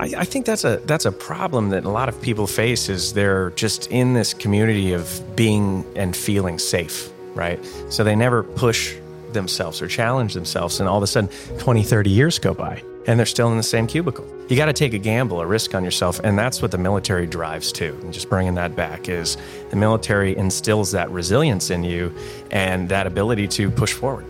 I, 0.00 0.20
I 0.20 0.24
think 0.24 0.46
that's 0.46 0.64
a 0.64 0.78
that's 0.86 1.04
a 1.04 1.12
problem 1.12 1.68
that 1.70 1.84
a 1.84 1.90
lot 1.90 2.08
of 2.08 2.20
people 2.22 2.46
face 2.46 2.88
is 2.88 3.12
they're 3.12 3.50
just 3.50 3.86
in 3.88 4.14
this 4.14 4.32
community 4.32 4.94
of 4.94 5.36
being 5.36 5.84
and 5.94 6.16
feeling 6.16 6.58
safe, 6.58 7.10
right? 7.34 7.60
So 7.90 8.02
they 8.02 8.16
never 8.16 8.42
push 8.42 8.96
themselves 9.32 9.82
or 9.82 9.88
challenge 9.88 10.32
themselves, 10.32 10.80
and 10.80 10.88
all 10.88 10.96
of 10.96 11.02
a 11.02 11.06
sudden, 11.06 11.28
20, 11.58 11.82
30 11.82 12.08
years 12.08 12.38
go 12.38 12.54
by, 12.54 12.82
and 13.06 13.18
they're 13.18 13.26
still 13.26 13.50
in 13.50 13.58
the 13.58 13.62
same 13.62 13.86
cubicle. 13.86 14.26
You 14.48 14.56
got 14.56 14.66
to 14.66 14.72
take 14.72 14.94
a 14.94 14.98
gamble, 14.98 15.42
a 15.42 15.46
risk 15.46 15.74
on 15.74 15.84
yourself, 15.84 16.18
and 16.24 16.38
that's 16.38 16.62
what 16.62 16.70
the 16.70 16.78
military 16.78 17.26
drives 17.26 17.70
to. 17.72 17.90
And 18.00 18.10
just 18.10 18.30
bringing 18.30 18.54
that 18.54 18.74
back 18.74 19.10
is 19.10 19.36
the 19.68 19.76
military 19.76 20.34
instills 20.34 20.92
that 20.92 21.10
resilience 21.10 21.68
in 21.68 21.84
you 21.84 22.12
and 22.50 22.88
that 22.88 23.06
ability 23.06 23.48
to 23.48 23.70
push 23.70 23.92
forward. 23.92 24.24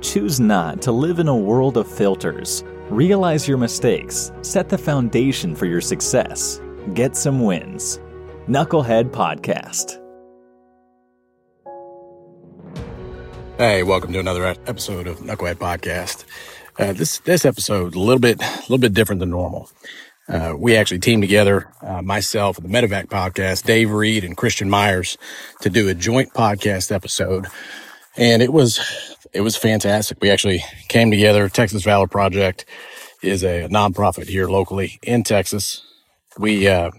Choose 0.00 0.40
not 0.40 0.80
to 0.82 0.92
live 0.92 1.18
in 1.18 1.28
a 1.28 1.36
world 1.36 1.76
of 1.76 1.86
filters. 1.86 2.64
Realize 2.90 3.46
your 3.46 3.58
mistakes, 3.58 4.32
set 4.40 4.70
the 4.70 4.78
foundation 4.78 5.54
for 5.54 5.66
your 5.66 5.82
success, 5.82 6.58
get 6.94 7.16
some 7.16 7.44
wins. 7.44 8.00
Knucklehead 8.48 9.10
Podcast. 9.10 9.98
Hey, 13.58 13.82
welcome 13.82 14.14
to 14.14 14.18
another 14.18 14.46
episode 14.46 15.06
of 15.06 15.18
Knucklehead 15.18 15.56
Podcast. 15.56 16.24
Uh, 16.78 16.94
this 16.94 17.18
this 17.18 17.44
episode 17.44 17.94
a 17.94 17.98
little 17.98 18.20
bit 18.20 18.42
a 18.42 18.60
little 18.62 18.78
bit 18.78 18.94
different 18.94 19.20
than 19.20 19.28
normal. 19.28 19.70
Uh, 20.26 20.54
we 20.56 20.74
actually 20.74 21.00
teamed 21.00 21.22
together, 21.22 21.70
uh, 21.82 22.00
myself 22.00 22.56
and 22.56 22.66
the 22.66 22.72
Medevac 22.72 23.08
podcast, 23.08 23.64
Dave 23.64 23.90
Reid 23.90 24.24
and 24.24 24.34
Christian 24.34 24.70
Meyers, 24.70 25.18
to 25.60 25.68
do 25.68 25.88
a 25.88 25.94
joint 25.94 26.32
podcast 26.32 26.90
episode, 26.90 27.48
and 28.16 28.40
it 28.40 28.50
was 28.50 29.16
it 29.32 29.40
was 29.40 29.56
fantastic. 29.56 30.18
We 30.20 30.30
actually 30.30 30.64
came 30.88 31.10
together. 31.10 31.48
Texas 31.48 31.82
Valor 31.84 32.06
Project 32.06 32.64
is 33.22 33.42
a 33.42 33.68
nonprofit 33.68 34.28
here 34.28 34.48
locally 34.48 34.98
in 35.02 35.22
Texas. 35.22 35.82
We 36.38 36.68
uh, 36.68 36.90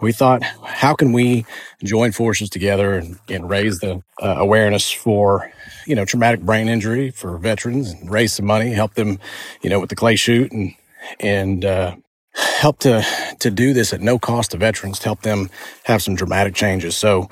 we 0.00 0.12
thought, 0.12 0.42
how 0.64 0.94
can 0.94 1.12
we 1.12 1.44
join 1.82 2.12
forces 2.12 2.50
together 2.50 2.94
and, 2.94 3.18
and 3.28 3.50
raise 3.50 3.80
the 3.80 4.02
uh, 4.22 4.36
awareness 4.38 4.90
for, 4.90 5.50
you 5.86 5.94
know, 5.94 6.04
traumatic 6.04 6.40
brain 6.40 6.68
injury 6.68 7.10
for 7.10 7.36
veterans 7.38 7.90
and 7.90 8.10
raise 8.10 8.32
some 8.32 8.46
money, 8.46 8.70
help 8.72 8.94
them, 8.94 9.18
you 9.60 9.70
know, 9.70 9.80
with 9.80 9.90
the 9.90 9.96
clay 9.96 10.16
shoot 10.16 10.52
and, 10.52 10.74
and, 11.18 11.64
uh, 11.64 11.96
help 12.34 12.78
to, 12.78 13.04
to 13.40 13.50
do 13.50 13.72
this 13.72 13.92
at 13.92 14.00
no 14.00 14.18
cost 14.18 14.52
to 14.52 14.56
veterans 14.56 15.00
to 15.00 15.06
help 15.06 15.22
them 15.22 15.50
have 15.84 16.02
some 16.02 16.14
dramatic 16.14 16.54
changes. 16.54 16.96
So, 16.96 17.28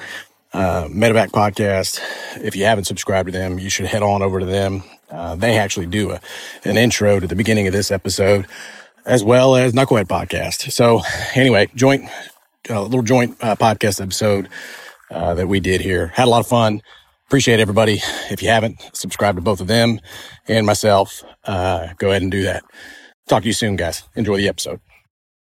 uh, 0.57 0.89
podcast, 0.89 2.01
if 2.43 2.57
you 2.57 2.65
haven't 2.65 2.85
subscribed 2.85 3.27
to 3.27 3.33
them, 3.33 3.59
you 3.59 3.69
should 3.69 3.87
head 3.87 4.03
on 4.03 4.23
over 4.23 4.41
to 4.41 4.47
them. 4.47 4.83
Uh, 5.11 5.37
they 5.37 5.59
actually 5.59 5.87
do 5.87 6.13
a, 6.13 6.21
an 6.65 6.77
intro 6.77 7.21
to 7.21 7.27
the 7.27 7.37
beginning 7.37 7.67
of 7.67 7.73
this 7.73 7.91
episode 7.91 8.47
as 9.05 9.23
well 9.23 9.55
as 9.55 9.73
Knucklehead 9.73 10.07
podcast. 10.07 10.73
So 10.73 11.03
anyway, 11.35 11.69
joint 11.75 12.09
a 12.69 12.81
little 12.81 13.03
joint 13.03 13.37
uh, 13.41 13.55
podcast 13.55 14.01
episode 14.01 14.49
uh, 15.11 15.35
that 15.35 15.47
we 15.47 15.61
did 15.61 15.81
here. 15.81 16.09
Had 16.09 16.27
a 16.27 16.31
lot 16.31 16.41
of 16.41 16.47
fun. 16.47 16.83
Appreciate 17.29 17.61
everybody. 17.61 18.01
If 18.31 18.43
you 18.43 18.49
haven't 18.49 18.81
subscribed 18.93 19.37
to 19.37 19.43
both 19.43 19.61
of 19.61 19.67
them 19.67 20.01
and 20.49 20.67
myself, 20.67 21.23
uh, 21.45 21.89
go 21.99 22.11
ahead 22.11 22.23
and 22.23 22.31
do 22.31 22.43
that. 22.45 22.65
Talk 23.29 23.43
to 23.43 23.49
you 23.49 23.53
soon, 23.53 23.77
guys. 23.77 24.05
Enjoy 24.15 24.37
the 24.37 24.49
episode. 24.49 24.81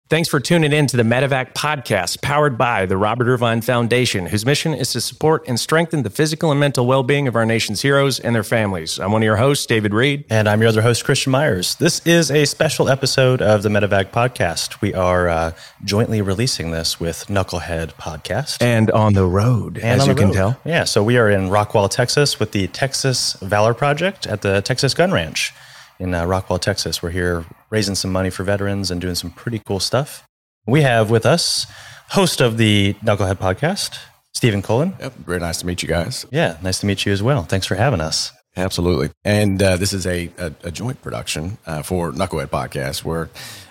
Thanks 0.09 0.29
for 0.29 0.39
tuning 0.39 0.71
in 0.71 0.87
to 0.87 0.95
the 0.95 1.03
Medevac 1.03 1.53
podcast, 1.53 2.21
powered 2.21 2.57
by 2.57 2.85
the 2.85 2.95
Robert 2.95 3.27
Irvine 3.27 3.59
Foundation, 3.59 4.27
whose 4.27 4.45
mission 4.45 4.73
is 4.73 4.93
to 4.93 5.01
support 5.01 5.45
and 5.49 5.59
strengthen 5.59 6.03
the 6.03 6.09
physical 6.09 6.49
and 6.49 6.57
mental 6.57 6.87
well 6.87 7.03
being 7.03 7.27
of 7.27 7.35
our 7.35 7.45
nation's 7.45 7.81
heroes 7.81 8.17
and 8.17 8.33
their 8.33 8.41
families. 8.41 8.99
I'm 8.99 9.11
one 9.11 9.21
of 9.21 9.25
your 9.25 9.35
hosts, 9.35 9.65
David 9.65 9.93
Reid. 9.93 10.23
And 10.29 10.47
I'm 10.47 10.61
your 10.61 10.69
other 10.69 10.81
host, 10.81 11.03
Christian 11.03 11.33
Meyers. 11.33 11.75
This 11.75 11.99
is 12.07 12.31
a 12.31 12.45
special 12.45 12.87
episode 12.87 13.41
of 13.41 13.63
the 13.63 13.69
Medevac 13.69 14.11
podcast. 14.11 14.79
We 14.79 14.93
are 14.93 15.27
uh, 15.27 15.51
jointly 15.83 16.21
releasing 16.21 16.71
this 16.71 17.01
with 17.01 17.25
Knucklehead 17.27 17.91
Podcast. 17.95 18.61
And 18.61 18.89
on 18.91 19.11
the 19.11 19.25
road, 19.25 19.75
and 19.75 19.99
as 19.99 20.07
you 20.07 20.15
can 20.15 20.27
road. 20.27 20.33
tell. 20.33 20.59
Yeah, 20.63 20.85
so 20.85 21.03
we 21.03 21.17
are 21.17 21.29
in 21.29 21.49
Rockwall, 21.49 21.89
Texas 21.89 22.39
with 22.39 22.53
the 22.53 22.67
Texas 22.67 23.33
Valor 23.41 23.73
Project 23.73 24.25
at 24.25 24.41
the 24.41 24.61
Texas 24.61 24.93
Gun 24.93 25.11
Ranch 25.11 25.53
in 25.99 26.13
uh, 26.13 26.23
Rockwall, 26.23 26.61
Texas. 26.61 27.03
We're 27.03 27.09
here 27.09 27.43
raising 27.69 27.95
some 27.95 28.11
money 28.11 28.29
for 28.29 28.43
veterans 28.43 28.91
and 28.91 29.01
doing 29.01 29.15
some 29.15 29.31
pretty 29.31 29.59
cool 29.59 29.79
stuff. 29.79 30.23
We 30.65 30.81
have 30.81 31.09
with 31.09 31.25
us 31.25 31.65
host 32.09 32.41
of 32.41 32.57
the 32.57 32.93
Knucklehead 32.95 33.35
podcast, 33.35 33.97
Stephen 34.33 34.61
Colon. 34.61 34.95
Yep. 34.99 35.13
Very 35.15 35.39
nice 35.39 35.59
to 35.59 35.65
meet 35.65 35.81
you 35.81 35.89
guys. 35.89 36.25
Yeah, 36.31 36.57
nice 36.61 36.79
to 36.79 36.85
meet 36.85 37.05
you 37.05 37.11
as 37.11 37.23
well. 37.23 37.43
Thanks 37.43 37.65
for 37.65 37.75
having 37.75 38.01
us. 38.01 38.31
Absolutely. 38.55 39.11
And 39.23 39.61
uh, 39.61 39.77
this 39.77 39.93
is 39.93 40.07
a, 40.07 40.31
a, 40.37 40.51
a 40.63 40.71
joint 40.71 41.01
production 41.01 41.57
uh, 41.65 41.83
for 41.83 42.11
Knucklehead 42.11 42.47
Podcast 42.47 43.03
where 43.03 43.29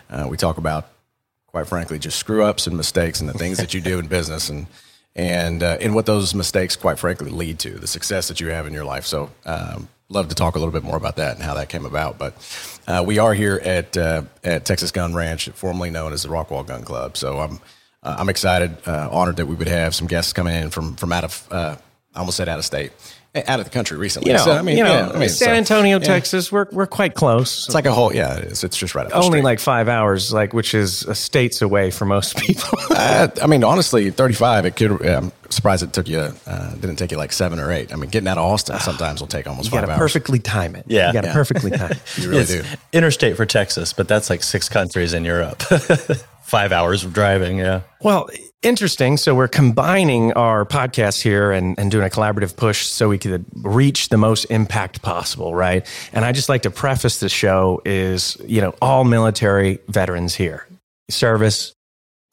uh, 0.08 0.26
we 0.30 0.36
talk 0.36 0.58
about, 0.58 0.88
quite 1.48 1.66
frankly, 1.66 1.98
just 1.98 2.18
screw 2.18 2.44
ups 2.44 2.66
and 2.66 2.76
mistakes 2.76 3.20
and 3.20 3.28
the 3.28 3.34
things 3.34 3.58
that 3.58 3.74
you 3.74 3.80
do 3.80 3.98
in 3.98 4.06
business 4.06 4.48
and 4.48 4.66
and 5.16 5.62
uh, 5.62 5.78
and 5.80 5.94
what 5.94 6.06
those 6.06 6.34
mistakes, 6.34 6.76
quite 6.76 6.98
frankly, 6.98 7.30
lead 7.30 7.58
to 7.60 7.70
the 7.70 7.86
success 7.86 8.28
that 8.28 8.38
you 8.38 8.48
have 8.48 8.66
in 8.66 8.74
your 8.74 8.84
life. 8.84 9.06
So, 9.06 9.30
um, 9.46 9.88
love 10.08 10.28
to 10.28 10.34
talk 10.34 10.54
a 10.54 10.58
little 10.58 10.72
bit 10.72 10.82
more 10.82 10.96
about 10.96 11.16
that 11.16 11.34
and 11.34 11.44
how 11.44 11.54
that 11.54 11.68
came 11.68 11.84
about. 11.84 12.18
But 12.18 12.34
uh, 12.86 13.04
we 13.06 13.18
are 13.18 13.34
here 13.34 13.60
at 13.62 13.96
uh, 13.96 14.22
at 14.44 14.64
Texas 14.64 14.90
Gun 14.90 15.14
Ranch, 15.14 15.48
formerly 15.50 15.90
known 15.90 16.12
as 16.12 16.22
the 16.22 16.28
Rockwall 16.28 16.66
Gun 16.66 16.82
Club. 16.82 17.16
So 17.16 17.38
I'm 17.40 17.60
uh, 18.02 18.16
I'm 18.18 18.28
excited, 18.28 18.76
uh, 18.86 19.08
honored 19.10 19.36
that 19.36 19.46
we 19.46 19.54
would 19.54 19.68
have 19.68 19.94
some 19.94 20.06
guests 20.06 20.32
coming 20.32 20.54
in 20.54 20.70
from 20.70 20.96
from 20.96 21.12
out 21.12 21.24
of 21.24 21.48
uh, 21.50 21.76
I 22.14 22.18
almost 22.18 22.36
said 22.36 22.48
out 22.48 22.58
of 22.58 22.64
state. 22.64 22.92
Out 23.46 23.58
of 23.60 23.64
the 23.66 23.70
country 23.70 23.96
recently, 23.98 24.30
You 24.30 24.36
know, 24.38 24.44
so, 24.44 24.52
I 24.52 24.62
mean, 24.62 24.78
you 24.78 24.84
know 24.84 24.92
yeah, 24.92 25.10
I 25.10 25.18
mean, 25.18 25.28
San 25.28 25.48
so- 25.48 25.52
Antonio, 25.54 25.98
yeah. 25.98 26.04
Texas, 26.04 26.50
we're, 26.50 26.66
we're 26.72 26.86
quite 26.86 27.14
close. 27.14 27.66
It's 27.66 27.74
like 27.74 27.84
a 27.86 27.92
whole, 27.92 28.14
yeah. 28.14 28.36
It 28.38 28.44
is. 28.44 28.64
It's 28.64 28.76
just 28.76 28.94
right 28.94 29.04
up 29.04 29.10
the 29.12 29.16
Only 29.18 29.28
street. 29.28 29.44
like 29.44 29.60
five 29.60 29.88
hours, 29.88 30.32
like 30.32 30.52
which 30.52 30.74
is 30.74 31.02
a 31.04 31.14
states 31.14 31.60
away 31.62 31.90
for 31.90 32.04
most 32.06 32.36
people. 32.38 32.78
Uh, 32.90 33.28
I 33.42 33.46
mean, 33.46 33.62
honestly, 33.64 34.10
35, 34.10 34.64
it 34.66 34.76
could, 34.76 34.98
yeah, 35.04 35.18
I'm 35.18 35.32
surprised 35.50 35.82
it 35.82 35.92
took 35.92 36.08
you, 36.08 36.32
uh, 36.46 36.74
didn't 36.76 36.96
take 36.96 37.10
you 37.12 37.18
like 37.18 37.32
seven 37.32 37.58
or 37.60 37.70
eight. 37.72 37.92
I 37.92 37.96
mean, 37.96 38.10
getting 38.10 38.28
out 38.28 38.38
of 38.38 38.44
Austin 38.44 38.78
sometimes 38.80 39.20
will 39.20 39.28
take 39.28 39.46
almost 39.46 39.66
you 39.66 39.72
got 39.72 39.80
five 39.80 39.86
to 39.88 39.92
hours. 39.92 39.98
perfectly 40.12 40.38
time 40.38 40.74
it. 40.76 40.84
Yeah. 40.88 41.08
you 41.08 41.12
got 41.12 41.20
to 41.22 41.26
Yeah. 41.28 41.32
perfectly 41.34 41.70
time. 41.76 41.90
it. 41.92 42.18
You 42.18 42.30
really 42.30 42.42
It's 42.42 42.52
do. 42.52 42.62
interstate 42.92 43.36
for 43.36 43.44
Texas, 43.46 43.92
but 43.92 44.08
that's 44.08 44.30
like 44.30 44.42
six 44.42 44.68
countries 44.68 45.12
in 45.14 45.24
Europe. 45.24 45.62
Five 46.42 46.70
hours 46.70 47.02
of 47.02 47.12
driving, 47.12 47.58
yeah. 47.58 47.80
Well, 48.00 48.28
interesting. 48.62 49.16
So 49.16 49.34
we're 49.34 49.48
combining 49.48 50.32
our 50.32 50.64
podcast 50.64 51.22
here 51.22 51.52
and, 51.52 51.78
and 51.78 51.90
doing 51.90 52.04
a 52.04 52.10
collaborative 52.10 52.56
push 52.56 52.86
so 52.86 53.08
we 53.08 53.18
could 53.18 53.44
reach 53.54 54.08
the 54.08 54.16
most 54.16 54.44
impact 54.46 55.02
possible, 55.02 55.54
right? 55.54 55.86
And 56.12 56.24
I 56.24 56.32
just 56.32 56.48
like 56.48 56.62
to 56.62 56.70
preface 56.70 57.20
the 57.20 57.28
show 57.28 57.80
is, 57.84 58.36
you 58.44 58.60
know, 58.60 58.74
all 58.82 59.04
military 59.04 59.78
veterans 59.88 60.34
here. 60.34 60.66
Service, 61.08 61.72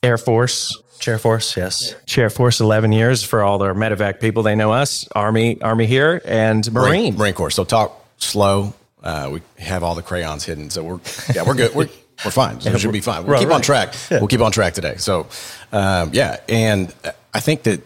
Air 0.02 0.18
Force, 0.18 0.76
Chair 1.00 1.20
Force, 1.20 1.56
yes. 1.58 1.96
Chair 2.06 2.30
Force 2.30 2.60
11 2.60 2.92
years 2.92 3.24
for 3.24 3.44
all 3.44 3.58
their 3.58 3.76
medevac 3.76 4.20
people. 4.20 4.42
They 4.42 4.56
know 4.56 4.72
us, 4.72 5.08
Army, 5.14 5.62
Army 5.62 5.86
here, 5.86 6.22
and 6.26 6.72
Marine. 6.72 7.16
Marine 7.16 7.34
Corps. 7.34 7.52
So 7.52 7.64
talk 7.64 8.06
slow. 8.18 8.74
Uh, 9.04 9.30
we 9.34 9.42
have 9.60 9.84
all 9.84 9.96
the 9.96 10.02
crayons 10.02 10.46
hidden. 10.46 10.70
So 10.70 10.82
we're, 10.84 11.00
yeah, 11.36 11.44
we're 11.46 11.56
good. 11.56 11.76
We're, 11.76 11.90
we're 12.24 12.32
fine. 12.32 12.62
So 12.62 12.72
it 12.72 12.80
should 12.80 12.92
be 12.92 13.02
fine. 13.02 13.24
We'll 13.24 13.34
Right, 13.34 13.40
keep 13.40 13.48
on 13.50 13.56
right. 13.56 13.64
track. 13.64 13.94
We'll 14.12 14.28
keep 14.28 14.42
on 14.42 14.52
track 14.52 14.74
today. 14.74 14.96
So, 14.98 15.28
um, 15.72 16.12
yeah. 16.14 16.40
And 16.48 16.94
I 17.34 17.40
think 17.40 17.64
that 17.64 17.82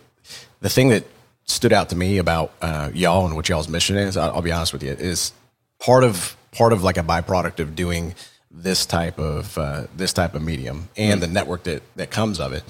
the 0.62 0.70
thing 0.70 0.90
that 0.90 1.06
stood 1.46 1.72
out 1.74 1.90
to 1.90 1.96
me 1.96 2.18
about 2.18 2.52
uh, 2.62 2.92
y'all 2.94 3.26
and 3.26 3.36
what 3.36 3.48
y'all's 3.50 3.68
mission 3.70 3.96
is, 3.98 4.18
I'll, 4.18 4.32
I'll 4.36 4.42
be 4.42 4.52
honest 4.52 4.74
with 4.74 4.84
you, 4.84 4.92
is 4.92 5.32
part 5.80 6.04
of, 6.04 6.36
part 6.52 6.74
of 6.74 6.84
like 6.84 6.98
a 6.98 7.04
byproduct 7.04 7.60
of 7.60 7.76
doing 7.76 8.16
this 8.52 8.86
type 8.86 9.18
of, 9.20 9.58
uh, 9.58 9.86
this 9.96 10.14
type 10.14 10.34
of 10.36 10.42
medium 10.42 10.90
and 10.98 11.22
the 11.22 11.28
network 11.28 11.64
that, 11.64 11.84
that 11.96 12.09
comes 12.12 12.40
of 12.40 12.54
it. 12.54 12.64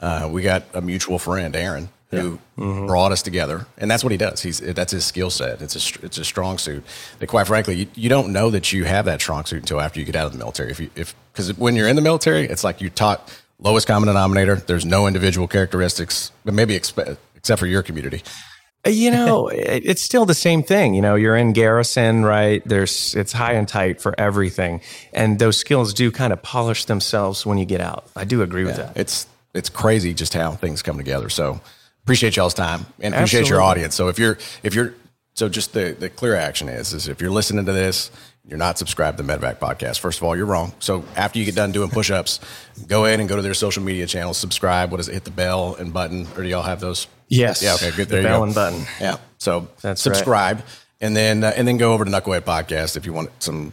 Uh, 0.00 0.28
we 0.30 0.42
got 0.42 0.64
a 0.74 0.80
mutual 0.80 1.18
friend, 1.18 1.54
Aaron, 1.56 1.88
who 2.10 2.38
mm-hmm. 2.58 2.86
brought 2.86 3.12
us 3.12 3.22
together, 3.22 3.66
and 3.78 3.90
that's 3.90 4.02
what 4.02 4.10
he 4.10 4.16
does. 4.16 4.42
He's 4.42 4.58
that's 4.60 4.92
his 4.92 5.04
skill 5.04 5.30
set. 5.30 5.62
It's 5.62 5.76
a 5.76 6.04
it's 6.04 6.18
a 6.18 6.24
strong 6.24 6.58
suit. 6.58 6.84
That 7.18 7.28
quite 7.28 7.46
frankly, 7.46 7.76
you, 7.76 7.86
you 7.94 8.08
don't 8.08 8.32
know 8.32 8.50
that 8.50 8.72
you 8.72 8.84
have 8.84 9.04
that 9.04 9.20
strong 9.20 9.44
suit 9.44 9.60
until 9.60 9.80
after 9.80 10.00
you 10.00 10.06
get 10.06 10.16
out 10.16 10.26
of 10.26 10.32
the 10.32 10.38
military. 10.38 10.70
If 10.70 10.80
you 10.80 10.90
if 10.96 11.14
because 11.32 11.56
when 11.56 11.76
you're 11.76 11.88
in 11.88 11.96
the 11.96 12.02
military, 12.02 12.46
it's 12.46 12.64
like 12.64 12.80
you're 12.80 12.90
taught 12.90 13.32
lowest 13.60 13.86
common 13.86 14.08
denominator. 14.08 14.56
There's 14.56 14.84
no 14.84 15.06
individual 15.06 15.46
characteristics, 15.46 16.32
but 16.44 16.54
maybe 16.54 16.78
expe- 16.78 17.16
except 17.36 17.60
for 17.60 17.66
your 17.66 17.82
community. 17.82 18.22
Uh, 18.84 18.90
you 18.90 19.10
know, 19.10 19.48
it's 19.52 20.02
still 20.02 20.26
the 20.26 20.34
same 20.34 20.62
thing. 20.62 20.94
You 20.94 21.02
know, 21.02 21.14
you're 21.14 21.36
in 21.36 21.52
garrison, 21.52 22.24
right? 22.24 22.62
There's 22.66 23.14
it's 23.14 23.32
high 23.32 23.52
and 23.52 23.68
tight 23.68 24.00
for 24.00 24.18
everything, 24.18 24.80
and 25.12 25.38
those 25.38 25.56
skills 25.56 25.94
do 25.94 26.10
kind 26.10 26.32
of 26.32 26.42
polish 26.42 26.86
themselves 26.86 27.46
when 27.46 27.58
you 27.58 27.64
get 27.64 27.80
out. 27.80 28.04
I 28.16 28.24
do 28.24 28.42
agree 28.42 28.64
with 28.64 28.76
that. 28.76 28.96
It's 28.96 29.26
it's 29.54 29.68
crazy 29.68 30.14
just 30.14 30.34
how 30.34 30.52
things 30.52 30.82
come 30.82 30.96
together. 30.96 31.28
So 31.28 31.60
appreciate 32.04 32.36
y'all's 32.36 32.54
time 32.54 32.86
and 33.00 33.14
appreciate 33.14 33.48
your 33.48 33.60
audience. 33.62 33.94
So 33.94 34.08
if 34.08 34.18
you're 34.18 34.38
if 34.62 34.74
you're 34.74 34.94
so 35.34 35.48
just 35.48 35.72
the 35.72 35.96
the 35.98 36.08
clear 36.10 36.34
action 36.36 36.68
is 36.68 36.92
is 36.92 37.08
if 37.08 37.20
you're 37.20 37.30
listening 37.30 37.66
to 37.66 37.72
this, 37.72 38.10
you're 38.46 38.58
not 38.58 38.78
subscribed 38.78 39.16
to 39.18 39.22
the 39.22 39.32
Medevac 39.32 39.58
podcast. 39.58 40.00
First 40.00 40.18
of 40.18 40.24
all, 40.24 40.36
you're 40.36 40.46
wrong. 40.46 40.72
So 40.80 41.04
after 41.16 41.38
you 41.38 41.44
get 41.44 41.54
done 41.54 41.72
doing 41.72 41.90
push-ups, 41.90 42.40
go 42.88 43.04
in 43.04 43.20
and 43.20 43.28
go 43.28 43.36
to 43.36 43.42
their 43.42 43.54
social 43.54 43.82
media 43.82 44.06
channels, 44.06 44.38
subscribe. 44.38 44.90
What 44.90 44.98
is 45.00 45.08
it? 45.08 45.12
Hit 45.14 45.24
the 45.24 45.30
bell 45.30 45.76
and 45.76 45.92
button, 45.92 46.26
or 46.36 46.42
do 46.42 46.48
y'all 46.48 46.62
have 46.62 46.80
those? 46.80 47.06
Yes. 47.28 47.62
Yeah. 47.62 47.74
Okay. 47.74 47.90
Good. 47.90 48.08
The 48.08 48.12
There 48.16 48.20
you 48.22 48.26
bell 48.28 48.38
go. 48.40 48.44
and 48.44 48.54
button. 48.54 48.84
Yeah. 49.00 49.18
So 49.38 49.68
That's 49.82 49.84
right. 49.84 49.98
subscribe, 50.16 50.64
and 51.00 51.14
then 51.16 51.44
uh, 51.44 51.52
and 51.56 51.66
then 51.68 51.76
go 51.76 51.92
over 51.92 52.04
to 52.04 52.10
Knucklehead 52.10 52.40
Podcast 52.42 52.96
if 52.96 53.06
you 53.06 53.12
want 53.12 53.30
some 53.42 53.72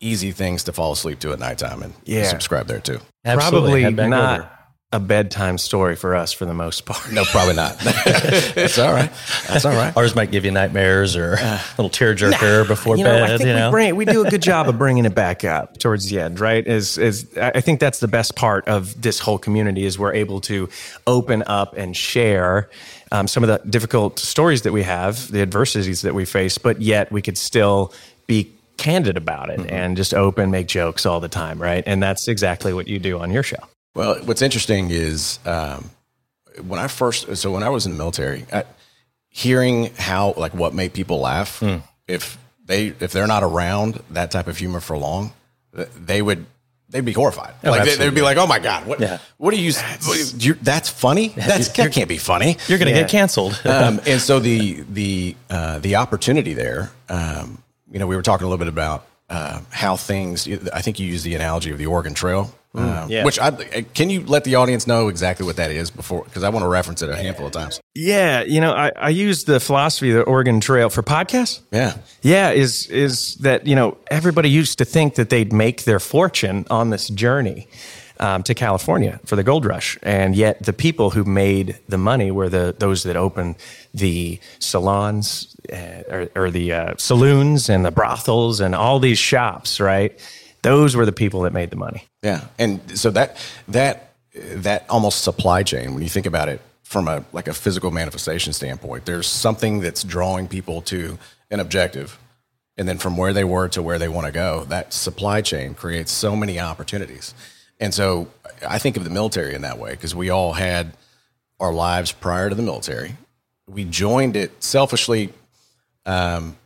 easy 0.00 0.30
things 0.30 0.62
to 0.64 0.72
fall 0.72 0.92
asleep 0.92 1.18
to 1.20 1.32
at 1.32 1.38
nighttime 1.40 1.82
and 1.82 1.92
Yeah. 2.04 2.24
subscribe 2.24 2.66
there 2.68 2.78
too. 2.80 3.00
Absolutely. 3.24 3.82
Probably 3.82 4.08
not 4.08 4.40
over. 4.40 4.50
A 4.90 4.98
bedtime 4.98 5.58
story 5.58 5.94
for 5.94 6.14
us 6.14 6.32
for 6.32 6.46
the 6.46 6.54
most 6.54 6.86
part. 6.86 7.12
No, 7.12 7.24
probably 7.24 7.54
not. 7.54 7.78
That's 8.04 8.78
all 8.78 8.90
right. 8.90 9.10
That's 9.46 9.66
all 9.66 9.72
right. 9.72 9.94
Ours 9.94 10.14
might 10.14 10.30
give 10.30 10.46
you 10.46 10.50
nightmares 10.50 11.14
or 11.14 11.34
a 11.34 11.60
little 11.76 11.90
tearjerker 11.90 12.66
before 12.66 12.96
you 12.96 13.04
know, 13.04 13.10
bed. 13.10 13.22
I 13.22 13.36
think 13.36 13.48
you 13.48 13.52
know, 13.52 13.68
we, 13.68 13.72
bring, 13.72 13.96
we 13.96 14.04
do 14.06 14.24
a 14.24 14.30
good 14.30 14.40
job 14.40 14.66
of 14.66 14.78
bringing 14.78 15.04
it 15.04 15.14
back 15.14 15.44
up 15.44 15.76
towards 15.76 16.08
the 16.08 16.18
end, 16.20 16.40
right? 16.40 16.66
Is 16.66 16.96
is 16.96 17.28
I 17.36 17.52
I 17.56 17.60
think 17.60 17.80
that's 17.80 18.00
the 18.00 18.08
best 18.08 18.34
part 18.34 18.66
of 18.66 18.98
this 19.00 19.18
whole 19.18 19.36
community 19.36 19.84
is 19.84 19.98
we're 19.98 20.14
able 20.14 20.40
to 20.42 20.70
open 21.06 21.42
up 21.46 21.76
and 21.76 21.94
share 21.94 22.70
um, 23.12 23.28
some 23.28 23.42
of 23.44 23.48
the 23.48 23.68
difficult 23.68 24.18
stories 24.18 24.62
that 24.62 24.72
we 24.72 24.84
have, 24.84 25.30
the 25.30 25.42
adversities 25.42 26.00
that 26.02 26.14
we 26.14 26.24
face, 26.24 26.56
but 26.56 26.80
yet 26.80 27.12
we 27.12 27.20
could 27.20 27.36
still 27.36 27.92
be 28.26 28.50
candid 28.78 29.16
about 29.16 29.50
it 29.50 29.70
and 29.70 29.96
just 29.96 30.14
open, 30.14 30.50
make 30.50 30.68
jokes 30.68 31.04
all 31.04 31.20
the 31.20 31.28
time, 31.28 31.60
right? 31.60 31.82
And 31.84 32.02
that's 32.02 32.28
exactly 32.28 32.72
what 32.72 32.86
you 32.88 32.98
do 32.98 33.18
on 33.18 33.30
your 33.30 33.42
show. 33.42 33.58
Well, 33.94 34.16
what's 34.24 34.42
interesting 34.42 34.90
is 34.90 35.38
um, 35.44 35.90
when 36.66 36.78
I 36.78 36.86
first, 36.88 37.36
so 37.36 37.50
when 37.52 37.62
I 37.62 37.68
was 37.68 37.86
in 37.86 37.92
the 37.92 37.98
military, 37.98 38.46
I, 38.52 38.64
hearing 39.28 39.90
how 39.96 40.34
like 40.36 40.54
what 40.54 40.74
made 40.74 40.92
people 40.92 41.20
laugh, 41.20 41.62
if 42.06 42.38
they 42.64 42.86
if 42.88 43.12
they're 43.12 43.26
not 43.26 43.42
around 43.42 44.00
that 44.10 44.30
type 44.30 44.46
of 44.46 44.56
humor 44.58 44.80
for 44.80 44.96
long, 44.96 45.32
they 45.72 46.22
would 46.22 46.46
they'd 46.90 47.04
be 47.04 47.12
horrified. 47.12 47.54
like 47.62 47.84
they, 47.84 47.96
they'd 47.96 48.14
be 48.14 48.22
like, 48.22 48.36
"Oh 48.36 48.46
my 48.46 48.58
god, 48.58 48.86
what? 48.86 49.00
Yeah. 49.00 49.18
What 49.36 49.52
are 49.54 49.58
you? 49.58 49.72
That's, 49.72 50.34
you, 50.44 50.54
that's 50.54 50.88
funny. 50.88 51.28
That's 51.28 51.68
that 51.70 51.92
can't 51.92 52.08
be 52.08 52.18
funny." 52.18 52.56
you're 52.68 52.78
going 52.78 52.86
to 52.92 52.94
Yeah. 52.94 53.02
get 53.02 53.10
canceled. 53.10 53.60
um, 53.66 54.00
and 54.06 54.20
so 54.20 54.38
the 54.38 54.84
the 54.90 55.36
uh, 55.50 55.78
the 55.80 55.96
opportunity 55.96 56.54
there, 56.54 56.90
um, 57.08 57.62
you 57.90 57.98
know, 57.98 58.06
we 58.06 58.16
were 58.16 58.22
talking 58.22 58.46
a 58.46 58.48
little 58.48 58.58
bit 58.64 58.68
about 58.72 59.06
uh, 59.28 59.60
how 59.70 59.96
things. 59.96 60.48
I 60.72 60.80
think 60.82 60.98
you 60.98 61.06
used 61.06 61.24
the 61.24 61.34
analogy 61.34 61.70
of 61.70 61.78
the 61.78 61.86
Oregon 61.86 62.14
Trail, 62.14 62.52
um, 62.74 63.08
yeah. 63.08 63.24
which 63.24 63.38
I 63.38 63.50
can 63.94 64.10
you 64.10 64.24
let 64.24 64.44
the 64.44 64.56
audience 64.56 64.86
know 64.86 65.08
exactly 65.08 65.46
what 65.46 65.56
that 65.56 65.70
is 65.70 65.90
before 65.90 66.24
because 66.24 66.44
I 66.44 66.50
want 66.50 66.64
to 66.64 66.68
reference 66.68 67.02
it 67.02 67.08
a 67.08 67.16
handful 67.16 67.46
of 67.46 67.52
times. 67.52 67.80
Yeah, 67.94 68.42
you 68.42 68.60
know, 68.60 68.72
I, 68.72 68.92
I 68.94 69.08
use 69.08 69.44
the 69.44 69.58
philosophy 69.58 70.10
of 70.10 70.16
the 70.16 70.22
Oregon 70.22 70.60
Trail 70.60 70.90
for 70.90 71.02
podcasts. 71.02 71.60
Yeah, 71.72 71.96
Yeah, 72.22 72.50
is 72.50 72.86
is 72.88 73.36
that 73.36 73.66
you 73.66 73.74
know 73.74 73.96
everybody 74.10 74.50
used 74.50 74.78
to 74.78 74.84
think 74.84 75.14
that 75.14 75.30
they'd 75.30 75.52
make 75.52 75.84
their 75.84 76.00
fortune 76.00 76.66
on 76.70 76.90
this 76.90 77.08
journey 77.08 77.68
um, 78.20 78.42
to 78.42 78.54
California 78.54 79.20
for 79.24 79.36
the 79.36 79.42
gold 79.42 79.64
rush, 79.64 79.98
and 80.02 80.36
yet 80.36 80.62
the 80.62 80.72
people 80.72 81.10
who 81.10 81.24
made 81.24 81.78
the 81.88 81.98
money 81.98 82.30
were 82.30 82.48
the 82.48 82.74
those 82.78 83.02
that 83.04 83.16
opened 83.16 83.56
the 83.94 84.38
salons 84.58 85.56
uh, 85.72 86.02
or, 86.10 86.28
or 86.36 86.50
the 86.50 86.72
uh, 86.72 86.94
saloons 86.98 87.70
and 87.70 87.84
the 87.84 87.90
brothels 87.90 88.60
and 88.60 88.74
all 88.74 88.98
these 88.98 89.18
shops. 89.18 89.80
Right, 89.80 90.18
those 90.62 90.96
were 90.96 91.06
the 91.06 91.12
people 91.12 91.42
that 91.42 91.52
made 91.52 91.70
the 91.70 91.76
money. 91.76 92.07
Yeah, 92.22 92.46
and 92.58 92.98
so 92.98 93.10
that 93.10 93.36
that 93.68 94.14
that 94.34 94.86
almost 94.88 95.22
supply 95.22 95.62
chain 95.62 95.94
when 95.94 96.02
you 96.02 96.08
think 96.08 96.26
about 96.26 96.48
it 96.48 96.60
from 96.82 97.08
a 97.08 97.24
like 97.32 97.48
a 97.48 97.54
physical 97.54 97.90
manifestation 97.90 98.52
standpoint, 98.52 99.04
there's 99.04 99.26
something 99.26 99.80
that's 99.80 100.02
drawing 100.02 100.48
people 100.48 100.82
to 100.82 101.18
an 101.50 101.60
objective. 101.60 102.18
and 102.76 102.88
then 102.88 102.96
from 102.96 103.16
where 103.16 103.32
they 103.32 103.42
were 103.44 103.68
to 103.68 103.82
where 103.82 103.98
they 103.98 104.08
want 104.08 104.26
to 104.26 104.32
go, 104.32 104.64
that 104.64 104.92
supply 104.92 105.42
chain 105.42 105.74
creates 105.74 106.12
so 106.12 106.36
many 106.36 106.60
opportunities. 106.60 107.34
And 107.80 107.92
so 107.92 108.28
I 108.66 108.78
think 108.78 108.96
of 108.96 109.02
the 109.04 109.10
military 109.10 109.54
in 109.54 109.62
that 109.62 109.78
way 109.78 109.90
because 109.90 110.14
we 110.14 110.30
all 110.30 110.52
had 110.52 110.92
our 111.58 111.72
lives 111.72 112.12
prior 112.12 112.48
to 112.48 112.54
the 112.54 112.62
military. 112.62 113.16
We 113.68 113.84
joined 113.84 114.36
it 114.36 114.62
selfishly 114.62 115.32
um, 116.06 116.56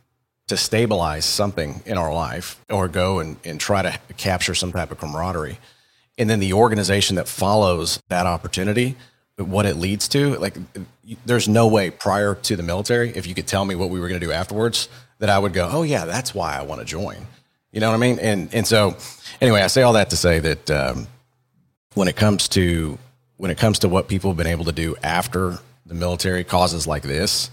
to 0.47 0.57
stabilize 0.57 1.25
something 1.25 1.81
in 1.85 1.97
our 1.97 2.13
life 2.13 2.59
or 2.69 2.87
go 2.87 3.19
and, 3.19 3.37
and 3.45 3.59
try 3.59 3.81
to 3.81 3.97
capture 4.17 4.53
some 4.53 4.71
type 4.71 4.91
of 4.91 4.97
camaraderie. 4.97 5.57
And 6.17 6.29
then 6.29 6.39
the 6.39 6.53
organization 6.53 7.15
that 7.15 7.27
follows 7.27 8.01
that 8.09 8.25
opportunity, 8.25 8.95
what 9.37 9.65
it 9.65 9.77
leads 9.77 10.07
to, 10.09 10.37
like 10.37 10.55
there's 11.25 11.47
no 11.47 11.67
way 11.67 11.89
prior 11.89 12.35
to 12.35 12.55
the 12.55 12.63
military, 12.63 13.09
if 13.11 13.25
you 13.25 13.33
could 13.33 13.47
tell 13.47 13.65
me 13.65 13.73
what 13.73 13.89
we 13.89 13.99
were 13.99 14.07
going 14.07 14.19
to 14.19 14.25
do 14.25 14.31
afterwards, 14.31 14.89
that 15.19 15.29
I 15.29 15.39
would 15.39 15.53
go, 15.53 15.69
oh 15.71 15.83
yeah, 15.83 16.05
that's 16.05 16.35
why 16.35 16.57
I 16.57 16.63
want 16.63 16.81
to 16.81 16.85
join. 16.85 17.25
You 17.71 17.79
know 17.79 17.89
what 17.89 17.95
I 17.95 17.99
mean? 17.99 18.19
And 18.19 18.53
and 18.53 18.67
so 18.67 18.95
anyway, 19.41 19.61
I 19.61 19.67
say 19.67 19.81
all 19.81 19.93
that 19.93 20.11
to 20.11 20.17
say 20.17 20.39
that 20.39 20.69
um, 20.69 21.07
when 21.95 22.07
it 22.07 22.15
comes 22.15 22.47
to 22.49 22.99
when 23.37 23.49
it 23.49 23.57
comes 23.57 23.79
to 23.79 23.89
what 23.89 24.07
people 24.07 24.29
have 24.29 24.37
been 24.37 24.47
able 24.47 24.65
to 24.65 24.71
do 24.71 24.95
after 25.01 25.57
the 25.85 25.95
military, 25.95 26.43
causes 26.43 26.85
like 26.85 27.01
this 27.01 27.49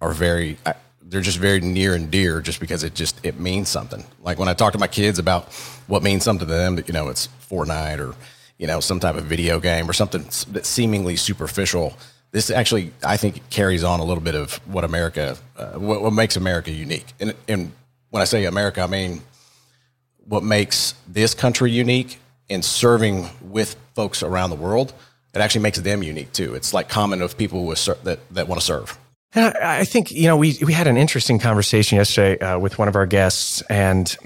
are 0.00 0.12
very 0.12 0.58
they're 1.06 1.20
just 1.20 1.38
very 1.38 1.60
near 1.60 1.94
and 1.94 2.10
dear 2.10 2.40
just 2.40 2.60
because 2.60 2.82
it 2.82 2.94
just 2.94 3.24
it 3.24 3.38
means 3.38 3.68
something. 3.68 4.04
Like 4.22 4.38
when 4.38 4.48
I 4.48 4.54
talk 4.54 4.72
to 4.72 4.78
my 4.78 4.86
kids 4.86 5.18
about 5.18 5.52
what 5.86 6.02
means 6.02 6.24
something 6.24 6.46
to 6.46 6.52
them, 6.52 6.82
you 6.86 6.92
know, 6.92 7.08
it's 7.08 7.28
Fortnite 7.50 8.00
or 8.00 8.14
you 8.58 8.66
know 8.66 8.80
some 8.80 9.00
type 9.00 9.16
of 9.16 9.24
video 9.24 9.60
game 9.60 9.88
or 9.88 9.92
something 9.92 10.22
that's 10.22 10.68
seemingly 10.68 11.16
superficial. 11.16 11.94
This 12.30 12.50
actually, 12.50 12.92
I 13.04 13.16
think, 13.16 13.48
carries 13.50 13.84
on 13.84 14.00
a 14.00 14.04
little 14.04 14.22
bit 14.22 14.34
of 14.34 14.54
what 14.66 14.82
America, 14.82 15.36
uh, 15.56 15.72
what, 15.72 16.02
what 16.02 16.12
makes 16.12 16.36
America 16.36 16.72
unique. 16.72 17.06
And, 17.20 17.32
and 17.46 17.70
when 18.10 18.22
I 18.22 18.24
say 18.24 18.44
America, 18.46 18.80
I 18.80 18.88
mean 18.88 19.22
what 20.26 20.42
makes 20.42 20.94
this 21.06 21.34
country 21.34 21.70
unique 21.70 22.18
and 22.50 22.64
serving 22.64 23.28
with 23.42 23.76
folks 23.94 24.22
around 24.22 24.50
the 24.50 24.56
world. 24.56 24.92
It 25.34 25.40
actually 25.40 25.62
makes 25.62 25.78
them 25.78 26.02
unique 26.02 26.32
too. 26.32 26.54
It's 26.54 26.72
like 26.72 26.88
common 26.88 27.22
of 27.22 27.36
people 27.36 27.74
ser- 27.76 27.98
that 28.04 28.20
that 28.34 28.48
want 28.48 28.60
to 28.60 28.66
serve. 28.66 28.98
And 29.34 29.56
I, 29.56 29.80
I 29.80 29.84
think 29.84 30.12
you 30.12 30.26
know 30.28 30.36
we 30.36 30.58
we 30.64 30.72
had 30.72 30.86
an 30.86 30.96
interesting 30.96 31.38
conversation 31.38 31.96
yesterday 31.96 32.38
uh, 32.44 32.58
with 32.58 32.78
one 32.78 32.88
of 32.88 32.96
our 32.96 33.06
guests, 33.06 33.62
and 33.62 34.16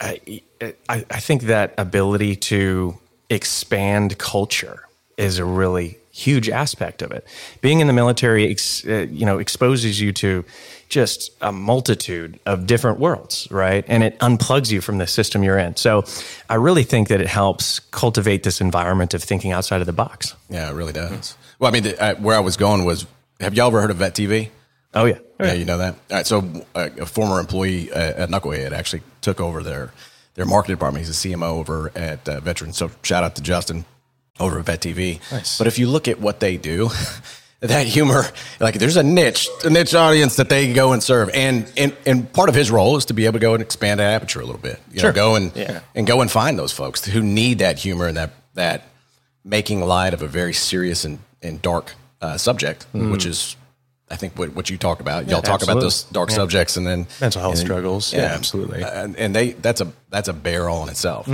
I, 0.00 0.42
I 0.88 1.04
I 1.10 1.20
think 1.20 1.42
that 1.42 1.74
ability 1.78 2.36
to 2.36 2.98
expand 3.28 4.18
culture 4.18 4.84
is 5.16 5.38
a 5.38 5.44
really 5.44 5.98
huge 6.12 6.48
aspect 6.48 7.02
of 7.02 7.12
it. 7.12 7.24
Being 7.60 7.80
in 7.80 7.86
the 7.86 7.92
military, 7.92 8.50
ex, 8.50 8.84
uh, 8.86 9.06
you 9.10 9.24
know, 9.24 9.38
exposes 9.38 10.00
you 10.00 10.12
to 10.14 10.44
just 10.88 11.30
a 11.40 11.52
multitude 11.52 12.40
of 12.46 12.66
different 12.66 12.98
worlds, 12.98 13.46
right? 13.50 13.84
And 13.86 14.02
it 14.02 14.18
unplugs 14.18 14.72
you 14.72 14.80
from 14.80 14.98
the 14.98 15.06
system 15.06 15.44
you're 15.44 15.58
in. 15.58 15.76
So, 15.76 16.04
I 16.48 16.56
really 16.56 16.82
think 16.82 17.08
that 17.08 17.20
it 17.20 17.28
helps 17.28 17.78
cultivate 17.78 18.42
this 18.42 18.60
environment 18.60 19.14
of 19.14 19.22
thinking 19.22 19.52
outside 19.52 19.80
of 19.80 19.86
the 19.86 19.92
box. 19.92 20.34
Yeah, 20.48 20.68
it 20.70 20.74
really 20.74 20.92
does. 20.92 21.36
Well, 21.58 21.70
I 21.70 21.72
mean, 21.72 21.84
the, 21.84 22.02
uh, 22.02 22.14
where 22.16 22.36
I 22.36 22.40
was 22.40 22.56
going 22.56 22.84
was, 22.84 23.06
have 23.40 23.54
y'all 23.54 23.68
ever 23.68 23.80
heard 23.80 23.90
of 23.90 23.96
Vet 23.98 24.14
TV? 24.14 24.50
Oh 24.94 25.04
yeah, 25.04 25.18
Yeah, 25.38 25.52
you 25.52 25.64
know 25.64 25.78
that. 25.78 25.94
All 25.94 26.16
right, 26.16 26.26
so 26.26 26.38
uh, 26.74 26.88
a 27.00 27.06
former 27.06 27.38
employee 27.38 27.92
uh, 27.92 28.22
at 28.24 28.28
Knucklehead 28.28 28.72
actually 28.72 29.02
took 29.20 29.40
over 29.40 29.62
their 29.62 29.92
their 30.34 30.46
marketing 30.46 30.76
department. 30.76 31.04
He's 31.06 31.24
a 31.24 31.28
CMO 31.28 31.42
over 31.58 31.92
at 31.94 32.28
uh, 32.28 32.40
Veterans. 32.40 32.76
So 32.76 32.90
shout 33.02 33.22
out 33.24 33.36
to 33.36 33.42
Justin 33.42 33.84
over 34.38 34.58
at 34.58 34.64
Vet 34.66 34.80
TV. 34.80 35.20
Nice. 35.30 35.58
But 35.58 35.66
if 35.66 35.78
you 35.78 35.88
look 35.88 36.08
at 36.08 36.20
what 36.20 36.40
they 36.40 36.56
do, 36.56 36.88
that 37.60 37.86
humor, 37.86 38.24
like 38.58 38.74
there's 38.76 38.96
a 38.96 39.02
niche, 39.02 39.48
a 39.64 39.70
niche 39.70 39.94
audience 39.94 40.36
that 40.36 40.48
they 40.48 40.72
go 40.72 40.92
and 40.92 41.02
serve, 41.02 41.30
and 41.34 41.70
and 41.76 41.96
and 42.06 42.32
part 42.32 42.48
of 42.48 42.54
his 42.56 42.70
role 42.70 42.96
is 42.96 43.04
to 43.06 43.14
be 43.14 43.26
able 43.26 43.34
to 43.34 43.38
go 43.38 43.54
and 43.54 43.62
expand 43.62 44.00
that 44.00 44.12
aperture 44.14 44.40
a 44.40 44.44
little 44.44 44.60
bit. 44.60 44.80
You 44.92 45.02
know, 45.02 45.12
go 45.12 45.36
and 45.36 45.54
Yeah. 45.54 45.80
and 45.94 46.06
go 46.06 46.20
and 46.20 46.30
find 46.30 46.58
those 46.58 46.72
folks 46.72 47.04
who 47.04 47.22
need 47.22 47.58
that 47.60 47.78
humor 47.78 48.06
and 48.08 48.16
that 48.16 48.30
that 48.54 48.88
making 49.44 49.80
light 49.82 50.14
of 50.14 50.22
a 50.22 50.26
very 50.26 50.52
serious 50.52 51.04
and, 51.04 51.18
and 51.42 51.62
dark 51.62 51.94
uh, 52.20 52.36
subject, 52.36 52.86
which 52.92 53.26
is, 53.26 53.56
I 54.10 54.16
think, 54.16 54.38
what, 54.38 54.54
what 54.54 54.70
you 54.70 54.76
talked 54.78 55.00
about. 55.00 55.28
Y'all 55.28 55.42
talk 55.42 55.62
about 55.62 55.80
those 55.80 56.04
dark 56.04 56.30
subjects 56.30 56.76
and 56.76 56.86
then 56.86 57.06
Mental 57.20 57.40
health 57.40 57.58
struggles. 57.58 58.12
Yeah, 58.12 58.22
absolutely. 58.34 58.82
And, 58.82 59.16
and 59.16 59.34
they 59.34 59.52
that's 59.52 59.80
a 59.80 59.92
that's 60.10 60.28
a 60.28 60.32
bear 60.32 60.68
all 60.68 60.82
in 60.82 60.88
itself. 60.88 61.28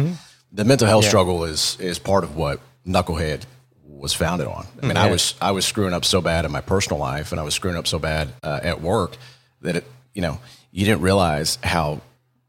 The 0.52 0.64
mental 0.64 0.87
health 0.88 1.05
struggle 1.05 1.45
is 1.45 1.76
is 1.81 1.99
part 1.99 2.25
of 2.25 2.37
what 2.37 2.61
Knucklehead 2.87 3.43
was 3.85 4.12
founded 4.14 4.47
on. 4.47 4.66
I 4.83 4.87
mean, 4.87 4.97
I 4.97 5.11
was 5.11 5.35
I 5.40 5.50
was 5.52 5.64
screwing 5.66 5.93
up 5.95 6.05
so 6.05 6.21
bad 6.21 6.45
in 6.45 6.52
my 6.52 6.61
personal 6.61 6.99
life, 6.99 7.33
and 7.33 7.40
I 7.40 7.45
was 7.45 7.55
screwing 7.55 7.76
up 7.76 7.87
so 7.87 7.99
bad 7.99 8.28
uh, 8.43 8.61
at 8.62 8.81
work 8.81 9.16
that 9.62 9.76
it 9.76 9.85
you 10.14 10.23
know 10.23 10.38
you 10.71 10.85
didn't 10.85 11.00
realize 11.02 11.59
how 11.62 12.00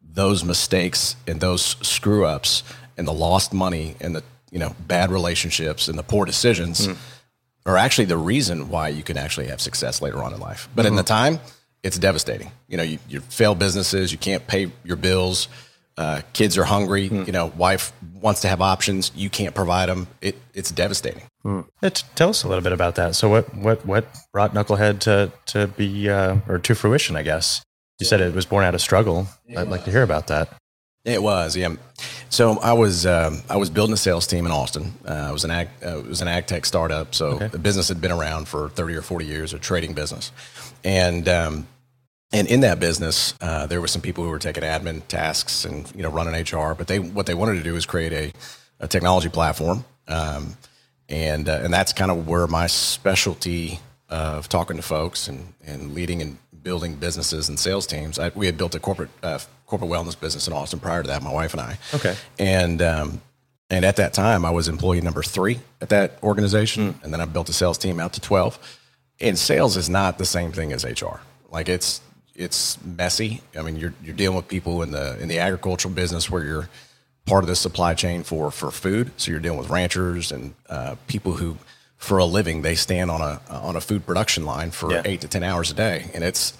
those 0.03 0.43
mistakes 0.43 1.15
and 1.27 1.39
those 1.39 1.75
screw 1.81 2.25
ups 2.25 2.63
and 2.97 3.07
the 3.07 3.13
lost 3.13 3.53
money 3.53 3.95
and 4.01 4.15
the 4.15 4.23
you 4.51 4.59
know 4.59 4.75
bad 4.87 5.09
relationships 5.11 5.87
and 5.87 5.97
the 5.97 6.03
poor 6.03 6.25
decisions 6.25 6.87
are 7.67 7.77
actually 7.77 8.05
the 8.05 8.17
reason 8.17 8.69
why 8.69 8.89
you 8.89 9.03
can 9.03 9.17
actually 9.17 9.47
have 9.47 9.61
success 9.61 10.01
later 10.01 10.23
on 10.23 10.33
in 10.33 10.39
life. 10.39 10.69
But 10.75 10.85
in 10.85 10.95
the 10.95 11.03
time, 11.03 11.39
it's 11.83 11.99
devastating. 11.99 12.51
You 12.67 12.77
know, 12.77 12.83
you, 12.83 12.99
you 13.07 13.19
fail 13.21 13.55
businesses, 13.55 14.11
you 14.11 14.17
can't 14.17 14.45
pay 14.47 14.71
your 14.83 14.97
bills, 14.97 15.47
uh, 15.97 16.21
kids 16.33 16.57
are 16.57 16.63
hungry. 16.63 17.05
You 17.07 17.31
know, 17.31 17.47
wife 17.57 17.91
wants 18.21 18.41
to 18.41 18.47
have 18.47 18.61
options, 18.61 19.11
you 19.15 19.29
can't 19.29 19.55
provide 19.55 19.89
them. 19.89 20.07
It, 20.21 20.37
it's 20.53 20.71
devastating. 20.71 21.23
Yeah, 21.81 21.89
t- 21.89 22.05
tell 22.15 22.29
us 22.29 22.43
a 22.43 22.47
little 22.47 22.63
bit 22.63 22.73
about 22.73 22.95
that. 22.95 23.15
So, 23.15 23.29
what 23.29 23.55
what 23.55 23.85
what 23.85 24.05
brought 24.33 24.53
Knucklehead 24.53 24.99
to 25.01 25.31
to 25.47 25.67
be 25.67 26.09
uh, 26.09 26.37
or 26.47 26.59
to 26.59 26.75
fruition? 26.75 27.15
I 27.15 27.23
guess 27.23 27.63
you 27.99 28.05
said 28.05 28.21
it 28.21 28.35
was 28.35 28.45
born 28.45 28.63
out 28.63 28.75
of 28.75 28.81
struggle. 28.81 29.27
I'd 29.55 29.69
like 29.69 29.85
to 29.85 29.91
hear 29.91 30.03
about 30.03 30.27
that. 30.27 30.49
It 31.07 31.23
was, 31.23 31.55
yeah. 31.55 31.73
So 32.29 32.59
I 32.59 32.73
was 32.73 33.05
um, 33.05 33.41
I 33.49 33.55
was 33.57 33.69
building 33.69 33.93
a 33.93 33.97
sales 33.97 34.27
team 34.27 34.45
in 34.45 34.51
Austin. 34.51 34.93
Uh, 35.07 35.27
it 35.29 35.33
was 35.33 35.45
an 35.45 35.51
ag 35.51 35.69
uh, 35.83 35.99
it 35.99 36.07
was 36.07 36.21
an 36.21 36.27
ag 36.27 36.45
tech 36.45 36.65
startup. 36.65 37.15
So 37.15 37.37
the 37.39 37.57
business 37.59 37.87
had 37.87 38.01
been 38.01 38.11
around 38.11 38.47
for 38.49 38.69
thirty 38.69 38.93
or 38.93 39.01
forty 39.01 39.25
years, 39.25 39.53
a 39.53 39.59
trading 39.59 39.93
business, 39.93 40.31
and 40.83 41.27
um, 41.29 41.67
And 42.33 42.47
in 42.49 42.59
that 42.59 42.79
business, 42.79 43.33
uh, 43.39 43.67
there 43.67 43.79
were 43.79 43.87
some 43.87 44.01
people 44.01 44.23
who 44.25 44.29
were 44.29 44.39
taking 44.39 44.63
admin 44.63 45.01
tasks 45.07 45.63
and 45.63 45.89
you 45.95 46.03
know 46.03 46.09
running 46.09 46.35
HR, 46.35 46.73
but 46.73 46.87
they 46.87 46.99
what 46.99 47.25
they 47.25 47.33
wanted 47.33 47.55
to 47.55 47.63
do 47.63 47.73
was 47.73 47.85
create 47.85 48.11
a, 48.11 48.33
a 48.81 48.87
technology 48.87 49.29
platform, 49.29 49.85
um, 50.09 50.57
and 51.07 51.47
uh, 51.47 51.61
and 51.63 51.73
that's 51.73 51.93
kind 51.93 52.11
of 52.11 52.27
where 52.27 52.45
my 52.47 52.67
specialty 52.67 53.79
of 54.09 54.49
talking 54.49 54.75
to 54.75 54.83
folks 54.83 55.29
and 55.29 55.53
and 55.65 55.93
leading 55.93 56.21
and 56.21 56.37
building 56.67 56.95
businesses 56.95 57.47
and 57.47 57.57
sales 57.57 57.87
teams. 57.87 58.19
I, 58.19 58.27
we 58.35 58.45
had 58.45 58.57
built 58.57 58.75
a 58.75 58.79
corporate 58.79 59.09
uh, 59.23 59.39
corporate 59.67 59.89
wellness 59.89 60.19
business 60.19 60.47
in 60.47 60.53
Austin 60.53 60.81
prior 60.81 61.01
to 61.01 61.07
that. 61.07 61.23
My 61.23 61.31
wife 61.31 61.53
and 61.53 61.61
I. 61.61 61.77
Okay. 61.93 62.13
And 62.37 62.81
um, 62.81 63.21
and 63.69 63.85
at 63.85 63.95
that 63.95 64.13
time, 64.13 64.43
I 64.43 64.51
was 64.51 64.67
employee 64.67 64.99
number 64.99 65.23
three 65.23 65.59
at 65.79 65.87
that 65.89 66.21
organization, 66.21 66.99
and 67.03 67.13
then 67.13 67.21
I 67.21 67.25
built 67.25 67.47
a 67.47 67.53
sales 67.53 67.77
team 67.77 68.01
out 68.01 68.11
to 68.13 68.19
twelve. 68.19 68.59
And 69.21 69.39
sales 69.39 69.77
is 69.77 69.89
not 69.89 70.17
the 70.17 70.25
same 70.25 70.51
thing 70.51 70.73
as 70.73 70.83
HR. 70.83 71.21
Like 71.49 71.69
it's 71.69 72.01
it's 72.35 72.77
messy. 72.83 73.41
I 73.57 73.61
mean, 73.61 73.77
you're 73.77 73.93
you're 74.03 74.13
dealing 74.13 74.35
with 74.35 74.49
people 74.49 74.83
in 74.83 74.91
the 74.91 75.17
in 75.21 75.29
the 75.29 75.39
agricultural 75.39 75.93
business 75.93 76.29
where 76.29 76.43
you're 76.43 76.69
part 77.25 77.45
of 77.45 77.47
the 77.47 77.55
supply 77.55 77.93
chain 77.93 78.23
for 78.23 78.51
for 78.51 78.71
food. 78.71 79.11
So 79.15 79.31
you're 79.31 79.39
dealing 79.39 79.59
with 79.59 79.69
ranchers 79.69 80.33
and 80.33 80.53
uh, 80.69 80.95
people 81.07 81.33
who, 81.33 81.57
for 81.97 82.17
a 82.19 82.25
living, 82.25 82.61
they 82.61 82.75
stand 82.75 83.09
on 83.11 83.21
a 83.21 83.41
on 83.49 83.75
a 83.75 83.81
food 83.81 84.05
production 84.05 84.45
line 84.45 84.71
for 84.71 84.91
Yeah. 84.91 85.01
eight 85.05 85.21
to 85.21 85.27
ten 85.27 85.43
hours 85.43 85.71
a 85.71 85.73
day, 85.73 86.09
and 86.13 86.23
it's 86.23 86.53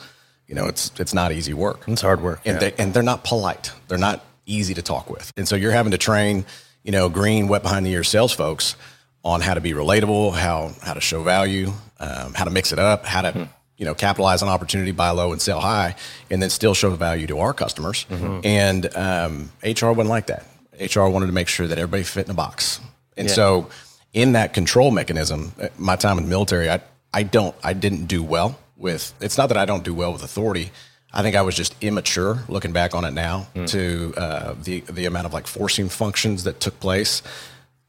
you 0.48 0.56
know 0.56 0.66
it's 0.68 0.92
it's 1.00 1.14
not 1.14 1.32
easy 1.32 1.54
work. 1.54 1.84
It's 1.88 2.02
hard 2.02 2.22
work. 2.22 2.42
and 2.46 2.60
they, 2.60 2.74
and 2.78 2.94
they're 2.94 3.04
not 3.04 3.24
polite. 3.24 3.72
They're 3.88 3.98
not 3.98 4.24
easy 4.46 4.74
to 4.74 4.82
talk 4.82 5.10
with, 5.10 5.32
and 5.38 5.48
so 5.48 5.56
you're 5.56 5.72
having 5.74 5.92
to 5.92 5.98
train 5.98 6.46
you 6.84 6.92
know 6.92 7.10
green, 7.10 7.48
wet 7.48 7.62
behind 7.64 7.86
the 7.86 7.92
ears 7.92 8.08
sales 8.10 8.34
folks 8.34 8.76
on 9.24 9.42
how 9.42 9.54
to 9.54 9.62
be 9.62 9.74
relatable, 9.74 10.34
how 10.34 10.72
how 10.82 10.94
to 10.94 11.02
show 11.02 11.22
value, 11.24 11.72
um, 12.00 12.34
how 12.34 12.44
to 12.46 12.52
mix 12.52 12.72
it 12.72 12.80
up, 12.80 13.06
how 13.06 13.22
to 13.22 13.50
you 13.78 13.86
know 13.86 13.94
capitalize 13.94 14.42
on 14.42 14.50
opportunity, 14.50 14.92
buy 14.92 15.12
low 15.12 15.32
and 15.34 15.42
sell 15.42 15.60
high, 15.60 15.96
and 16.32 16.42
then 16.42 16.50
still 16.50 16.74
show 16.74 16.90
value 16.92 17.28
to 17.28 17.40
our 17.40 17.54
customers. 17.54 18.06
And 18.10 18.96
um, 18.96 19.52
HR 19.64 19.92
wasn't 19.92 20.10
like 20.10 20.28
that. 20.28 20.46
HR 20.80 21.08
wanted 21.10 21.28
to 21.28 21.32
make 21.34 21.48
sure 21.48 21.68
that 21.68 21.78
everybody 21.78 22.04
fit 22.04 22.26
in 22.26 22.32
a 22.32 22.36
box, 22.36 22.80
and 23.18 23.30
so 23.30 23.70
in 24.14 24.34
that 24.34 24.54
control 24.54 24.92
mechanism, 24.92 25.54
uh, 25.62 25.68
my 25.78 25.96
time 25.96 26.18
in 26.18 26.24
the 26.24 26.30
military, 26.30 26.70
I 26.70 26.82
I 27.14 27.24
don't 27.24 27.56
I 27.64 27.74
didn't 27.74 28.06
do 28.06 28.24
well 28.24 28.58
with. 28.76 29.14
It's 29.22 29.38
not 29.38 29.48
that 29.50 29.58
I 29.58 29.66
don't 29.66 29.84
do 29.84 29.94
well 29.94 30.14
with 30.14 30.24
authority. 30.24 30.72
I 31.14 31.22
think 31.22 31.36
I 31.36 31.42
was 31.42 31.56
just 31.56 31.74
immature 31.82 32.44
looking 32.50 32.74
back 32.74 32.94
on 32.94 33.06
it 33.06 33.12
now 33.12 33.48
to 33.68 34.14
uh, 34.18 34.56
the 34.62 34.82
the 34.82 35.06
amount 35.06 35.26
of 35.26 35.34
like 35.34 35.48
forcing 35.48 35.90
functions 35.90 36.44
that 36.44 36.60
took 36.60 36.80
place 36.80 37.22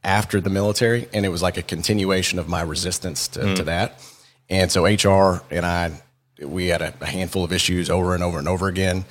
after 0.03 0.39
the 0.39 0.49
military, 0.49 1.07
and 1.13 1.25
it 1.25 1.29
was 1.29 1.41
like 1.41 1.57
a 1.57 1.61
continuation 1.61 2.39
of 2.39 2.47
my 2.47 2.61
resistance 2.61 3.27
to, 3.27 3.55
to 3.55 3.63
that. 3.65 4.01
And 4.49 4.71
so 4.71 4.85
HR 4.85 5.43
and 5.51 5.65
I, 5.65 6.01
we 6.41 6.67
had 6.67 6.81
a, 6.81 6.93
a 7.01 7.05
handful 7.05 7.43
of 7.43 7.51
issues 7.51 7.89
over 7.89 8.15
and 8.15 8.23
over 8.23 8.39
and 8.39 8.47
over 8.47 8.67
again, 8.67 9.03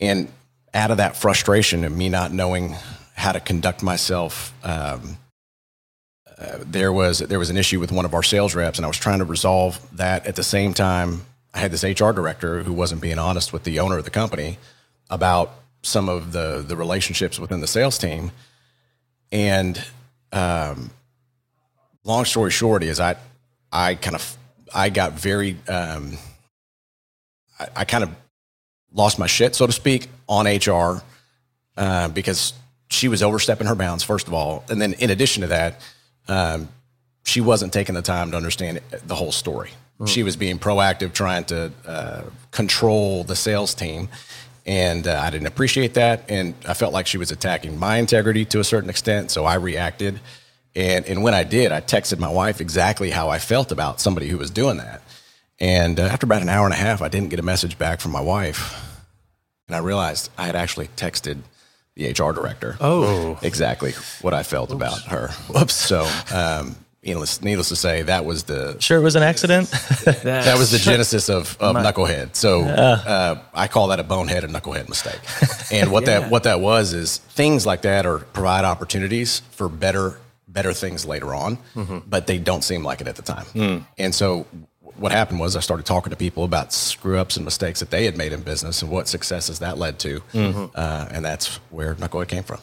and 0.00 0.28
out 0.72 0.92
of 0.92 0.98
that 0.98 1.16
frustration 1.16 1.84
of 1.84 1.94
me 1.94 2.08
not 2.08 2.32
knowing 2.32 2.76
how 3.14 3.32
to 3.32 3.40
conduct 3.40 3.82
myself. 3.82 4.54
Um, 4.64 5.18
uh, 6.40 6.58
there 6.60 6.92
was 6.92 7.18
there 7.18 7.38
was 7.38 7.50
an 7.50 7.56
issue 7.56 7.80
with 7.80 7.90
one 7.90 8.04
of 8.04 8.14
our 8.14 8.22
sales 8.22 8.54
reps, 8.54 8.78
and 8.78 8.84
I 8.84 8.88
was 8.88 8.96
trying 8.96 9.18
to 9.18 9.24
resolve 9.24 9.80
that. 9.96 10.26
At 10.26 10.36
the 10.36 10.44
same 10.44 10.72
time, 10.72 11.22
I 11.52 11.58
had 11.58 11.72
this 11.72 11.82
HR 11.82 12.12
director 12.12 12.62
who 12.62 12.72
wasn't 12.72 13.00
being 13.00 13.18
honest 13.18 13.52
with 13.52 13.64
the 13.64 13.80
owner 13.80 13.98
of 13.98 14.04
the 14.04 14.10
company 14.10 14.58
about 15.10 15.52
some 15.82 16.08
of 16.08 16.32
the 16.32 16.64
the 16.66 16.76
relationships 16.76 17.38
within 17.38 17.60
the 17.60 17.66
sales 17.66 17.98
team. 17.98 18.30
And 19.32 19.82
um, 20.32 20.90
long 22.04 22.24
story 22.24 22.50
short 22.50 22.82
is 22.84 23.00
I 23.00 23.16
I 23.72 23.96
kind 23.96 24.14
of 24.14 24.36
I 24.72 24.90
got 24.90 25.14
very 25.14 25.56
um, 25.68 26.18
I, 27.58 27.68
I 27.76 27.84
kind 27.84 28.04
of 28.04 28.10
lost 28.92 29.18
my 29.18 29.26
shit, 29.26 29.54
so 29.54 29.66
to 29.66 29.72
speak, 29.72 30.08
on 30.28 30.46
HR 30.46 31.02
uh, 31.76 32.08
because 32.08 32.52
she 32.90 33.08
was 33.08 33.22
overstepping 33.22 33.66
her 33.66 33.74
bounds, 33.74 34.02
first 34.02 34.28
of 34.28 34.34
all. 34.34 34.64
And 34.70 34.80
then 34.80 34.94
in 34.94 35.10
addition 35.10 35.42
to 35.42 35.48
that, 35.48 35.80
um, 36.28 36.68
she 37.24 37.40
wasn't 37.40 37.72
taking 37.72 37.94
the 37.94 38.02
time 38.02 38.30
to 38.30 38.36
understand 38.36 38.80
the 39.06 39.14
whole 39.14 39.32
story. 39.32 39.70
She 40.06 40.22
was 40.22 40.36
being 40.36 40.60
proactive, 40.60 41.12
trying 41.12 41.44
to 41.46 41.72
uh, 41.84 42.22
control 42.52 43.24
the 43.24 43.34
sales 43.34 43.74
team. 43.74 44.08
And 44.64 45.08
uh, 45.08 45.20
I 45.20 45.30
didn't 45.30 45.48
appreciate 45.48 45.94
that. 45.94 46.30
And 46.30 46.54
I 46.68 46.74
felt 46.74 46.92
like 46.92 47.08
she 47.08 47.18
was 47.18 47.32
attacking 47.32 47.76
my 47.78 47.96
integrity 47.96 48.44
to 48.44 48.60
a 48.60 48.64
certain 48.64 48.90
extent. 48.90 49.32
So 49.32 49.44
I 49.44 49.54
reacted. 49.54 50.20
And, 50.76 51.04
and 51.06 51.24
when 51.24 51.34
I 51.34 51.42
did, 51.42 51.72
I 51.72 51.80
texted 51.80 52.20
my 52.20 52.30
wife 52.30 52.60
exactly 52.60 53.10
how 53.10 53.28
I 53.28 53.40
felt 53.40 53.72
about 53.72 54.00
somebody 54.00 54.28
who 54.28 54.38
was 54.38 54.50
doing 54.50 54.76
that. 54.76 55.02
And 55.58 55.98
uh, 55.98 56.04
after 56.04 56.26
about 56.26 56.42
an 56.42 56.48
hour 56.48 56.64
and 56.64 56.74
a 56.74 56.76
half, 56.76 57.02
I 57.02 57.08
didn't 57.08 57.30
get 57.30 57.40
a 57.40 57.44
message 57.44 57.76
back 57.76 58.00
from 58.00 58.12
my 58.12 58.20
wife. 58.20 59.02
And 59.66 59.74
I 59.74 59.80
realized 59.80 60.30
I 60.38 60.46
had 60.46 60.54
actually 60.54 60.88
texted 60.96 61.38
the 61.98 62.08
HR 62.10 62.32
director. 62.32 62.76
Oh. 62.80 63.38
exactly 63.42 63.92
what 64.22 64.32
I 64.32 64.42
felt 64.44 64.70
about 64.72 65.02
her. 65.02 65.28
Whoops. 65.52 65.74
So, 65.74 66.08
um, 66.32 66.76
needless, 67.02 67.42
needless 67.42 67.68
to 67.70 67.76
say, 67.76 68.02
that 68.02 68.24
was 68.24 68.44
the 68.44 68.78
Sure, 68.80 68.98
it 68.98 69.02
was 69.02 69.16
an 69.16 69.24
accident. 69.24 69.68
that 70.22 70.56
was 70.56 70.70
the 70.70 70.78
genesis 70.90 71.28
of, 71.28 71.56
of 71.60 71.74
knucklehead. 71.74 72.36
So 72.36 72.62
uh, 72.62 73.40
I 73.52 73.66
call 73.66 73.88
that 73.88 73.98
a 73.98 74.04
bonehead 74.04 74.44
and 74.44 74.54
knucklehead 74.54 74.88
mistake. 74.88 75.20
And 75.72 75.90
what 75.90 76.06
that 76.06 76.30
what 76.30 76.44
that 76.44 76.60
was 76.60 76.94
is 76.94 77.18
things 77.18 77.66
like 77.66 77.82
that 77.82 78.06
are 78.06 78.18
provide 78.18 78.64
opportunities 78.64 79.40
for 79.50 79.68
better 79.68 80.18
better 80.46 80.72
things 80.72 81.04
later 81.04 81.34
on, 81.34 81.58
but 82.08 82.26
they 82.26 82.38
don't 82.38 82.62
seem 82.62 82.82
like 82.84 83.00
it 83.00 83.08
at 83.08 83.16
the 83.16 83.22
time. 83.22 83.86
And 83.98 84.14
so 84.14 84.46
what 84.98 85.12
happened 85.12 85.40
was 85.40 85.56
I 85.56 85.60
started 85.60 85.86
talking 85.86 86.10
to 86.10 86.16
people 86.16 86.44
about 86.44 86.72
screw 86.72 87.18
ups 87.18 87.36
and 87.36 87.44
mistakes 87.44 87.80
that 87.80 87.90
they 87.90 88.04
had 88.04 88.16
made 88.16 88.32
in 88.32 88.40
business 88.42 88.82
and 88.82 88.90
what 88.90 89.08
successes 89.08 89.58
that 89.60 89.78
led 89.78 89.98
to, 90.00 90.22
uh, 90.34 91.08
and 91.10 91.24
that's 91.24 91.56
where 91.70 91.94
knucklehead 91.94 92.28
came 92.28 92.42
from. 92.42 92.58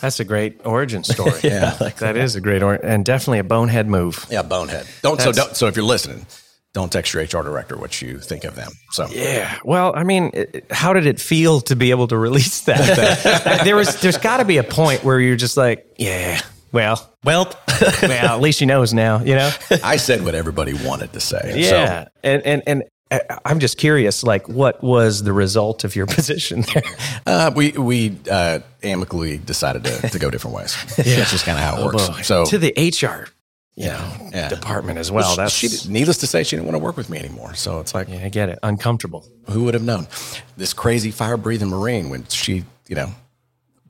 That's 0.00 0.18
a 0.18 0.24
great 0.24 0.60
origin 0.64 1.04
story. 1.14 1.38
yeah, 1.42 1.74
that 1.98 2.16
is 2.16 2.36
a 2.36 2.40
great 2.40 2.62
or- 2.62 2.74
and 2.74 3.04
definitely 3.04 3.38
a 3.40 3.44
bonehead 3.44 3.86
move. 3.88 4.24
Yeah, 4.30 4.42
bonehead. 4.42 4.86
Don't 5.02 5.20
so 5.20 5.30
don't 5.32 5.54
so 5.56 5.66
if 5.66 5.76
you're 5.76 5.84
listening, 5.84 6.24
don't 6.72 6.90
text 6.90 7.12
your 7.12 7.22
HR 7.22 7.44
director 7.44 7.76
what 7.76 8.00
you 8.02 8.18
think 8.18 8.44
of 8.44 8.54
them. 8.56 8.72
So 8.92 9.06
Yeah. 9.10 9.58
Well, 9.64 9.92
I 9.94 10.02
mean, 10.04 10.30
it- 10.32 10.64
how 10.70 10.92
did 10.94 11.04
it 11.06 11.20
feel 11.20 11.60
to 11.62 11.76
be 11.76 11.90
able 11.90 12.08
to 12.08 12.16
release 12.16 12.62
that? 12.62 13.60
there 13.64 13.76
was, 13.76 14.00
there's 14.00 14.16
got 14.18 14.38
to 14.38 14.44
be 14.46 14.56
a 14.56 14.64
point 14.64 15.04
where 15.04 15.20
you're 15.20 15.36
just 15.36 15.56
like, 15.58 15.86
yeah, 15.98 16.40
well, 16.74 17.14
well, 17.24 17.56
well, 18.02 18.34
at 18.34 18.40
least 18.40 18.58
she 18.58 18.66
knows 18.66 18.92
now, 18.92 19.20
you 19.20 19.36
know? 19.36 19.50
I 19.82 19.96
said 19.96 20.24
what 20.24 20.34
everybody 20.34 20.74
wanted 20.74 21.12
to 21.14 21.20
say. 21.20 21.54
Yeah. 21.56 22.08
And, 22.22 22.42
and, 22.44 22.62
and 22.66 22.82
I- 23.10 23.38
I'm 23.44 23.60
just 23.60 23.78
curious, 23.78 24.24
like, 24.24 24.48
what 24.48 24.82
was 24.82 25.22
the 25.22 25.32
result 25.32 25.84
of 25.84 25.94
your 25.94 26.06
position 26.18 26.62
there? 26.74 26.82
Uh, 27.24 27.52
we 27.54 27.70
we 27.72 28.16
uh, 28.30 28.58
amicably 28.82 29.38
decided 29.38 29.84
to, 29.84 30.10
to 30.10 30.18
go 30.18 30.30
different 30.30 30.56
ways. 30.56 30.76
yeah. 30.98 31.16
That's 31.16 31.30
just 31.30 31.44
kind 31.46 31.56
of 31.56 31.64
how 31.64 31.80
it 31.80 31.84
works. 31.94 32.26
so 32.26 32.44
to 32.46 32.58
the 32.58 32.72
HR, 32.76 33.28
you 33.76 33.86
know, 33.86 34.28
yeah. 34.32 34.48
department 34.48 34.98
as 34.98 35.12
well. 35.12 35.36
That's, 35.36 35.52
she, 35.54 35.68
needless 35.88 36.18
to 36.18 36.26
say, 36.26 36.42
she 36.42 36.56
didn't 36.56 36.66
want 36.66 36.74
to 36.74 36.84
work 36.84 36.96
with 36.96 37.08
me 37.08 37.18
anymore. 37.18 37.54
So 37.54 37.78
it's 37.80 37.94
like, 37.94 38.08
yeah, 38.08 38.24
I 38.24 38.28
get 38.30 38.48
it. 38.48 38.58
Uncomfortable. 38.64 39.24
who 39.48 39.64
would 39.64 39.74
have 39.74 39.84
known? 39.84 40.08
This 40.56 40.72
crazy 40.72 41.12
fire 41.12 41.36
breathing 41.36 41.68
Marine 41.68 42.08
when 42.10 42.26
she, 42.26 42.64
you 42.88 42.96
know, 42.96 43.14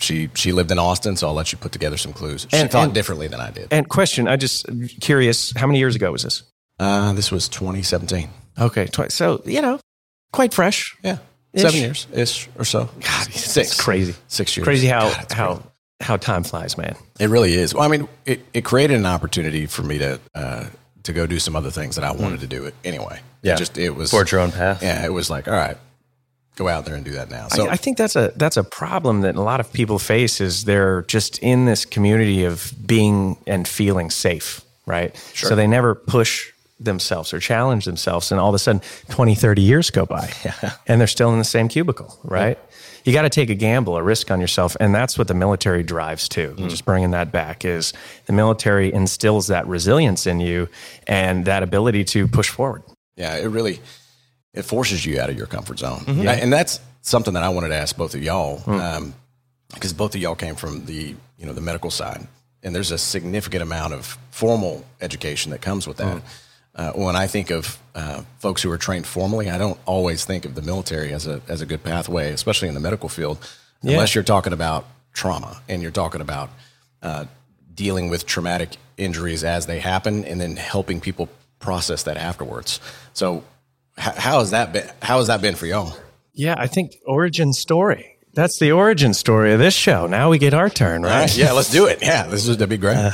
she 0.00 0.28
she 0.34 0.52
lived 0.52 0.70
in 0.70 0.78
Austin. 0.78 1.16
So 1.16 1.28
I'll 1.28 1.34
let 1.34 1.52
you 1.52 1.58
put 1.58 1.72
together 1.72 1.96
some 1.96 2.12
clues. 2.12 2.46
She 2.50 2.56
And- 2.56 2.70
thought 2.70 2.84
and- 2.84 2.94
differently 2.94 3.28
than 3.28 3.40
I 3.40 3.50
did. 3.50 3.68
And 3.70 3.88
question, 3.88 4.28
I 4.28 4.36
just 4.36 4.66
curious, 5.00 5.52
how 5.56 5.66
many 5.66 5.78
years 5.78 5.94
ago 5.96 6.10
was 6.12 6.22
this? 6.22 6.42
Uh, 6.80 7.12
this 7.12 7.30
was 7.30 7.48
2017. 7.48 8.28
Okay. 8.58 8.86
Twi- 8.86 9.08
so, 9.08 9.42
you 9.44 9.60
know, 9.62 9.78
quite 10.32 10.52
fresh. 10.52 10.96
Yeah, 11.04 11.18
Ish. 11.52 11.62
seven 11.62 11.80
years 11.80 12.06
ish 12.12 12.48
or 12.58 12.64
so. 12.64 12.88
God, 13.00 13.32
six, 13.32 13.56
It's 13.72 13.80
crazy. 13.80 14.14
six 14.28 14.56
years. 14.56 14.64
Crazy 14.64 14.86
how, 14.88 15.08
God, 15.10 15.32
how, 15.32 15.62
how 16.00 16.16
time 16.16 16.42
flies, 16.42 16.76
man. 16.76 16.96
It 17.20 17.28
really 17.30 17.54
is. 17.54 17.72
Well, 17.74 17.84
I 17.84 17.88
mean, 17.88 18.08
it, 18.26 18.44
it 18.52 18.64
created 18.64 18.96
an 18.96 19.06
opportunity 19.06 19.66
for 19.66 19.82
me 19.82 19.98
to 19.98 20.18
uh, 20.34 20.64
to 21.04 21.12
go 21.12 21.26
do 21.26 21.38
some 21.38 21.54
other 21.54 21.70
things 21.70 21.94
that 21.96 22.04
I 22.04 22.10
wanted 22.12 22.40
to 22.40 22.46
do 22.48 22.64
it 22.64 22.74
anyway. 22.84 23.20
Yeah. 23.42 23.54
It 23.54 23.58
just 23.58 23.78
it 23.78 23.90
was 23.90 24.10
forge 24.10 24.32
your 24.32 24.40
own 24.40 24.50
path. 24.52 24.82
Yeah, 24.82 25.04
it 25.04 25.12
was 25.12 25.30
like, 25.30 25.46
all 25.46 25.54
right, 25.54 25.76
go 26.56 26.68
out 26.68 26.84
there 26.84 26.94
and 26.94 27.04
do 27.04 27.12
that 27.12 27.30
now. 27.30 27.49
So 27.49 27.68
I, 27.68 27.73
I 27.73 27.76
think 27.76 27.96
that's 27.96 28.16
a 28.16 28.32
that's 28.37 28.56
a 28.56 28.64
problem 28.64 29.23
that 29.23 29.37
a 29.37 29.42
lot 29.42 29.61
of 29.61 29.73
people 29.73 29.99
face 29.99 30.40
is 30.40 30.64
they're 30.64 31.02
just 31.02 31.38
in 31.38 31.66
this 31.66 31.84
community 31.84 32.44
of 32.44 32.73
being 32.87 33.37
and 33.46 33.66
feeling 33.66 34.11
safe, 34.11 34.62
right? 34.87 35.16
So 35.34 35.56
they 35.56 35.66
never 35.66 35.94
push 35.94 36.52
themselves 36.80 37.32
or 37.32 37.38
challenge 37.38 37.84
themselves 37.84 38.32
and 38.32 38.40
all 38.40 38.49
of 38.49 38.54
a 38.54 38.58
sudden 38.58 38.82
20 39.08 39.37
30 39.37 39.62
years 39.62 39.90
go 39.90 40.04
by 40.04 40.28
and 40.88 41.00
they're 41.00 41.06
still 41.06 41.32
in 41.32 41.38
the 41.38 41.44
same 41.44 41.68
cubicle 41.68 42.18
right? 42.25 42.58
You 43.04 43.12
got 43.12 43.23
to 43.23 43.30
take 43.30 43.49
a 43.50 43.54
gamble 43.54 43.96
a 43.96 44.02
risk 44.02 44.30
on 44.30 44.40
yourself 44.40 44.76
and 44.80 44.94
that's 44.94 45.16
what 45.16 45.28
the 45.28 45.34
military 45.34 45.82
drives 45.82 46.28
to. 46.30 46.50
Mm. 46.54 46.68
Just 46.68 46.84
bringing 46.84 47.12
that 47.12 47.30
back 47.30 47.64
is 47.64 47.92
the 48.26 48.32
military 48.32 48.92
instills 48.92 49.46
that 49.49 49.66
resilience 49.66 50.26
in 50.26 50.40
you 50.40 50.68
and 51.06 51.44
that 51.44 51.62
ability 51.62 52.04
to 52.04 52.26
push 52.26 52.49
forward. 52.49 52.82
Yeah, 53.16 53.37
it 53.37 53.46
really 53.46 53.80
it 54.54 54.62
forces 54.64 55.04
you 55.04 55.20
out 55.20 55.28
of 55.30 55.37
your 55.37 55.46
comfort 55.46 55.78
zone, 55.80 56.00
Mm-hmm. 56.06 56.28
I- 56.28 56.34
and 56.37 56.52
that's 56.52 56.80
something 57.02 57.34
that 57.34 57.42
I 57.42 57.50
wanted 57.50 57.68
to 57.68 57.75
ask 57.76 57.96
both 57.96 58.14
of 58.14 58.23
y'all 58.23 58.62
because 59.75 59.92
both 59.92 60.14
of 60.14 60.20
y'all 60.20 60.34
came 60.34 60.54
from 60.54 60.84
the 60.87 61.14
you 61.38 61.46
know 61.46 61.52
the 61.52 61.61
medical 61.61 61.90
side, 61.90 62.26
and 62.62 62.75
there's 62.75 62.90
a 62.92 62.99
significant 62.99 63.62
amount 63.62 63.92
of 63.92 64.16
formal 64.30 64.84
education 65.00 65.50
that 65.50 65.61
comes 65.61 65.87
with 65.87 65.96
that. 65.99 66.23
uh, 66.76 66.92
when 66.92 67.14
I 67.16 67.26
think 67.26 67.50
of 67.50 67.78
uh, 67.94 68.23
folks 68.38 68.62
who 68.62 68.70
are 68.70 68.78
trained 68.78 69.06
formally, 69.06 69.50
I 69.50 69.58
don't 69.58 69.78
always 69.87 70.25
think 70.25 70.44
of 70.44 70.54
the 70.54 70.62
military 70.62 71.12
as 71.12 71.26
a 71.26 71.40
as 71.49 71.61
a 71.61 71.66
good 71.66 71.82
pathway, 71.82 72.32
especially 72.32 72.68
in 72.68 72.75
the 72.75 72.80
medical 72.80 73.08
field, 73.08 73.38
yeah. 73.82 73.92
unless 73.92 74.14
you're 74.14 74.25
talking 74.25 74.52
about 74.52 74.87
trauma 75.12 75.61
and 75.68 75.82
you're 75.82 75.90
talking 75.92 76.20
about 76.20 76.50
uh, 77.02 77.25
dealing 77.75 78.08
with 78.11 78.26
traumatic 78.26 78.70
injuries 78.96 79.42
as 79.44 79.66
they 79.66 79.80
happen, 79.80 80.25
and 80.25 80.40
then 80.40 80.56
helping 80.56 81.00
people 81.00 81.28
process 81.58 82.04
that 82.04 82.16
afterwards. 82.16 82.80
So, 83.12 83.42
how 83.96 84.40
has 84.40 84.50
that 84.50 84.72
been? 84.72 84.88
How 85.02 85.18
has 85.18 85.28
that 85.28 85.40
been 85.40 85.54
for 85.54 85.66
y'all? 85.66 85.96
Yeah, 86.32 86.54
I 86.58 86.66
think 86.66 86.96
origin 87.06 87.52
story. 87.52 88.16
That's 88.34 88.58
the 88.58 88.72
origin 88.72 89.14
story 89.14 89.52
of 89.52 89.60
this 89.60 89.74
show. 89.74 90.08
Now 90.08 90.30
we 90.30 90.38
get 90.38 90.54
our 90.54 90.68
turn, 90.68 91.02
right? 91.02 91.20
right 91.20 91.36
yeah, 91.36 91.52
let's 91.52 91.70
do 91.70 91.86
it. 91.86 92.00
Yeah, 92.02 92.26
this 92.26 92.48
is 92.48 92.56
to 92.56 92.66
be 92.66 92.76
great. 92.76 92.96
Uh, 92.96 93.12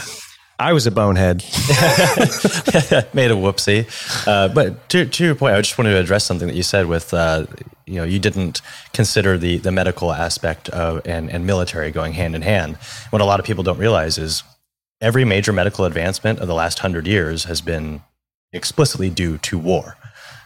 I 0.58 0.72
was 0.74 0.86
a 0.86 0.90
bonehead. 0.90 1.38
Made 3.14 3.30
a 3.30 3.34
whoopsie. 3.34 3.86
Uh, 4.26 4.48
but 4.48 4.88
to, 4.90 5.06
to, 5.06 5.24
your 5.24 5.34
point, 5.34 5.54
I 5.54 5.60
just 5.62 5.78
wanted 5.78 5.92
to 5.92 5.98
address 5.98 6.24
something 6.24 6.48
that 6.48 6.54
you 6.54 6.62
said 6.62 6.86
with, 6.86 7.14
uh, 7.14 7.46
you 7.86 7.96
know, 7.96 8.04
you 8.04 8.18
didn't 8.18 8.60
consider 8.92 9.38
the, 9.38 9.56
the 9.56 9.72
medical 9.72 10.12
aspect 10.12 10.68
of 10.68 11.06
and, 11.06 11.30
and 11.30 11.46
military 11.46 11.90
going 11.90 12.12
hand 12.12 12.34
in 12.34 12.42
hand. 12.42 12.76
What 13.08 13.22
a 13.22 13.24
lot 13.24 13.40
of 13.40 13.46
people 13.46 13.64
don't 13.64 13.78
realize 13.78 14.18
is 14.18 14.42
every 15.00 15.24
major 15.24 15.52
medical 15.52 15.86
advancement 15.86 16.40
of 16.40 16.46
the 16.46 16.54
last 16.54 16.80
hundred 16.80 17.06
years 17.06 17.44
has 17.44 17.62
been 17.62 18.02
explicitly 18.52 19.08
due 19.08 19.38
to 19.38 19.58
war. 19.58 19.96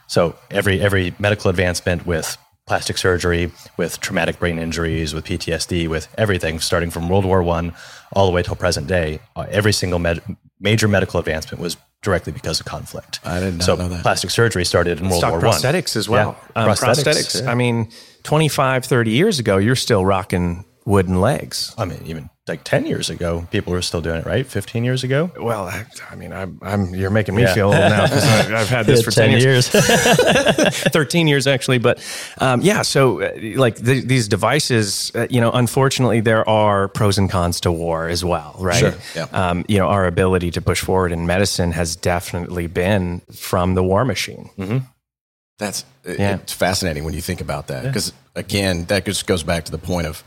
So 0.06 0.36
every 0.50 0.80
every 0.80 1.14
medical 1.18 1.50
advancement 1.50 2.06
with 2.06 2.36
plastic 2.66 2.96
surgery, 2.96 3.52
with 3.76 4.00
traumatic 4.00 4.38
brain 4.38 4.58
injuries, 4.58 5.14
with 5.14 5.24
PTSD, 5.24 5.88
with 5.88 6.08
everything 6.16 6.60
starting 6.60 6.90
from 6.90 7.08
World 7.08 7.24
War 7.24 7.42
One 7.42 7.74
all 8.12 8.26
the 8.26 8.32
way 8.32 8.42
till 8.42 8.56
present 8.56 8.86
day. 8.86 9.20
Uh, 9.36 9.46
every 9.50 9.72
single 9.72 9.98
med- 9.98 10.22
major 10.60 10.88
medical 10.88 11.20
advancement 11.20 11.60
was 11.60 11.76
directly 12.02 12.32
because 12.32 12.60
of 12.60 12.66
conflict. 12.66 13.20
I 13.24 13.40
did 13.40 13.54
not 13.54 13.64
so 13.64 13.74
know 13.76 13.88
that. 13.88 14.02
Plastic 14.02 14.30
surgery 14.30 14.64
started 14.64 15.00
in 15.00 15.08
World 15.08 15.18
Stock 15.18 15.32
War 15.32 15.40
prosthetics 15.40 15.42
One. 15.42 15.52
Prosthetics 15.54 15.96
as 15.96 16.08
well. 16.08 16.38
Yeah. 16.56 16.62
Um, 16.62 16.68
prosthetics. 16.70 17.04
prosthetics 17.04 17.42
yeah. 17.42 17.50
I 17.50 17.54
mean, 17.54 17.88
25, 18.22 18.84
30 18.84 19.10
years 19.10 19.38
ago, 19.38 19.56
you're 19.58 19.76
still 19.76 20.04
rocking 20.04 20.64
wooden 20.86 21.20
legs. 21.20 21.74
I 21.78 21.84
mean, 21.84 22.02
even 22.04 22.30
like 22.46 22.62
10 22.62 22.84
years 22.84 23.08
ago, 23.08 23.48
people 23.50 23.72
were 23.72 23.80
still 23.80 24.02
doing 24.02 24.16
it, 24.16 24.26
right? 24.26 24.46
15 24.46 24.84
years 24.84 25.02
ago? 25.02 25.30
Well, 25.40 25.64
I, 25.66 25.86
I 26.10 26.14
mean, 26.14 26.30
I'm, 26.30 26.58
I'm, 26.60 26.94
you're 26.94 27.10
making 27.10 27.34
me 27.34 27.42
yeah. 27.42 27.54
feel 27.54 27.66
old 27.68 27.76
now 27.76 28.02
because 28.02 28.24
I've 28.24 28.68
had 28.68 28.84
this 28.84 29.02
for 29.04 29.10
10, 29.10 29.30
10 29.30 29.40
years. 29.40 29.68
13 29.68 31.26
years, 31.26 31.46
actually. 31.46 31.78
But 31.78 32.04
um, 32.38 32.60
yeah, 32.60 32.82
so 32.82 33.22
uh, 33.22 33.32
like 33.56 33.76
the, 33.76 34.00
these 34.00 34.28
devices, 34.28 35.10
uh, 35.14 35.26
you 35.30 35.40
know, 35.40 35.52
unfortunately, 35.52 36.20
there 36.20 36.46
are 36.46 36.88
pros 36.88 37.16
and 37.16 37.30
cons 37.30 37.60
to 37.62 37.72
war 37.72 38.08
as 38.08 38.22
well, 38.22 38.54
right? 38.58 38.76
Sure. 38.76 38.94
Yeah. 39.16 39.22
Um, 39.32 39.64
you 39.66 39.78
know, 39.78 39.86
our 39.88 40.06
ability 40.06 40.50
to 40.50 40.60
push 40.60 40.82
forward 40.82 41.12
in 41.12 41.26
medicine 41.26 41.72
has 41.72 41.96
definitely 41.96 42.66
been 42.66 43.22
from 43.32 43.74
the 43.74 43.82
war 43.82 44.04
machine. 44.04 44.50
Mm-hmm. 44.58 44.78
That's 45.58 45.84
yeah. 46.04 46.34
it's 46.34 46.52
fascinating 46.52 47.04
when 47.04 47.14
you 47.14 47.22
think 47.22 47.40
about 47.40 47.68
that 47.68 47.84
because, 47.84 48.08
yeah. 48.08 48.40
again, 48.40 48.84
that 48.86 49.06
just 49.06 49.26
goes 49.26 49.42
back 49.42 49.64
to 49.64 49.72
the 49.72 49.78
point 49.78 50.08
of 50.08 50.22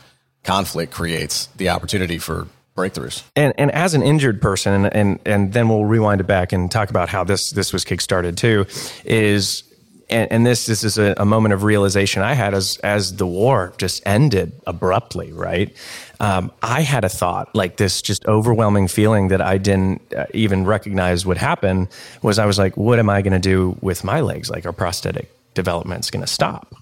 conflict 0.47 0.93
creates 0.93 1.47
the 1.57 1.69
opportunity 1.69 2.17
for 2.17 2.47
breakthroughs. 2.75 3.23
And 3.35 3.53
and 3.57 3.69
as 3.71 3.93
an 3.93 4.01
injured 4.01 4.41
person, 4.41 4.85
and 4.85 4.95
and, 4.95 5.19
and 5.25 5.53
then 5.53 5.67
we'll 5.69 5.85
rewind 5.85 6.21
it 6.21 6.27
back 6.27 6.53
and 6.53 6.71
talk 6.71 6.89
about 6.89 7.09
how 7.09 7.23
this 7.23 7.51
this 7.51 7.73
was 7.73 7.83
kickstarted 7.83 8.37
too, 8.37 8.65
is 9.03 9.63
and, 10.09 10.31
and 10.31 10.45
this 10.45 10.65
this 10.67 10.85
is 10.85 10.97
a, 10.97 11.13
a, 11.17 11.25
moment 11.25 11.53
of 11.53 11.63
realization 11.63 12.21
I 12.21 12.33
had 12.33 12.53
as 12.53 12.77
as 12.77 13.17
the 13.17 13.27
war 13.27 13.73
just 13.77 14.01
ended 14.05 14.53
abruptly, 14.65 15.33
right? 15.33 15.75
Um, 16.21 16.51
I 16.63 16.81
had 16.81 17.03
a 17.03 17.09
thought 17.09 17.53
like 17.53 17.75
this 17.75 18.01
just 18.01 18.25
overwhelming 18.25 18.87
feeling 18.87 19.27
that 19.27 19.41
I 19.41 19.57
didn't 19.57 20.01
uh, 20.13 20.25
even 20.33 20.65
recognize 20.65 21.25
would 21.25 21.37
happen 21.37 21.89
was 22.21 22.39
I 22.39 22.45
was 22.45 22.57
like, 22.57 22.77
what 22.77 22.99
am 22.99 23.09
I 23.09 23.21
going 23.21 23.33
to 23.33 23.39
do 23.39 23.77
with 23.81 24.03
my 24.03 24.21
legs? 24.21 24.49
Like, 24.49 24.65
our 24.65 24.73
prosthetic 24.73 25.29
development's 25.53 26.09
going 26.09 26.25
to 26.25 26.31
stop 26.31 26.73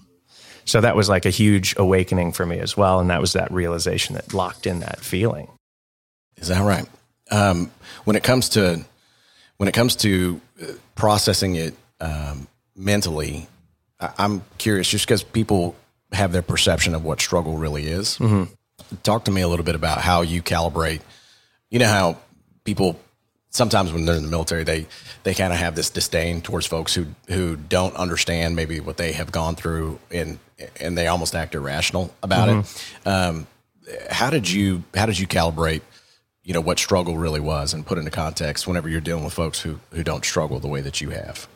so 0.66 0.80
that 0.80 0.96
was 0.96 1.08
like 1.08 1.24
a 1.24 1.30
huge 1.30 1.74
awakening 1.78 2.32
for 2.32 2.44
me 2.44 2.58
as 2.58 2.76
well. 2.76 3.00
And 3.00 3.10
that 3.10 3.20
was 3.20 3.32
that 3.34 3.50
realization 3.52 4.16
that 4.16 4.34
locked 4.34 4.66
in 4.66 4.80
that 4.80 5.00
feeling. 5.00 5.48
Is 6.36 6.48
that 6.48 6.62
right? 6.62 6.86
Um, 7.30 7.70
when 8.04 8.16
it 8.16 8.22
comes 8.22 8.50
to 8.50 8.84
when 9.56 9.68
it 9.68 9.72
comes 9.72 9.96
to 9.96 10.40
uh, 10.62 10.66
processing 10.94 11.54
it 11.54 11.74
um, 12.00 12.46
mentally, 12.76 13.48
I'm 14.18 14.42
curious 14.58 14.88
just 14.88 15.06
because 15.06 15.22
people 15.22 15.74
have 16.12 16.32
their 16.32 16.42
perception 16.42 16.94
of 16.94 17.04
what 17.04 17.20
struggle 17.20 17.56
really 17.56 17.86
is. 17.86 18.18
Mm-hmm. 18.18 18.52
Talk 19.02 19.24
to 19.24 19.30
me 19.30 19.40
a 19.40 19.48
little 19.48 19.64
bit 19.64 19.74
about 19.74 19.98
how 20.02 20.20
you 20.22 20.42
calibrate. 20.42 21.00
You 21.70 21.78
know 21.78 21.88
how 21.88 22.18
people 22.64 23.00
sometimes 23.56 23.92
when 23.92 24.04
they're 24.04 24.16
in 24.16 24.22
the 24.22 24.30
military, 24.30 24.62
they 24.62 24.86
they 25.24 25.34
kind 25.34 25.52
of 25.52 25.58
have 25.58 25.74
this 25.74 25.90
disdain 25.90 26.40
towards 26.42 26.66
folks 26.66 26.94
who 26.94 27.06
who 27.28 27.56
don't 27.56 27.96
understand 27.96 28.54
maybe 28.54 28.78
what 28.80 28.96
they 28.96 29.12
have 29.12 29.32
gone 29.32 29.56
through, 29.56 29.98
and 30.10 30.38
and 30.78 30.96
they 30.96 31.08
almost 31.08 31.34
act 31.34 31.54
irrational 31.54 32.14
about 32.22 32.48
mm-hmm. 32.48 33.08
it. 33.08 33.10
Um, 33.10 33.46
how 34.10 34.30
did 34.30 34.48
you 34.48 34.84
how 34.94 35.06
did 35.06 35.18
you 35.18 35.26
calibrate? 35.26 35.82
You 36.44 36.54
know 36.54 36.60
what 36.60 36.78
struggle 36.78 37.18
really 37.18 37.40
was, 37.40 37.74
and 37.74 37.84
put 37.84 37.98
into 37.98 38.10
context 38.10 38.68
whenever 38.68 38.88
you're 38.88 39.00
dealing 39.00 39.24
with 39.24 39.34
folks 39.34 39.60
who 39.60 39.80
who 39.90 40.04
don't 40.04 40.24
struggle 40.24 40.60
the 40.60 40.68
way 40.68 40.80
that 40.80 41.00
you 41.00 41.10
have. 41.10 41.48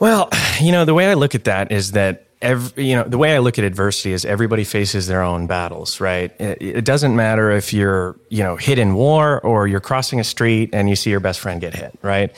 Well, 0.00 0.30
you 0.60 0.72
know 0.72 0.84
the 0.84 0.94
way 0.94 1.10
I 1.10 1.14
look 1.14 1.34
at 1.34 1.44
that 1.44 1.70
is 1.70 1.92
that 1.92 2.26
every, 2.42 2.84
you 2.86 2.96
know, 2.96 3.04
the 3.04 3.16
way 3.16 3.34
I 3.34 3.38
look 3.38 3.58
at 3.58 3.64
adversity 3.64 4.12
is 4.12 4.24
everybody 4.24 4.64
faces 4.64 5.06
their 5.06 5.22
own 5.22 5.46
battles, 5.46 6.00
right? 6.00 6.30
It, 6.40 6.60
it, 6.60 6.84
doesn't 6.84 7.16
matter 7.16 7.50
if 7.50 7.72
you're, 7.72 8.16
you 8.28 8.42
know, 8.42 8.56
hit 8.56 8.78
in 8.78 8.94
war 8.94 9.40
or 9.40 9.66
you're 9.66 9.80
crossing 9.80 10.20
a 10.20 10.24
street 10.24 10.70
and 10.72 10.90
you 10.90 10.96
see 10.96 11.10
your 11.10 11.20
best 11.20 11.40
friend 11.40 11.60
get 11.60 11.74
hit, 11.74 11.98
right? 12.02 12.34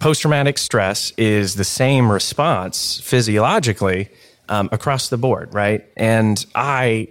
Post 0.00 0.22
traumatic 0.22 0.58
stress 0.58 1.12
is 1.16 1.54
the 1.54 1.64
same 1.64 2.10
response 2.10 3.00
physiologically 3.00 4.10
um, 4.48 4.68
across 4.72 5.08
the 5.08 5.16
board, 5.16 5.54
right? 5.54 5.86
And 5.96 6.44
I, 6.54 7.08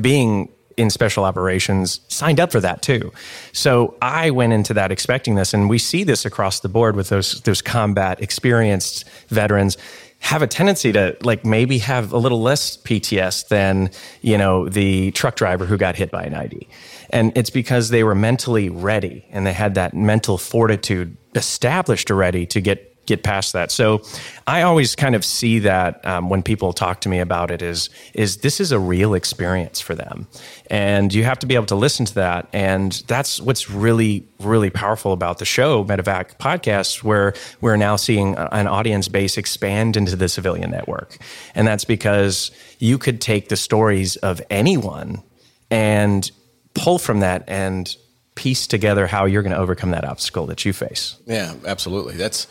being 0.00 0.50
in 0.76 0.90
special 0.90 1.24
operations 1.24 2.00
signed 2.08 2.40
up 2.40 2.52
for 2.52 2.60
that 2.60 2.82
too. 2.82 3.12
So 3.52 3.96
I 4.02 4.30
went 4.30 4.52
into 4.52 4.74
that 4.74 4.90
expecting 4.90 5.34
this 5.34 5.54
and 5.54 5.70
we 5.70 5.78
see 5.78 6.04
this 6.04 6.24
across 6.24 6.60
the 6.60 6.68
board 6.68 6.96
with 6.96 7.08
those 7.08 7.40
those 7.42 7.62
combat 7.62 8.20
experienced 8.20 9.08
veterans 9.28 9.76
have 10.24 10.40
a 10.40 10.46
tendency 10.46 10.90
to 10.90 11.14
like 11.22 11.44
maybe 11.44 11.76
have 11.76 12.10
a 12.10 12.16
little 12.16 12.40
less 12.40 12.78
PTS 12.78 13.48
than, 13.48 13.90
you 14.22 14.38
know, 14.38 14.66
the 14.70 15.10
truck 15.10 15.36
driver 15.36 15.66
who 15.66 15.76
got 15.76 15.96
hit 15.96 16.10
by 16.10 16.24
an 16.24 16.32
IED. 16.32 16.66
And 17.10 17.30
it's 17.36 17.50
because 17.50 17.90
they 17.90 18.02
were 18.04 18.14
mentally 18.14 18.70
ready 18.70 19.26
and 19.30 19.46
they 19.46 19.52
had 19.52 19.74
that 19.74 19.92
mental 19.92 20.38
fortitude 20.38 21.18
established 21.34 22.10
already 22.10 22.46
to 22.46 22.62
get 22.62 22.93
get 23.06 23.22
past 23.22 23.52
that. 23.52 23.70
So 23.70 24.02
I 24.46 24.62
always 24.62 24.94
kind 24.94 25.14
of 25.14 25.24
see 25.24 25.58
that 25.60 26.04
um, 26.06 26.28
when 26.28 26.42
people 26.42 26.72
talk 26.72 27.00
to 27.02 27.08
me 27.08 27.18
about 27.18 27.50
it 27.50 27.62
is 27.62 27.90
is 28.12 28.38
this 28.38 28.60
is 28.60 28.72
a 28.72 28.78
real 28.78 29.14
experience 29.14 29.80
for 29.80 29.94
them, 29.94 30.26
and 30.70 31.12
you 31.12 31.24
have 31.24 31.38
to 31.40 31.46
be 31.46 31.54
able 31.54 31.66
to 31.66 31.74
listen 31.74 32.06
to 32.06 32.14
that. 32.14 32.48
And 32.52 32.92
that's 33.06 33.40
what's 33.40 33.70
really 33.70 34.26
really 34.40 34.70
powerful 34.70 35.12
about 35.12 35.38
the 35.38 35.44
show 35.44 35.84
Medevac 35.84 36.38
podcast, 36.38 37.02
where 37.02 37.34
we're 37.60 37.76
now 37.76 37.96
seeing 37.96 38.34
an 38.36 38.66
audience 38.66 39.08
base 39.08 39.38
expand 39.38 39.96
into 39.96 40.16
the 40.16 40.28
civilian 40.28 40.70
network, 40.70 41.18
and 41.54 41.66
that's 41.66 41.84
because 41.84 42.50
you 42.78 42.98
could 42.98 43.20
take 43.20 43.48
the 43.48 43.56
stories 43.56 44.16
of 44.16 44.40
anyone 44.50 45.22
and 45.70 46.30
pull 46.74 46.98
from 46.98 47.20
that 47.20 47.44
and 47.48 47.96
piece 48.34 48.66
together 48.66 49.06
how 49.06 49.24
you're 49.26 49.42
going 49.42 49.52
to 49.52 49.58
overcome 49.58 49.92
that 49.92 50.04
obstacle 50.04 50.46
that 50.46 50.64
you 50.64 50.72
face. 50.72 51.16
Yeah, 51.26 51.54
absolutely. 51.66 52.16
That's 52.16 52.46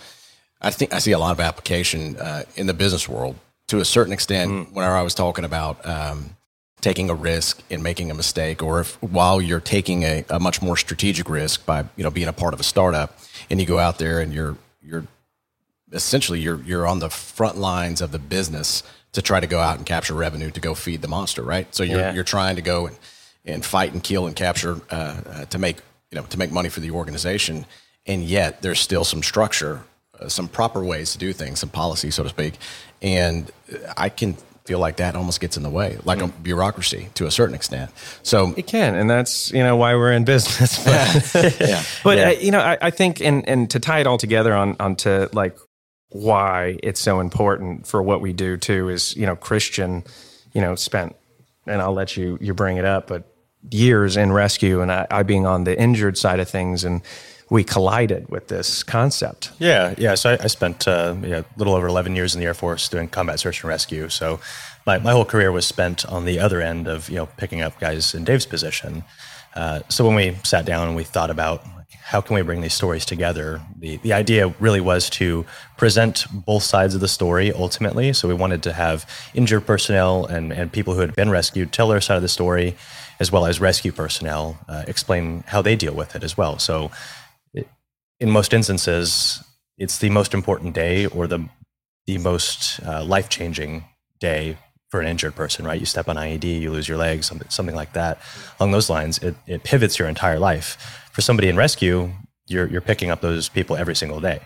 I 0.63 0.71
think 0.71 0.93
I 0.93 0.99
see 0.99 1.11
a 1.11 1.19
lot 1.19 1.31
of 1.31 1.39
application 1.39 2.17
uh, 2.17 2.43
in 2.55 2.67
the 2.67 2.73
business 2.73 3.07
world 3.09 3.35
to 3.67 3.79
a 3.79 3.85
certain 3.85 4.13
extent. 4.13 4.51
Mm. 4.51 4.71
Whenever 4.73 4.95
I 4.95 5.01
was 5.01 5.13
talking 5.13 5.43
about 5.43 5.85
um, 5.85 6.35
taking 6.81 7.09
a 7.09 7.13
risk 7.13 7.61
and 7.69 7.83
making 7.83 8.09
a 8.09 8.13
mistake, 8.13 8.63
or 8.63 8.79
if 8.79 9.01
while 9.01 9.41
you're 9.41 9.59
taking 9.59 10.03
a, 10.03 10.25
a, 10.29 10.39
much 10.39 10.61
more 10.61 10.77
strategic 10.77 11.29
risk 11.29 11.65
by 11.65 11.85
you 11.97 12.03
know 12.03 12.09
being 12.09 12.27
a 12.27 12.33
part 12.33 12.53
of 12.53 12.59
a 12.59 12.63
startup, 12.63 13.17
and 13.49 13.59
you 13.59 13.65
go 13.65 13.77
out 13.77 13.99
there 13.99 14.19
and 14.19 14.33
you're 14.33 14.55
you're 14.81 15.05
essentially 15.91 16.39
you're 16.39 16.61
you're 16.63 16.87
on 16.87 16.99
the 16.99 17.09
front 17.09 17.57
lines 17.57 18.01
of 18.01 18.11
the 18.11 18.19
business 18.19 18.83
to 19.11 19.21
try 19.21 19.39
to 19.39 19.47
go 19.47 19.59
out 19.59 19.77
and 19.77 19.85
capture 19.85 20.13
revenue 20.13 20.49
to 20.49 20.59
go 20.59 20.73
feed 20.73 21.01
the 21.01 21.07
monster, 21.07 21.43
right? 21.43 21.73
So 21.75 21.83
you're 21.83 21.99
yeah. 21.99 22.13
you're 22.13 22.23
trying 22.23 22.55
to 22.55 22.61
go 22.61 22.87
and, 22.87 22.97
and 23.45 23.65
fight 23.65 23.93
and 23.93 24.01
kill 24.01 24.27
and 24.27 24.35
capture 24.35 24.79
uh, 24.89 25.21
uh, 25.25 25.45
to 25.45 25.59
make 25.59 25.77
you 26.11 26.17
know 26.17 26.25
to 26.27 26.37
make 26.37 26.51
money 26.51 26.69
for 26.69 26.79
the 26.79 26.91
organization, 26.91 27.65
and 28.05 28.23
yet 28.23 28.61
there's 28.61 28.79
still 28.79 29.03
some 29.03 29.23
structure 29.23 29.83
some 30.29 30.47
proper 30.47 30.83
ways 30.83 31.11
to 31.13 31.17
do 31.17 31.33
things, 31.33 31.59
some 31.59 31.69
policy, 31.69 32.11
so 32.11 32.23
to 32.23 32.29
speak. 32.29 32.55
And 33.01 33.51
I 33.97 34.09
can 34.09 34.37
feel 34.65 34.79
like 34.79 34.95
that 34.97 35.15
almost 35.15 35.41
gets 35.41 35.57
in 35.57 35.63
the 35.63 35.69
way, 35.69 35.97
like 36.05 36.19
mm. 36.19 36.25
a 36.25 36.27
bureaucracy 36.41 37.09
to 37.15 37.25
a 37.25 37.31
certain 37.31 37.55
extent. 37.55 37.91
So 38.23 38.53
it 38.55 38.67
can, 38.67 38.95
and 38.95 39.09
that's 39.09 39.51
you 39.51 39.61
know 39.61 39.75
why 39.75 39.95
we're 39.95 40.13
in 40.13 40.23
business. 40.23 40.83
But, 41.33 41.59
yeah. 41.59 41.83
but 42.03 42.17
yeah. 42.17 42.27
Uh, 42.27 42.31
you 42.31 42.51
know, 42.51 42.59
I, 42.59 42.77
I, 42.81 42.89
think, 42.89 43.21
and 43.21 43.47
and 43.47 43.69
to 43.71 43.79
tie 43.79 43.99
it 43.99 44.07
all 44.07 44.17
together 44.17 44.53
on 44.53 44.75
onto 44.79 45.27
like 45.33 45.57
why 46.09 46.77
it's 46.83 47.01
so 47.01 47.19
important 47.19 47.87
for 47.87 48.01
what 48.01 48.21
we 48.21 48.33
do 48.33 48.57
too 48.57 48.89
is 48.89 49.15
you 49.15 49.25
know 49.25 49.35
Christian, 49.35 50.03
you 50.53 50.61
know, 50.61 50.75
spent, 50.75 51.15
and 51.65 51.81
I'll 51.81 51.93
let 51.93 52.15
you 52.15 52.37
you 52.39 52.53
bring 52.53 52.77
it 52.77 52.85
up, 52.85 53.07
but 53.07 53.25
years 53.69 54.17
in 54.17 54.31
rescue, 54.31 54.81
and 54.81 54.91
I, 54.91 55.07
I 55.09 55.23
being 55.23 55.45
on 55.45 55.63
the 55.63 55.79
injured 55.79 56.17
side 56.17 56.39
of 56.39 56.49
things 56.49 56.83
and 56.83 57.01
we 57.53 57.63
collided 57.63 58.27
with 58.29 58.47
this 58.47 58.81
concept. 58.81 59.51
Yeah, 59.59 59.93
yeah. 59.99 60.15
So 60.15 60.31
I, 60.31 60.45
I 60.45 60.47
spent 60.47 60.87
uh, 60.87 61.15
yeah, 61.21 61.41
a 61.41 61.45
little 61.55 61.75
over 61.75 61.85
11 61.85 62.15
years 62.15 62.33
in 62.33 62.41
the 62.41 62.47
Air 62.47 62.55
Force 62.55 62.89
doing 62.89 63.07
combat 63.07 63.39
search 63.39 63.61
and 63.61 63.69
rescue. 63.69 64.09
So 64.09 64.39
my, 64.87 64.97
my 64.97 65.11
whole 65.11 65.23
career 65.23 65.51
was 65.51 65.67
spent 65.67 66.03
on 66.07 66.25
the 66.25 66.39
other 66.39 66.61
end 66.61 66.87
of 66.87 67.09
you 67.09 67.17
know 67.17 67.27
picking 67.37 67.61
up 67.61 67.79
guys 67.79 68.15
in 68.15 68.23
Dave's 68.23 68.47
position. 68.47 69.03
Uh, 69.53 69.81
so 69.87 70.03
when 70.03 70.15
we 70.15 70.35
sat 70.43 70.65
down 70.65 70.87
and 70.87 70.95
we 70.95 71.03
thought 71.03 71.29
about 71.29 71.63
how 72.01 72.21
can 72.21 72.35
we 72.35 72.41
bring 72.41 72.61
these 72.61 72.73
stories 72.73 73.05
together, 73.05 73.61
the, 73.77 73.97
the 73.97 74.13
idea 74.13 74.47
really 74.59 74.81
was 74.81 75.07
to 75.11 75.45
present 75.77 76.25
both 76.33 76.63
sides 76.63 76.95
of 76.95 77.01
the 77.01 77.07
story 77.07 77.53
ultimately. 77.53 78.13
So 78.13 78.27
we 78.27 78.33
wanted 78.33 78.63
to 78.63 78.73
have 78.73 79.07
injured 79.35 79.67
personnel 79.67 80.25
and, 80.25 80.51
and 80.51 80.71
people 80.71 80.95
who 80.95 81.01
had 81.01 81.15
been 81.15 81.29
rescued 81.29 81.71
tell 81.71 81.87
their 81.87 82.01
side 82.01 82.15
of 82.15 82.23
the 82.23 82.29
story, 82.29 82.75
as 83.19 83.31
well 83.31 83.45
as 83.45 83.61
rescue 83.61 83.91
personnel 83.91 84.57
uh, 84.67 84.83
explain 84.87 85.43
how 85.47 85.61
they 85.61 85.75
deal 85.75 85.93
with 85.93 86.15
it 86.15 86.23
as 86.23 86.35
well. 86.35 86.57
So 86.57 86.89
in 88.19 88.29
most 88.29 88.53
instances, 88.53 89.43
it's 89.77 89.97
the 89.97 90.09
most 90.09 90.33
important 90.33 90.73
day 90.73 91.05
or 91.07 91.27
the 91.27 91.49
the 92.05 92.17
most 92.17 92.81
uh, 92.85 93.03
life 93.03 93.29
changing 93.29 93.85
day 94.19 94.57
for 94.89 95.01
an 95.01 95.07
injured 95.07 95.35
person, 95.35 95.65
right? 95.65 95.79
You 95.79 95.85
step 95.85 96.07
on 96.07 96.17
IED, 96.17 96.61
you 96.61 96.71
lose 96.71 96.87
your 96.87 96.97
leg, 96.97 97.23
something, 97.23 97.49
something 97.49 97.75
like 97.75 97.93
that. 97.93 98.19
Along 98.59 98.71
those 98.71 98.89
lines, 98.89 99.17
it, 99.19 99.35
it 99.47 99.63
pivots 99.63 99.97
your 99.97 100.07
entire 100.07 100.37
life. 100.37 100.77
For 101.11 101.21
somebody 101.21 101.49
in 101.49 101.55
rescue, 101.55 102.11
you're, 102.47 102.67
you're 102.67 102.81
picking 102.81 103.09
up 103.09 103.21
those 103.21 103.49
people 103.49 103.75
every 103.75 103.95
single 103.95 104.19
day. 104.19 104.41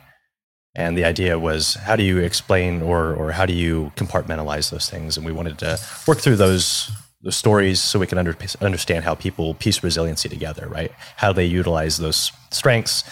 And 0.76 0.98
the 0.98 1.04
idea 1.04 1.40
was 1.40 1.74
how 1.74 1.96
do 1.96 2.04
you 2.04 2.20
explain 2.20 2.82
or, 2.82 3.14
or 3.14 3.32
how 3.32 3.46
do 3.46 3.54
you 3.54 3.92
compartmentalize 3.96 4.70
those 4.70 4.90
things? 4.90 5.18
And 5.18 5.26
we 5.26 5.32
wanted 5.32 5.58
to 5.60 5.80
work 6.08 6.20
through 6.20 6.36
those, 6.36 6.92
those 7.22 7.36
stories 7.36 7.82
so 7.82 7.98
we 8.00 8.08
can 8.08 8.20
under, 8.20 8.38
understand 8.62 9.04
how 9.04 9.16
people 9.16 9.56
piece 9.56 9.84
resiliency 9.84 10.30
together, 10.30 10.68
right? 10.70 10.92
How 11.18 11.34
they 11.34 11.46
utilize 11.46 11.98
those 11.98 12.32
strengths 12.52 13.04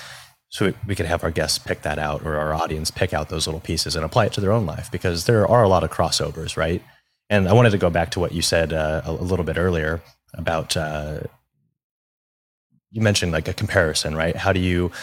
so 0.55 0.71
we 0.87 0.95
could 0.95 1.05
have 1.05 1.21
our 1.21 1.31
guests 1.31 1.59
pick 1.59 1.81
that 1.81 1.99
out 1.99 2.25
or 2.25 2.37
our 2.37 2.53
audience 2.53 2.89
pick 2.89 3.13
out 3.13 3.27
those 3.27 3.45
little 3.45 3.59
pieces 3.59 3.97
and 3.97 4.05
apply 4.05 4.27
it 4.27 4.31
to 4.31 4.39
their 4.39 4.53
own 4.53 4.65
life 4.65 4.89
because 4.89 5.25
there 5.25 5.45
are 5.45 5.63
a 5.63 5.67
lot 5.67 5.83
of 5.83 5.91
crossovers, 5.91 6.55
right? 6.55 6.81
And 7.29 7.49
I 7.49 7.51
wanted 7.51 7.71
to 7.71 7.77
go 7.77 7.89
back 7.89 8.11
to 8.11 8.21
what 8.21 8.31
you 8.31 8.41
said 8.41 8.71
uh, 8.71 9.01
a, 9.03 9.11
a, 9.11 9.27
little 9.31 9.43
bit 9.43 9.57
earlier 9.57 10.01
about 10.33 10.77
uh, 10.77 11.19
you 12.89 13.01
mentioned 13.01 13.33
like 13.33 13.49
a 13.49 13.53
comparison, 13.53 14.15
right? 14.15 14.33
How 14.33 14.53
do 14.53 14.61
you 14.61 14.93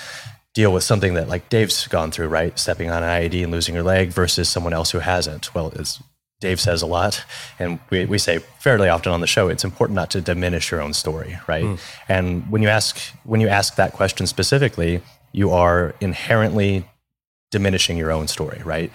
deal 0.55 0.73
with 0.73 0.85
something 0.85 1.13
that 1.15 1.29
like 1.29 1.51
Dave's 1.51 1.87
gone 1.87 2.11
through, 2.11 2.29
right? 2.29 2.59
Stepping 2.59 2.91
on 2.91 3.03
an 3.03 3.11
IED 3.11 3.43
and 3.43 3.53
losing 3.53 3.75
your 3.75 3.85
leg 3.85 4.09
versus 4.09 4.49
someone 4.49 4.73
else 4.73 4.91
who 4.93 5.01
hasn't. 5.01 5.55
Well, 5.55 5.71
as 5.79 6.03
Dave 6.41 6.63
says 6.63 6.81
a 6.81 6.87
lot, 6.87 7.27
and 7.59 7.79
we, 7.91 8.07
we 8.07 8.17
say 8.17 8.39
fairly 8.39 8.89
often 8.89 9.13
on 9.13 9.21
the 9.21 9.27
show, 9.27 9.49
it's 9.49 9.65
important 9.65 9.97
not 9.97 10.11
to 10.13 10.23
diminish 10.23 10.71
your 10.71 10.81
own 10.81 10.95
story, 10.95 11.39
right? 11.47 11.65
Mm. 11.65 11.81
And 12.09 12.51
when 12.51 12.63
you 12.63 12.69
ask 12.69 12.99
when 13.25 13.43
you 13.43 13.49
ask 13.49 13.75
that 13.75 13.93
question 13.93 14.27
specifically, 14.27 15.03
you 15.33 15.51
are 15.51 15.95
inherently 16.01 16.87
diminishing 17.51 17.97
your 17.97 18.11
own 18.13 18.29
story, 18.29 18.61
right? 18.65 18.93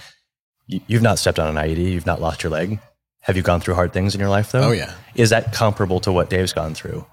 You've 0.68 1.02
not 1.02 1.20
stepped 1.20 1.40
on 1.40 1.56
an 1.56 1.64
IED, 1.64 1.78
you've 1.92 2.06
not 2.06 2.22
lost 2.22 2.44
your 2.44 2.52
leg 2.52 2.80
have 3.28 3.36
you 3.36 3.44
gone 3.44 3.60
through 3.60 3.76
hard 3.76 3.92
things 3.92 4.16
in 4.16 4.22
your 4.22 4.30
life 4.30 4.54
though? 4.54 4.70
Oh 4.70 4.72
yeah. 4.72 4.94
Is 5.14 5.32
that 5.32 5.52
comparable 5.52 6.00
to 6.00 6.14
what 6.14 6.30
Dave's 6.30 6.54
gone 6.54 6.74
through? 6.74 7.06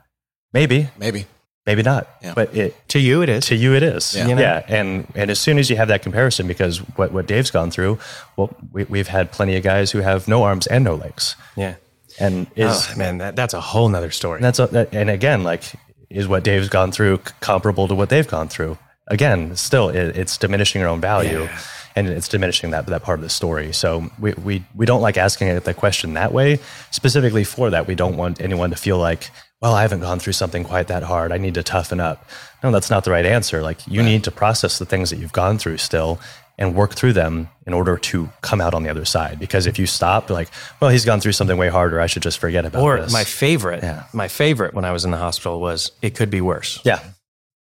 Maybe. 0.52 0.88
Maybe. 0.96 1.26
Maybe 1.66 1.82
not. 1.82 2.08
Yeah. 2.22 2.34
But 2.34 2.54
it 2.56 2.76
to 2.90 3.00
you 3.00 3.22
it 3.22 3.28
is. 3.28 3.46
To 3.46 3.56
you 3.56 3.74
it 3.74 3.82
is. 3.82 4.14
Yeah. 4.14 4.28
You 4.28 4.34
know? 4.36 4.40
yeah. 4.40 4.64
And 4.68 5.10
and 5.16 5.28
as 5.28 5.40
soon 5.40 5.58
as 5.58 5.68
you 5.68 5.76
have 5.76 5.88
that 5.88 6.02
comparison, 6.02 6.46
because 6.46 6.78
what, 6.96 7.10
what 7.10 7.26
Dave's 7.26 7.50
gone 7.50 7.72
through, 7.72 7.98
well, 8.36 8.54
we, 8.72 8.84
we've 8.84 9.08
had 9.08 9.32
plenty 9.32 9.56
of 9.56 9.64
guys 9.64 9.90
who 9.90 9.98
have 9.98 10.28
no 10.28 10.44
arms 10.44 10.68
and 10.68 10.84
no 10.84 10.94
legs. 10.94 11.34
Yeah. 11.56 11.74
And 12.20 12.46
is 12.54 12.90
oh, 12.92 12.96
man, 12.96 13.18
that, 13.18 13.34
that's 13.34 13.54
a 13.54 13.60
whole 13.60 13.88
nother 13.88 14.12
story. 14.12 14.40
That's 14.40 14.60
a, 14.60 14.86
and 14.92 15.10
again, 15.10 15.42
like, 15.42 15.64
is 16.10 16.28
what 16.28 16.44
Dave's 16.44 16.68
gone 16.68 16.92
through 16.92 17.18
comparable 17.40 17.88
to 17.88 17.94
what 17.96 18.08
they've 18.08 18.28
gone 18.28 18.46
through? 18.48 18.78
Again, 19.08 19.54
still, 19.56 19.88
it, 19.90 20.16
it's 20.16 20.38
diminishing 20.38 20.80
your 20.80 20.88
own 20.88 21.00
value. 21.00 21.42
Yeah 21.42 21.60
and 21.96 22.08
it's 22.08 22.28
diminishing 22.28 22.70
that 22.70 22.86
that 22.86 23.02
part 23.02 23.18
of 23.18 23.22
the 23.22 23.28
story. 23.28 23.72
So 23.72 24.10
we 24.18 24.32
we 24.32 24.64
we 24.74 24.86
don't 24.86 25.00
like 25.00 25.16
asking 25.16 25.48
it 25.48 25.64
the 25.64 25.74
question 25.74 26.14
that 26.14 26.32
way. 26.32 26.58
Specifically 26.90 27.44
for 27.44 27.70
that, 27.70 27.86
we 27.86 27.94
don't 27.94 28.16
want 28.16 28.40
anyone 28.40 28.70
to 28.70 28.76
feel 28.76 28.98
like, 28.98 29.30
well, 29.60 29.74
I 29.74 29.82
haven't 29.82 30.00
gone 30.00 30.18
through 30.18 30.32
something 30.32 30.64
quite 30.64 30.88
that 30.88 31.04
hard. 31.04 31.32
I 31.32 31.38
need 31.38 31.54
to 31.54 31.62
toughen 31.62 32.00
up. 32.00 32.28
No, 32.62 32.70
that's 32.70 32.90
not 32.90 33.04
the 33.04 33.10
right 33.10 33.26
answer. 33.26 33.62
Like 33.62 33.86
you 33.86 34.00
right. 34.00 34.06
need 34.06 34.24
to 34.24 34.30
process 34.30 34.78
the 34.78 34.86
things 34.86 35.10
that 35.10 35.18
you've 35.18 35.32
gone 35.32 35.58
through 35.58 35.78
still 35.78 36.18
and 36.56 36.74
work 36.74 36.94
through 36.94 37.12
them 37.12 37.48
in 37.66 37.74
order 37.74 37.96
to 37.96 38.30
come 38.40 38.60
out 38.60 38.74
on 38.74 38.84
the 38.84 38.88
other 38.88 39.04
side. 39.04 39.40
Because 39.40 39.66
if 39.66 39.76
you 39.76 39.86
stop, 39.86 40.30
like, 40.30 40.48
well, 40.80 40.88
he's 40.88 41.04
gone 41.04 41.18
through 41.18 41.32
something 41.32 41.58
way 41.58 41.68
harder, 41.68 42.00
I 42.00 42.06
should 42.06 42.22
just 42.22 42.38
forget 42.38 42.64
about 42.64 42.80
or 42.80 43.00
this. 43.00 43.12
my 43.12 43.24
favorite, 43.24 43.82
yeah. 43.82 44.04
my 44.12 44.28
favorite 44.28 44.72
when 44.72 44.84
I 44.84 44.92
was 44.92 45.04
in 45.04 45.10
the 45.10 45.16
hospital 45.16 45.60
was 45.60 45.90
it 46.00 46.14
could 46.14 46.30
be 46.30 46.40
worse. 46.40 46.80
Yeah. 46.84 47.00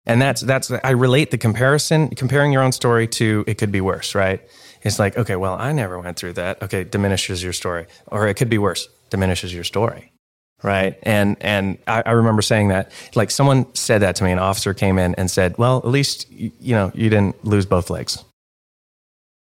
And 0.05 0.21
that's 0.21 0.41
that's 0.41 0.71
I 0.83 0.91
relate 0.91 1.31
the 1.31 1.37
comparison, 1.37 2.09
comparing 2.09 2.51
your 2.51 2.63
own 2.63 2.71
story 2.71 3.07
to 3.07 3.43
it 3.47 3.57
could 3.57 3.71
be 3.71 3.81
worse, 3.81 4.15
right? 4.15 4.41
It's 4.81 4.97
like, 4.97 5.15
okay, 5.17 5.35
well, 5.35 5.55
I 5.59 5.71
never 5.73 5.99
went 5.99 6.17
through 6.17 6.33
that. 6.33 6.61
Okay, 6.63 6.83
diminishes 6.83 7.43
your 7.43 7.53
story. 7.53 7.85
Or 8.07 8.27
it 8.27 8.33
could 8.33 8.49
be 8.49 8.57
worse, 8.57 8.87
diminishes 9.11 9.53
your 9.53 9.63
story. 9.63 10.11
Right. 10.63 10.97
And 11.03 11.37
and 11.41 11.77
I, 11.87 12.03
I 12.05 12.11
remember 12.11 12.41
saying 12.41 12.69
that. 12.69 12.91
Like 13.15 13.31
someone 13.31 13.73
said 13.75 13.99
that 13.99 14.15
to 14.17 14.23
me, 14.23 14.31
an 14.31 14.39
officer 14.39 14.73
came 14.73 14.99
in 14.99 15.15
and 15.15 15.29
said, 15.29 15.57
Well, 15.57 15.77
at 15.77 15.87
least 15.87 16.31
you, 16.31 16.51
you 16.59 16.75
know, 16.75 16.91
you 16.93 17.09
didn't 17.09 17.43
lose 17.43 17.65
both 17.65 17.89
legs. 17.89 18.23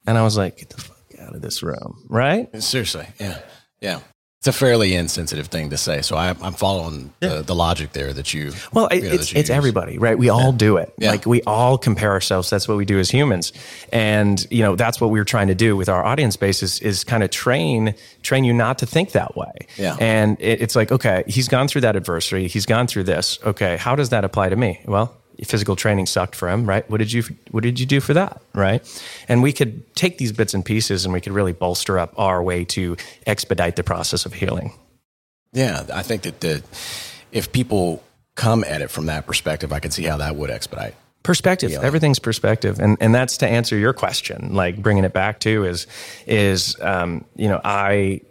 And 0.07 0.17
I 0.17 0.23
was 0.23 0.37
like, 0.39 0.57
get 0.57 0.71
the 0.71 0.81
fuck 0.81 0.97
out 1.21 1.35
of 1.35 1.43
this 1.43 1.63
room. 1.63 2.05
Right? 2.09 2.49
Seriously. 2.63 3.07
Yeah. 3.19 3.41
Yeah. 3.81 4.01
It's 4.39 4.47
a 4.47 4.53
fairly 4.53 4.95
insensitive 4.95 5.49
thing 5.49 5.71
to 5.71 5.77
say. 5.77 6.01
So 6.01 6.15
I, 6.15 6.29
am 6.29 6.53
following 6.53 7.13
yeah. 7.21 7.29
the, 7.29 7.43
the, 7.43 7.55
logic 7.57 7.93
there 7.93 8.13
that 8.13 8.33
you. 8.33 8.53
Well, 8.73 8.87
it, 8.87 9.03
you 9.03 9.09
know, 9.09 9.15
it's, 9.17 9.33
it's 9.33 9.51
everybody, 9.51 9.99
right? 9.99 10.17
We 10.17 10.29
all 10.29 10.53
do 10.53 10.77
it. 10.77 10.95
Yeah. 10.97 11.11
Like 11.11 11.27
we 11.27 11.43
all 11.43 11.77
compare 11.77 12.13
ourselves. 12.13 12.49
That's 12.49 12.69
what 12.69 12.77
we 12.77 12.85
do 12.85 13.01
as 13.01 13.11
humans, 13.11 13.53
and 13.93 14.47
you 14.49 14.63
know 14.63 14.77
that's 14.77 15.01
what 15.01 15.11
we're 15.11 15.25
trying 15.25 15.49
to 15.49 15.57
do 15.57 15.77
with 15.77 15.89
our 15.89 16.05
audience 16.05 16.37
base 16.37 16.63
is, 16.63 16.79
is 16.79 17.03
kind 17.03 17.25
of 17.25 17.31
train 17.31 17.97
train 18.23 18.45
you 18.45 18.53
not 18.53 18.79
to 18.79 18.87
think 18.87 19.11
that 19.11 19.35
way. 19.37 19.67
Yeah. 19.77 19.97
And 19.99 20.41
it, 20.41 20.63
it's 20.63 20.77
like, 20.77 20.93
okay, 20.93 21.25
he's 21.27 21.49
gone 21.49 21.67
through 21.67 21.81
that 21.81 21.97
adversity. 21.97 22.47
He's 22.47 22.65
gone 22.65 22.87
through 22.87 23.05
this. 23.05 23.41
Okay, 23.45 23.77
how 23.77 23.97
does 23.97 24.11
that 24.11 24.25
apply 24.25 24.51
to 24.51 24.57
me? 24.57 24.81
Well, 24.85 25.18
physical 25.45 25.77
training 25.77 26.07
sucked 26.07 26.35
for 26.35 26.49
him, 26.49 26.67
right? 26.67 26.89
What 26.91 26.99
did 26.99 27.13
you 27.13 27.23
what 27.51 27.63
did 27.63 27.79
you 27.79 27.87
do 27.87 28.01
for 28.01 28.15
that, 28.15 28.41
right? 28.55 28.83
And 29.29 29.43
we 29.43 29.53
could 29.53 29.95
take 29.95 30.19
these 30.19 30.33
bits 30.33 30.55
and 30.55 30.65
pieces 30.65 31.05
and 31.05 31.13
we 31.13 31.21
could 31.21 31.33
really 31.33 31.53
bolster 31.53 31.99
up 31.99 32.13
our 32.19 32.43
way 32.43 32.65
to 32.67 32.97
expedite 33.27 33.77
the 33.77 33.85
process 33.85 34.27
of 34.27 34.35
healing. 34.35 34.73
Yeah, 35.53 35.87
I 35.93 36.03
think 36.03 36.23
that 36.23 36.41
the, 36.41 36.63
if 37.33 37.53
people 37.53 38.03
come 38.35 38.65
at 38.65 38.83
it 38.83 38.91
from 38.91 39.07
that 39.07 39.27
perspective, 39.27 39.73
I 39.73 39.81
can 39.81 39.91
see 39.91 40.05
how 40.05 40.19
that 40.19 40.37
would 40.37 40.51
expedite. 40.51 40.95
Perspective. 41.23 41.73
Everything's 41.73 42.19
perspective, 42.19 42.79
and 42.79 42.97
and 43.01 43.15
that's 43.15 43.39
to 43.39 43.47
answer 43.47 43.77
your 43.77 43.93
question. 43.93 44.55
Like 44.55 44.81
bringing 44.81 45.05
it 45.05 45.13
back 45.13 45.41
to 45.41 45.65
is 45.65 45.87
is 46.27 46.77
um, 46.81 47.25
you 47.37 47.49
know 47.49 47.61
I 47.65 48.23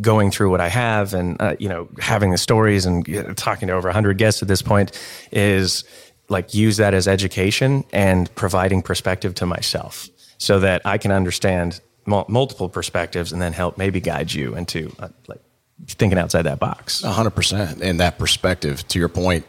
going 0.00 0.30
through 0.32 0.50
what 0.50 0.60
I 0.60 0.68
have 0.68 1.14
and 1.14 1.40
uh, 1.40 1.54
you 1.58 1.68
know 1.68 1.88
having 2.00 2.32
the 2.32 2.38
stories 2.38 2.86
and 2.86 3.36
talking 3.36 3.68
to 3.68 3.74
over 3.74 3.86
100 3.88 4.18
guests 4.18 4.42
at 4.42 4.48
this 4.48 4.60
point 4.60 4.98
is 5.30 5.84
like 6.28 6.54
use 6.54 6.76
that 6.78 6.94
as 6.94 7.06
education 7.08 7.84
and 7.92 8.32
providing 8.34 8.82
perspective 8.82 9.34
to 9.36 9.46
myself 9.46 10.08
so 10.38 10.60
that 10.60 10.82
I 10.84 10.98
can 10.98 11.12
understand 11.12 11.80
multiple 12.06 12.68
perspectives 12.68 13.32
and 13.32 13.42
then 13.42 13.52
help 13.52 13.78
maybe 13.78 14.00
guide 14.00 14.32
you 14.32 14.54
into 14.54 14.94
uh, 14.98 15.08
like 15.26 15.40
thinking 15.88 16.18
outside 16.18 16.42
that 16.42 16.58
box. 16.58 17.02
A 17.02 17.10
hundred 17.10 17.30
percent. 17.30 17.82
And 17.82 18.00
that 18.00 18.18
perspective, 18.18 18.86
to 18.88 18.98
your 18.98 19.08
point, 19.08 19.44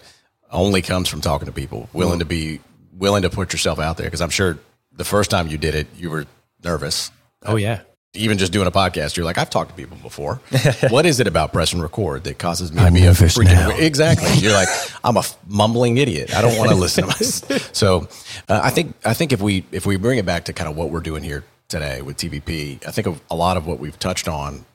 only 0.51 0.81
comes 0.81 1.07
from 1.07 1.21
talking 1.21 1.45
to 1.45 1.51
people, 1.51 1.89
willing 1.93 2.17
mm. 2.17 2.19
to 2.19 2.25
be 2.25 2.59
willing 2.93 3.21
to 3.23 3.29
put 3.29 3.53
yourself 3.53 3.79
out 3.79 3.97
there. 3.97 4.07
Because 4.07 4.21
I'm 4.21 4.29
sure 4.29 4.57
the 4.91 5.05
first 5.05 5.29
time 5.29 5.47
you 5.47 5.57
did 5.57 5.75
it, 5.75 5.87
you 5.95 6.09
were 6.09 6.25
nervous. 6.63 7.11
Oh 7.43 7.55
yeah 7.55 7.81
even 8.17 8.37
just 8.37 8.51
doing 8.51 8.67
a 8.67 8.71
podcast, 8.71 9.15
you're 9.15 9.25
like, 9.25 9.37
I've 9.37 9.49
talked 9.49 9.69
to 9.69 9.75
people 9.75 9.97
before. 9.97 10.35
what 10.89 11.05
is 11.05 11.19
it 11.19 11.27
about 11.27 11.53
press 11.53 11.73
and 11.73 11.81
record 11.81 12.23
that 12.25 12.37
causes 12.37 12.71
me 12.71 12.81
I'm 12.81 12.93
to 12.93 12.99
be 12.99 13.05
a 13.05 13.11
freaking 13.11 13.45
now. 13.45 13.69
exactly? 13.77 14.33
You're 14.35 14.53
like, 14.53 14.67
I'm 15.03 15.17
a 15.17 15.23
mumbling 15.47 15.97
idiot. 15.97 16.35
I 16.35 16.41
don't 16.41 16.57
want 16.57 16.69
to 16.71 16.75
listen 16.83 17.03
to 17.03 17.07
myself. 17.07 17.75
So, 17.75 18.07
uh, 18.49 18.61
I 18.63 18.69
think 18.69 18.95
I 19.05 19.13
think 19.13 19.31
if 19.31 19.41
we 19.41 19.65
if 19.71 19.85
we 19.85 19.97
bring 19.97 20.17
it 20.17 20.25
back 20.25 20.45
to 20.45 20.53
kind 20.53 20.69
of 20.69 20.75
what 20.75 20.89
we're 20.89 20.99
doing 20.99 21.23
here 21.23 21.43
today 21.67 22.01
with 22.01 22.17
TVP, 22.17 22.85
I 22.87 22.91
think 22.91 23.07
of 23.07 23.21
a 23.29 23.35
lot 23.35 23.57
of 23.57 23.67
what 23.67 23.79
we've 23.79 23.97
touched 23.97 24.27
on. 24.27 24.65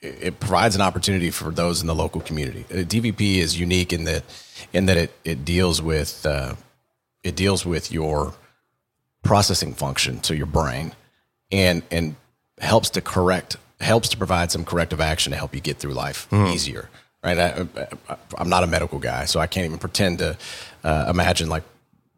It, 0.00 0.18
it 0.20 0.40
provides 0.40 0.74
an 0.74 0.82
opportunity 0.82 1.30
for 1.30 1.50
those 1.50 1.80
in 1.80 1.86
the 1.86 1.94
local 1.94 2.20
community. 2.20 2.64
Uh, 2.70 2.84
TVP 2.84 3.36
is 3.36 3.58
unique 3.58 3.92
in 3.92 4.04
that 4.04 4.24
in 4.72 4.86
that 4.86 4.96
it 4.96 5.12
it 5.24 5.44
deals 5.44 5.82
with 5.82 6.24
uh, 6.24 6.54
it 7.22 7.34
deals 7.36 7.66
with 7.66 7.90
your 7.90 8.34
processing 9.22 9.74
function, 9.74 10.22
so 10.22 10.32
your 10.32 10.46
brain, 10.46 10.94
and 11.50 11.82
and 11.90 12.16
helps 12.58 12.90
to 12.90 13.00
correct, 13.00 13.56
helps 13.80 14.08
to 14.10 14.16
provide 14.16 14.50
some 14.50 14.64
corrective 14.64 15.00
action 15.00 15.32
to 15.32 15.36
help 15.36 15.54
you 15.54 15.60
get 15.60 15.78
through 15.78 15.92
life 15.92 16.28
mm. 16.30 16.52
easier. 16.52 16.88
Right? 17.22 17.38
I, 17.38 17.66
am 18.38 18.48
not 18.48 18.62
a 18.62 18.66
medical 18.66 18.98
guy, 18.98 19.24
so 19.24 19.40
I 19.40 19.46
can't 19.46 19.66
even 19.66 19.78
pretend 19.78 20.20
to 20.20 20.36
uh, 20.84 21.06
imagine 21.10 21.48
like 21.48 21.64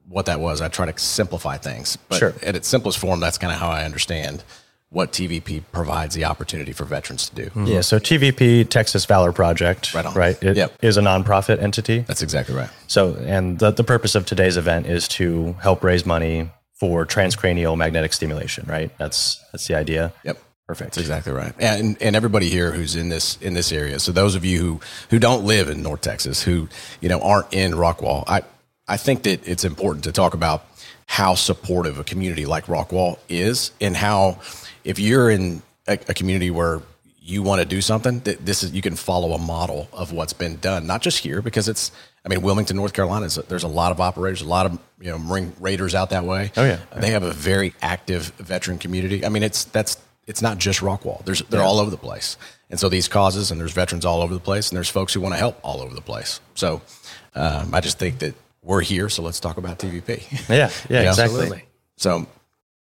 what 0.08 0.26
that 0.26 0.40
was. 0.40 0.60
I 0.60 0.68
try 0.68 0.90
to 0.90 0.98
simplify 0.98 1.56
things, 1.56 1.96
but 2.08 2.18
sure. 2.18 2.34
at 2.42 2.56
its 2.56 2.68
simplest 2.68 2.98
form, 2.98 3.20
that's 3.20 3.38
kind 3.38 3.52
of 3.52 3.58
how 3.58 3.70
I 3.70 3.84
understand 3.84 4.44
what 4.90 5.12
TVP 5.12 5.62
provides 5.70 6.14
the 6.14 6.24
opportunity 6.24 6.72
for 6.72 6.84
veterans 6.84 7.28
to 7.28 7.34
do. 7.34 7.50
Yeah. 7.64 7.82
So 7.82 7.98
TVP 7.98 8.68
Texas 8.68 9.04
Valor 9.04 9.32
Project, 9.32 9.92
Right 9.92 10.06
on. 10.06 10.14
right? 10.14 10.42
It 10.42 10.56
Yep. 10.56 10.78
is 10.82 10.96
a 10.96 11.02
nonprofit 11.02 11.62
entity. 11.62 12.00
That's 12.00 12.22
exactly 12.22 12.54
right. 12.54 12.70
So, 12.86 13.14
and 13.26 13.58
the, 13.58 13.70
the 13.70 13.84
purpose 13.84 14.14
of 14.14 14.24
today's 14.24 14.56
event 14.56 14.86
is 14.86 15.06
to 15.08 15.54
help 15.60 15.84
raise 15.84 16.06
money 16.06 16.50
for 16.78 17.04
transcranial 17.04 17.76
magnetic 17.76 18.12
stimulation, 18.12 18.64
right? 18.68 18.96
That's 18.98 19.42
that's 19.52 19.66
the 19.66 19.74
idea. 19.74 20.12
Yep. 20.24 20.38
Perfect. 20.66 20.90
That's 20.90 20.98
exactly 20.98 21.32
right. 21.32 21.54
And 21.58 21.96
and 22.00 22.14
everybody 22.14 22.50
here 22.50 22.70
who's 22.70 22.94
in 22.94 23.08
this 23.08 23.38
in 23.40 23.54
this 23.54 23.72
area. 23.72 23.98
So 23.98 24.12
those 24.12 24.34
of 24.34 24.44
you 24.44 24.58
who 24.58 24.80
who 25.10 25.18
don't 25.18 25.44
live 25.44 25.70
in 25.70 25.82
North 25.82 26.02
Texas, 26.02 26.42
who 26.42 26.68
you 27.00 27.08
know 27.08 27.20
aren't 27.20 27.52
in 27.54 27.72
Rockwall, 27.72 28.24
I 28.26 28.42
I 28.86 28.98
think 28.98 29.22
that 29.22 29.48
it's 29.48 29.64
important 29.64 30.04
to 30.04 30.12
talk 30.12 30.34
about 30.34 30.66
how 31.06 31.34
supportive 31.34 31.98
a 31.98 32.04
community 32.04 32.44
like 32.44 32.66
Rockwall 32.66 33.18
is, 33.30 33.72
and 33.80 33.96
how 33.96 34.40
if 34.84 34.98
you're 34.98 35.30
in 35.30 35.62
a, 35.86 35.94
a 35.94 36.14
community 36.14 36.50
where 36.50 36.82
you 37.18 37.42
want 37.42 37.60
to 37.62 37.66
do 37.66 37.80
something, 37.80 38.20
that 38.20 38.44
this 38.44 38.62
is 38.62 38.72
you 38.72 38.82
can 38.82 38.94
follow 38.94 39.32
a 39.32 39.38
model 39.38 39.88
of 39.92 40.12
what's 40.12 40.34
been 40.34 40.56
done, 40.58 40.86
not 40.86 41.02
just 41.02 41.18
here 41.18 41.42
because 41.42 41.68
it's. 41.68 41.90
I 42.24 42.28
mean, 42.28 42.42
Wilmington, 42.42 42.76
North 42.76 42.92
Carolina, 42.92 43.26
is 43.26 43.36
there's 43.36 43.62
a 43.62 43.68
lot 43.68 43.92
of 43.92 44.00
operators, 44.00 44.42
a 44.42 44.46
lot 44.48 44.66
of 44.66 44.78
you 45.00 45.10
know 45.10 45.18
Marine 45.18 45.52
Raiders 45.60 45.94
out 45.94 46.10
that 46.10 46.24
way. 46.24 46.52
Oh, 46.56 46.64
yeah. 46.64 46.78
they 46.96 47.10
have 47.10 47.22
a 47.22 47.32
very 47.32 47.74
active 47.80 48.26
veteran 48.38 48.78
community. 48.78 49.24
I 49.24 49.28
mean, 49.28 49.42
it's 49.42 49.64
that's 49.64 49.96
it's 50.26 50.42
not 50.42 50.58
just 50.58 50.80
Rockwall. 50.80 51.24
There's 51.24 51.40
they're 51.42 51.62
all 51.62 51.78
over 51.78 51.90
the 51.90 51.96
place, 51.96 52.36
and 52.70 52.78
so 52.78 52.88
these 52.88 53.08
causes 53.08 53.50
and 53.50 53.60
there's 53.60 53.72
veterans 53.72 54.04
all 54.04 54.20
over 54.20 54.34
the 54.34 54.40
place, 54.40 54.68
and 54.68 54.76
there's 54.76 54.90
folks 54.90 55.14
who 55.14 55.20
want 55.20 55.34
to 55.34 55.38
help 55.38 55.58
all 55.62 55.80
over 55.80 55.94
the 55.94 56.02
place. 56.02 56.40
So 56.54 56.82
um, 57.34 57.74
I 57.74 57.80
just 57.80 57.98
think 57.98 58.18
that 58.18 58.34
we're 58.62 58.82
here, 58.82 59.08
so 59.08 59.22
let's 59.22 59.40
talk 59.40 59.56
about 59.56 59.78
TVP. 59.78 60.48
Yeah. 60.48 60.70
Yeah. 60.88 61.02
Yeah. 61.02 61.08
exactly. 61.08 61.22
Absolutely. 61.40 61.64
So, 61.96 62.26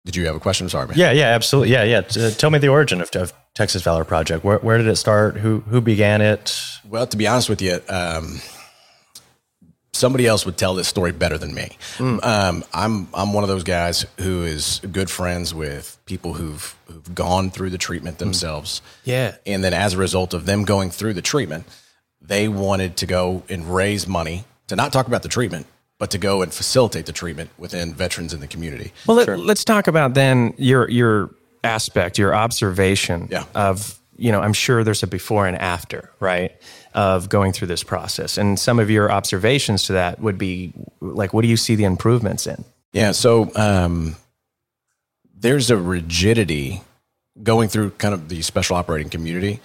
did 0.05 0.15
you 0.15 0.25
have 0.25 0.35
a 0.35 0.39
question? 0.39 0.67
Sorry, 0.69 0.87
man. 0.87 0.97
Yeah. 0.97 1.11
Yeah. 1.11 1.27
Absolutely. 1.27 1.71
Yeah. 1.71 1.83
Yeah. 1.83 2.01
T- 2.01 2.31
tell 2.31 2.49
me 2.49 2.59
the 2.59 2.69
origin 2.69 3.01
of, 3.01 3.09
of 3.15 3.33
Texas 3.53 3.83
Valor 3.83 4.05
Project. 4.05 4.43
Where, 4.43 4.57
where 4.59 4.77
did 4.77 4.87
it 4.87 4.95
start? 4.95 5.37
Who 5.37 5.59
who 5.61 5.81
began 5.81 6.21
it? 6.21 6.57
Well, 6.87 7.05
to 7.05 7.17
be 7.17 7.27
honest 7.27 7.49
with 7.49 7.61
you, 7.61 7.79
um, 7.89 8.39
somebody 9.97 10.27
else 10.27 10.45
would 10.45 10.57
tell 10.57 10.73
this 10.75 10.87
story 10.87 11.11
better 11.11 11.37
than 11.37 11.53
me. 11.53 11.77
Um, 11.99 12.63
I'm 12.73 13.07
I'm 13.13 13.33
one 13.33 13.43
of 13.43 13.47
those 13.49 13.63
guys 13.63 14.05
who 14.19 14.43
is 14.43 14.79
good 14.91 15.09
friends 15.09 15.53
with 15.53 15.97
people 16.05 16.33
who've 16.33 16.75
who've 16.87 17.15
gone 17.15 17.49
through 17.51 17.71
the 17.71 17.77
treatment 17.77 18.19
themselves. 18.19 18.81
Yeah. 19.03 19.35
And 19.45 19.63
then 19.63 19.73
as 19.73 19.93
a 19.93 19.97
result 19.97 20.33
of 20.33 20.45
them 20.45 20.63
going 20.63 20.91
through 20.91 21.13
the 21.13 21.21
treatment, 21.21 21.65
they 22.21 22.47
wanted 22.47 22.97
to 22.97 23.05
go 23.05 23.43
and 23.49 23.73
raise 23.73 24.07
money 24.07 24.45
to 24.67 24.75
not 24.75 24.91
talk 24.93 25.07
about 25.07 25.23
the 25.23 25.29
treatment, 25.29 25.65
but 25.97 26.11
to 26.11 26.17
go 26.17 26.41
and 26.41 26.53
facilitate 26.53 27.05
the 27.05 27.13
treatment 27.13 27.49
within 27.57 27.93
veterans 27.93 28.33
in 28.33 28.39
the 28.39 28.47
community. 28.47 28.91
Well, 29.07 29.17
let, 29.17 29.39
let's 29.39 29.63
talk 29.63 29.87
about 29.87 30.13
then 30.13 30.53
your 30.57 30.89
your 30.89 31.29
aspect, 31.63 32.17
your 32.17 32.33
observation 32.35 33.27
Yeah. 33.31 33.43
of 33.55 33.97
you 34.17 34.31
know. 34.31 34.41
I'm 34.41 34.53
sure 34.53 34.83
there's 34.83 35.03
a 35.03 35.07
before 35.07 35.47
and 35.47 35.57
after, 35.57 36.09
right, 36.19 36.51
of 36.97 37.29
going 37.29 37.53
through 37.53 37.67
this 37.67 37.83
process, 37.83 38.37
and 38.37 38.59
some 38.59 38.79
of 38.79 38.89
your 38.89 39.09
observations 39.11 39.83
to 39.83 39.93
that 39.93 40.19
would 40.19 40.37
be 40.37 40.73
like, 40.99 41.31
what 41.33 41.43
do 41.43 41.47
you 41.47 41.55
see 41.55 41.75
the 41.75 41.83
improvements 41.85 42.47
in? 42.47 42.65
Yeah. 42.91 43.11
So 43.11 43.51
um, 43.55 44.15
there's 45.39 45.69
a 45.69 45.77
rigidity 45.77 46.81
going 47.43 47.69
through 47.69 47.91
kind 47.91 48.13
of 48.13 48.27
the 48.29 48.41
special 48.41 48.75
operating 48.75 49.09
community 49.09 49.59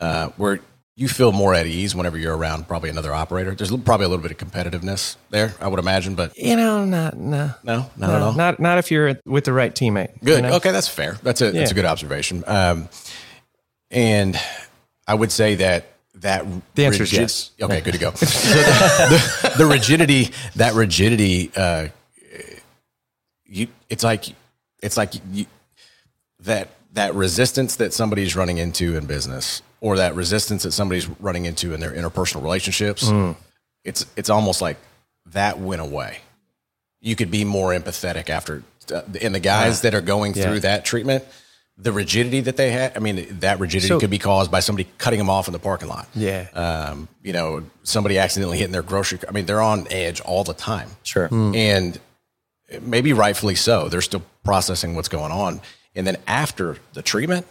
uh, 0.00 0.28
where 0.38 0.60
you 0.96 1.06
feel 1.08 1.30
more 1.30 1.54
at 1.54 1.66
ease 1.66 1.94
whenever 1.94 2.16
you're 2.18 2.36
around 2.36 2.66
probably 2.66 2.88
another 2.90 3.12
operator. 3.12 3.54
There's 3.54 3.70
probably 3.70 4.06
a 4.06 4.08
little 4.08 4.22
bit 4.26 4.32
of 4.32 4.38
competitiveness 4.38 5.16
there, 5.30 5.54
I 5.60 5.68
would 5.68 5.78
imagine, 5.78 6.14
but 6.16 6.36
You 6.38 6.56
know, 6.56 6.84
not 6.86 7.16
no, 7.16 7.52
no, 7.62 7.90
not 7.96 8.10
at 8.10 8.22
all. 8.22 8.32
not 8.32 8.58
not 8.58 8.78
if 8.78 8.90
you're 8.90 9.20
with 9.26 9.44
the 9.44 9.52
right 9.52 9.72
teammate. 9.74 10.14
you 10.14 10.24
Good. 10.24 10.42
know? 10.42 10.54
Okay, 10.54 10.72
that's 10.72 10.88
fair. 10.88 11.18
That's 11.22 11.40
a 11.42 11.52
that's 11.52 11.70
a 11.70 11.74
good 11.74 11.84
observation. 11.84 12.42
Um, 12.46 12.88
and 13.90 14.40
I 15.06 15.14
would 15.14 15.30
say 15.30 15.54
that 15.56 15.92
that 16.20 16.44
The 16.74 16.86
answer 16.86 17.02
is 17.02 17.12
yes. 17.12 17.50
Okay, 17.60 17.80
good 17.80 17.94
to 17.94 17.98
go. 17.98 18.10
so 18.14 18.26
the, 18.26 19.40
the, 19.42 19.58
the 19.58 19.66
rigidity, 19.66 20.30
that 20.56 20.74
rigidity, 20.74 21.50
uh, 21.56 21.88
you, 23.46 23.68
it's 23.88 24.04
like 24.04 24.24
it's 24.82 24.96
like 24.96 25.14
you, 25.32 25.46
that 26.40 26.68
that 26.92 27.14
resistance 27.14 27.76
that 27.76 27.92
somebody's 27.92 28.36
running 28.36 28.58
into 28.58 28.96
in 28.96 29.06
business, 29.06 29.62
or 29.80 29.96
that 29.96 30.14
resistance 30.14 30.62
that 30.64 30.72
somebody's 30.72 31.08
running 31.20 31.44
into 31.46 31.72
in 31.74 31.80
their 31.80 31.92
interpersonal 31.92 32.42
relationships. 32.42 33.04
Mm. 33.04 33.36
It's 33.84 34.06
it's 34.16 34.30
almost 34.30 34.60
like 34.60 34.76
that 35.26 35.58
went 35.58 35.80
away. 35.80 36.18
You 37.00 37.16
could 37.16 37.30
be 37.30 37.44
more 37.44 37.70
empathetic 37.70 38.28
after, 38.28 38.62
uh, 38.92 39.02
and 39.20 39.34
the 39.34 39.40
guys 39.40 39.82
that 39.82 39.94
are 39.94 40.00
going 40.00 40.34
Yeah. 40.34 40.44
through 40.44 40.60
that 40.60 40.84
treatment, 40.84 41.24
the 41.80 41.92
rigidity 41.92 42.40
that 42.40 42.56
they 42.56 42.70
had. 42.72 42.96
I 42.96 43.00
mean, 43.00 43.38
that 43.40 43.60
rigidity 43.60 43.88
So- 43.88 44.00
could 44.00 44.10
be 44.10 44.18
caused 44.18 44.50
by 44.50 44.60
somebody 44.60 44.88
cutting 44.98 45.18
them 45.18 45.30
off 45.30 45.46
in 45.46 45.52
the 45.52 45.58
parking 45.60 45.88
lot. 45.88 46.08
Yeah. 46.14 46.48
Um, 46.52 47.08
you 47.22 47.32
know, 47.32 47.62
somebody 47.84 48.18
accidentally 48.18 48.58
hitting 48.58 48.72
their 48.72 48.82
grocery. 48.82 49.20
I 49.28 49.30
mean, 49.30 49.46
they're 49.46 49.62
on 49.62 49.86
edge 49.90 50.20
all 50.22 50.42
the 50.44 50.54
time 50.54 50.90
Sure. 51.04 51.28
and 51.32 51.98
maybe 52.82 53.12
rightfully 53.12 53.54
so. 53.54 53.88
They're 53.88 54.00
still 54.02 54.22
processing 54.44 54.94
what's 54.96 55.08
going 55.08 55.30
on, 55.32 55.60
and 55.94 56.06
then 56.06 56.16
after 56.26 56.78
the 56.94 57.02
treatment, 57.02 57.46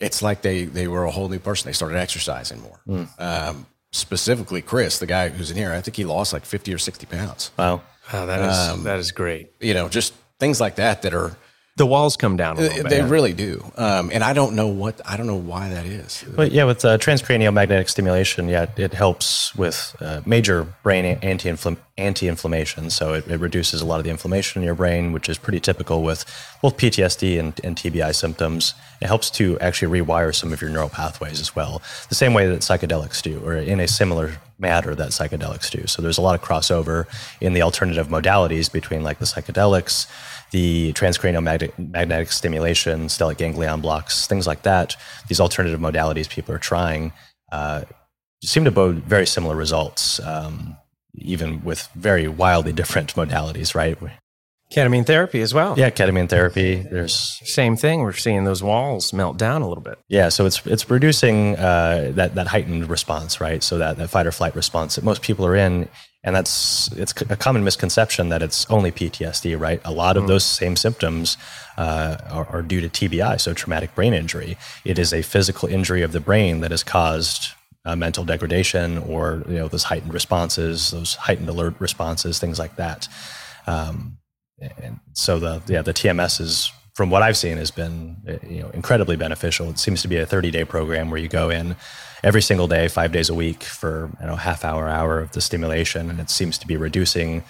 it's 0.00 0.22
like 0.22 0.42
they 0.42 0.64
they 0.64 0.88
were 0.88 1.04
a 1.04 1.10
whole 1.10 1.28
new 1.28 1.38
person. 1.38 1.68
They 1.68 1.72
started 1.74 1.98
exercising 1.98 2.60
more. 2.62 3.08
Um, 3.18 3.66
specifically, 3.92 4.62
Chris, 4.62 4.98
the 4.98 5.06
guy 5.06 5.28
who's 5.28 5.50
in 5.50 5.56
here, 5.56 5.72
I 5.72 5.80
think 5.82 5.96
he 5.96 6.04
lost 6.04 6.32
like 6.32 6.44
fifty 6.46 6.72
or 6.74 6.78
sixty 6.78 7.06
pounds. 7.06 7.50
Wow. 7.58 7.82
Wow, 8.12 8.26
that 8.26 8.40
is 8.40 8.56
Um, 8.58 8.82
that 8.84 8.98
is 8.98 9.12
great. 9.12 9.52
You 9.60 9.74
know, 9.74 9.88
just 9.88 10.14
things 10.40 10.60
like 10.60 10.76
that 10.76 11.02
that 11.02 11.14
are 11.14 11.36
The 11.76 11.86
walls 11.86 12.16
come 12.16 12.36
down 12.36 12.56
a 12.56 12.60
little 12.60 12.82
bit. 12.84 12.90
they 12.90 13.02
really 13.02 13.32
do. 13.32 13.72
Um, 13.76 14.10
and 14.12 14.22
I 14.22 14.32
don't 14.32 14.54
know 14.54 14.68
what 14.68 15.00
I 15.04 15.16
don't 15.16 15.26
know 15.26 15.34
why 15.34 15.70
that 15.70 15.86
is. 15.86 16.24
But 16.36 16.52
yeah, 16.52 16.64
with 16.64 16.84
uh, 16.84 16.98
transcranial 16.98 17.52
magnetic 17.52 17.88
stimulation, 17.88 18.48
yeah, 18.48 18.66
it 18.76 18.94
helps 18.94 19.54
with 19.56 19.96
uh, 20.00 20.20
major 20.24 20.64
brain 20.84 21.04
anti 21.04 21.48
anti-inflammation. 21.96 22.90
So 22.90 23.14
it, 23.14 23.26
it 23.28 23.38
reduces 23.38 23.80
a 23.80 23.86
lot 23.86 23.98
of 23.98 24.04
the 24.04 24.10
inflammation 24.10 24.62
in 24.62 24.66
your 24.66 24.74
brain, 24.74 25.12
which 25.12 25.28
is 25.28 25.38
pretty 25.38 25.60
typical 25.60 26.02
with 26.02 26.24
both 26.60 26.76
PTSD 26.76 27.38
and, 27.38 27.58
and 27.62 27.76
TBI 27.76 28.14
symptoms. 28.14 28.74
It 29.00 29.06
helps 29.06 29.30
to 29.32 29.58
actually 29.60 30.00
rewire 30.00 30.34
some 30.34 30.52
of 30.52 30.60
your 30.60 30.70
neural 30.70 30.88
pathways 30.88 31.40
as 31.40 31.54
well, 31.54 31.82
the 32.08 32.14
same 32.14 32.34
way 32.34 32.48
that 32.48 32.60
psychedelics 32.60 33.22
do, 33.22 33.40
or 33.44 33.54
in 33.54 33.78
a 33.78 33.86
similar 33.86 34.40
manner 34.58 34.94
that 34.94 35.10
psychedelics 35.10 35.70
do. 35.70 35.86
So 35.86 36.02
there's 36.02 36.18
a 36.18 36.22
lot 36.22 36.34
of 36.34 36.42
crossover 36.42 37.06
in 37.40 37.52
the 37.52 37.62
alternative 37.62 38.08
modalities 38.08 38.72
between 38.72 39.02
like 39.02 39.18
the 39.18 39.24
psychedelics, 39.24 40.06
the 40.50 40.92
transcranial 40.92 41.42
magnetic, 41.42 41.78
magnetic 41.78 42.32
stimulation, 42.32 43.06
stellate 43.06 43.38
ganglion 43.38 43.80
blocks, 43.80 44.26
things 44.26 44.46
like 44.46 44.62
that. 44.62 44.96
These 45.28 45.40
alternative 45.40 45.80
modalities 45.80 46.28
people 46.28 46.54
are 46.54 46.58
trying 46.58 47.12
uh, 47.52 47.82
seem 48.42 48.64
to 48.64 48.70
bode 48.70 48.96
very 49.04 49.26
similar 49.26 49.56
results, 49.56 50.20
um, 50.20 50.76
even 51.14 51.62
with 51.64 51.88
very 51.94 52.28
wildly 52.28 52.72
different 52.72 53.14
modalities, 53.20 53.74
right? 53.74 53.98
Ketamine 54.74 55.06
therapy 55.06 55.40
as 55.40 55.54
well. 55.54 55.74
Yeah, 55.78 55.90
ketamine 55.90 56.28
therapy. 56.28 56.76
There's 56.76 57.14
Same 57.44 57.76
thing. 57.76 58.00
We're 58.00 58.12
seeing 58.12 58.44
those 58.44 58.62
walls 58.62 59.12
melt 59.12 59.36
down 59.36 59.62
a 59.62 59.68
little 59.68 59.82
bit. 59.82 59.98
yeah, 60.08 60.28
so 60.28 60.46
it's 60.46 60.64
it's 60.66 60.90
reducing 60.90 61.56
uh, 61.56 62.12
that 62.14 62.34
that 62.34 62.46
heightened 62.48 62.88
response, 62.90 63.40
right? 63.40 63.62
So 63.62 63.78
that 63.78 63.96
that 63.96 64.08
fight 64.10 64.26
or 64.26 64.32
flight 64.32 64.54
response 64.56 64.96
that 64.96 65.04
most 65.04 65.22
people 65.22 65.46
are 65.46 65.56
in, 65.56 65.88
and 66.22 66.34
that's 66.34 66.90
it's 66.92 67.12
a 67.30 67.36
common 67.36 67.64
misconception 67.64 68.28
that 68.30 68.42
it's 68.42 68.68
only 68.70 68.90
PTSD, 68.90 69.58
right? 69.58 69.80
A 69.84 69.92
lot 69.92 70.16
of 70.16 70.26
those 70.26 70.44
same 70.44 70.76
symptoms 70.76 71.36
uh, 71.76 72.16
are, 72.30 72.46
are 72.46 72.62
due 72.62 72.80
to 72.80 72.88
TBI, 72.88 73.40
so 73.40 73.52
traumatic 73.54 73.94
brain 73.94 74.14
injury. 74.14 74.56
It 74.84 74.98
is 74.98 75.12
a 75.12 75.22
physical 75.22 75.68
injury 75.68 76.02
of 76.02 76.12
the 76.12 76.20
brain 76.20 76.60
that 76.60 76.70
has 76.70 76.82
caused 76.82 77.52
uh, 77.84 77.94
mental 77.96 78.24
degradation 78.24 78.98
or 78.98 79.44
you 79.48 79.56
know 79.56 79.68
those 79.68 79.84
heightened 79.84 80.14
responses, 80.14 80.90
those 80.90 81.14
heightened 81.14 81.48
alert 81.48 81.74
responses, 81.78 82.38
things 82.38 82.58
like 82.58 82.76
that. 82.76 83.08
Um, 83.66 84.18
and 84.60 85.00
so 85.12 85.38
the 85.38 85.62
yeah 85.66 85.82
the 85.82 85.94
TMS 85.94 86.40
is 86.40 86.72
from 86.94 87.10
what 87.10 87.22
I've 87.22 87.36
seen 87.36 87.56
has 87.56 87.70
been 87.70 88.16
uh, 88.28 88.46
you 88.46 88.62
know 88.62 88.70
incredibly 88.70 89.16
beneficial. 89.16 89.68
It 89.70 89.78
seems 89.78 90.02
to 90.02 90.08
be 90.08 90.16
a 90.16 90.26
30 90.26 90.50
day 90.50 90.64
program 90.64 91.10
where 91.10 91.20
you 91.20 91.28
go 91.28 91.50
in 91.50 91.76
every 92.22 92.42
single 92.42 92.68
day, 92.68 92.88
five 92.88 93.12
days 93.12 93.28
a 93.28 93.34
week 93.34 93.62
for 93.62 94.10
you 94.20 94.26
know 94.26 94.36
half 94.36 94.64
hour 94.64 94.88
hour 94.88 95.20
of 95.20 95.32
the 95.32 95.40
stimulation, 95.40 96.10
and 96.10 96.20
it 96.20 96.30
seems 96.30 96.58
to 96.58 96.66
be 96.66 96.76
reducing 96.76 97.44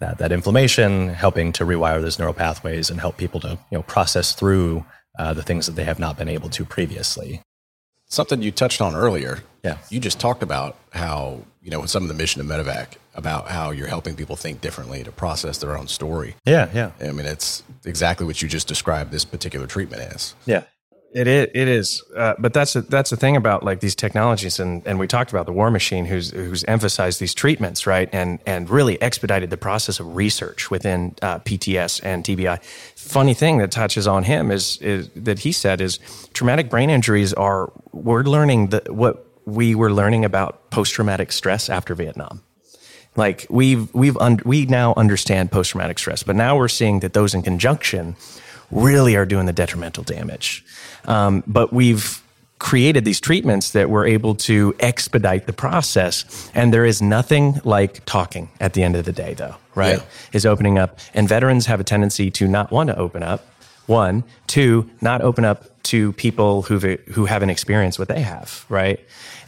that 0.00 0.18
that 0.18 0.32
inflammation, 0.32 1.08
helping 1.08 1.52
to 1.52 1.64
rewire 1.64 2.00
those 2.00 2.18
neural 2.18 2.34
pathways, 2.34 2.90
and 2.90 3.00
help 3.00 3.16
people 3.16 3.40
to 3.40 3.58
you 3.70 3.78
know 3.78 3.82
process 3.82 4.32
through 4.34 4.84
uh, 5.18 5.32
the 5.32 5.42
things 5.42 5.66
that 5.66 5.72
they 5.72 5.84
have 5.84 5.98
not 5.98 6.18
been 6.18 6.28
able 6.28 6.48
to 6.50 6.64
previously. 6.64 7.40
Something 8.08 8.42
you 8.42 8.52
touched 8.52 8.80
on 8.80 8.94
earlier. 8.94 9.40
Yeah. 9.64 9.78
You 9.90 9.98
just 9.98 10.20
talked 10.20 10.42
about 10.42 10.76
how, 10.90 11.40
you 11.66 11.72
know, 11.72 11.84
some 11.84 12.04
of 12.04 12.08
the 12.08 12.14
mission 12.14 12.40
of 12.40 12.46
Medevac, 12.46 12.94
about 13.16 13.48
how 13.48 13.72
you're 13.72 13.88
helping 13.88 14.14
people 14.14 14.36
think 14.36 14.60
differently 14.60 15.02
to 15.02 15.10
process 15.10 15.58
their 15.58 15.76
own 15.76 15.88
story. 15.88 16.36
Yeah, 16.44 16.70
yeah, 16.72 16.92
I 17.00 17.10
mean, 17.10 17.26
it's 17.26 17.64
exactly 17.84 18.24
what 18.24 18.40
you 18.40 18.48
just 18.48 18.68
described 18.68 19.10
this 19.10 19.24
particular 19.24 19.66
treatment 19.66 20.02
as. 20.02 20.36
yeah. 20.46 20.62
It 21.12 21.28
is. 21.28 21.48
It 21.54 21.68
is. 21.68 22.02
Uh, 22.14 22.34
but 22.38 22.52
that's 22.52 22.76
a, 22.76 22.82
that's 22.82 23.08
the 23.08 23.16
thing 23.16 23.36
about 23.36 23.62
like 23.62 23.80
these 23.80 23.94
technologies, 23.94 24.60
and, 24.60 24.86
and 24.86 24.98
we 24.98 25.06
talked 25.06 25.30
about 25.30 25.46
the 25.46 25.52
War 25.52 25.70
Machine, 25.70 26.04
who's 26.04 26.30
who's 26.30 26.62
emphasized 26.64 27.20
these 27.20 27.32
treatments, 27.32 27.86
right, 27.86 28.10
and 28.12 28.38
and 28.44 28.68
really 28.68 29.00
expedited 29.00 29.48
the 29.48 29.56
process 29.56 29.98
of 29.98 30.14
research 30.14 30.70
within 30.70 31.14
uh, 31.22 31.38
PTS 31.38 32.02
and 32.04 32.22
TBI. 32.22 32.62
Funny 32.96 33.32
thing 33.32 33.58
that 33.58 33.70
touches 33.70 34.06
on 34.06 34.24
him 34.24 34.50
is 34.50 34.76
is 34.82 35.08
that 35.16 35.38
he 35.38 35.52
said 35.52 35.80
is 35.80 36.00
traumatic 36.34 36.68
brain 36.68 36.90
injuries 36.90 37.32
are 37.32 37.72
we're 37.92 38.24
learning 38.24 38.66
the, 38.66 38.82
what 38.90 39.25
we 39.46 39.74
were 39.74 39.92
learning 39.92 40.24
about 40.24 40.70
post 40.70 40.92
traumatic 40.92 41.32
stress 41.32 41.70
after 41.70 41.94
Vietnam. 41.94 42.42
Like 43.16 43.46
we've 43.48 43.92
we've 43.94 44.16
un- 44.18 44.40
we 44.44 44.66
now 44.66 44.92
understand 44.96 45.50
post 45.50 45.70
traumatic 45.70 45.98
stress, 45.98 46.22
but 46.22 46.36
now 46.36 46.56
we're 46.56 46.68
seeing 46.68 47.00
that 47.00 47.14
those 47.14 47.34
in 47.34 47.42
conjunction 47.42 48.16
really 48.70 49.16
are 49.16 49.24
doing 49.24 49.46
the 49.46 49.52
detrimental 49.52 50.02
damage. 50.02 50.64
Um, 51.06 51.42
but 51.46 51.72
we've 51.72 52.22
created 52.58 53.04
these 53.04 53.20
treatments 53.20 53.70
that 53.72 53.90
we're 53.90 54.06
able 54.06 54.34
to 54.34 54.74
expedite 54.80 55.46
the 55.46 55.52
process. 55.52 56.50
And 56.54 56.72
there 56.72 56.84
is 56.84 57.02
nothing 57.02 57.60
like 57.64 58.04
talking 58.06 58.48
at 58.60 58.72
the 58.72 58.82
end 58.82 58.96
of 58.96 59.04
the 59.04 59.12
day, 59.12 59.34
though, 59.34 59.56
right? 59.74 59.98
Yeah. 59.98 60.04
Is 60.32 60.46
opening 60.46 60.78
up. 60.78 60.98
And 61.14 61.28
veterans 61.28 61.66
have 61.66 61.80
a 61.80 61.84
tendency 61.84 62.30
to 62.32 62.48
not 62.48 62.70
want 62.70 62.88
to 62.88 62.96
open 62.98 63.22
up. 63.22 63.46
One, 63.86 64.24
two, 64.46 64.90
not 65.00 65.20
open 65.20 65.44
up 65.44 65.75
to 65.86 66.12
people 66.12 66.62
who've 66.62 66.82
who 66.82 67.26
haven't 67.26 67.50
experienced 67.50 67.98
what 67.98 68.08
they 68.08 68.20
have, 68.20 68.64
right? 68.68 69.00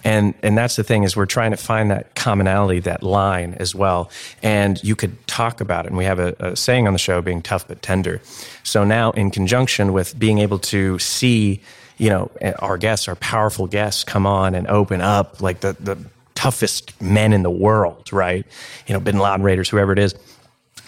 And 0.04 0.34
and 0.42 0.56
that's 0.56 0.76
the 0.76 0.84
thing 0.84 1.02
is 1.02 1.16
we're 1.16 1.26
trying 1.26 1.50
to 1.50 1.56
find 1.56 1.90
that 1.90 2.14
commonality, 2.14 2.80
that 2.80 3.02
line 3.02 3.54
as 3.54 3.74
well. 3.74 4.10
And 4.42 4.82
you 4.84 4.94
could 4.94 5.26
talk 5.26 5.60
about 5.60 5.84
it. 5.84 5.88
And 5.88 5.98
we 5.98 6.04
have 6.04 6.20
a, 6.20 6.34
a 6.38 6.56
saying 6.56 6.86
on 6.86 6.92
the 6.92 6.98
show, 6.98 7.20
being 7.20 7.42
tough 7.42 7.66
but 7.66 7.82
tender. 7.82 8.20
So 8.62 8.84
now, 8.84 9.10
in 9.12 9.30
conjunction 9.30 9.92
with 9.92 10.18
being 10.18 10.38
able 10.38 10.60
to 10.60 10.98
see, 11.00 11.60
you 11.96 12.10
know, 12.10 12.30
eh, 12.40 12.52
our 12.60 12.78
guests, 12.78 13.08
our 13.08 13.16
powerful 13.16 13.66
guests, 13.66 14.04
come 14.04 14.26
on 14.26 14.54
and 14.54 14.66
open 14.68 15.00
up 15.00 15.42
like 15.42 15.60
the 15.60 15.76
the 15.80 15.98
toughest 16.36 17.00
men 17.02 17.32
in 17.32 17.42
the 17.42 17.50
world, 17.50 18.12
right? 18.12 18.46
You 18.86 18.94
know, 18.94 19.00
Bin 19.00 19.18
Laden 19.18 19.42
raiders, 19.42 19.68
whoever 19.68 19.92
it 19.92 19.98
is, 19.98 20.14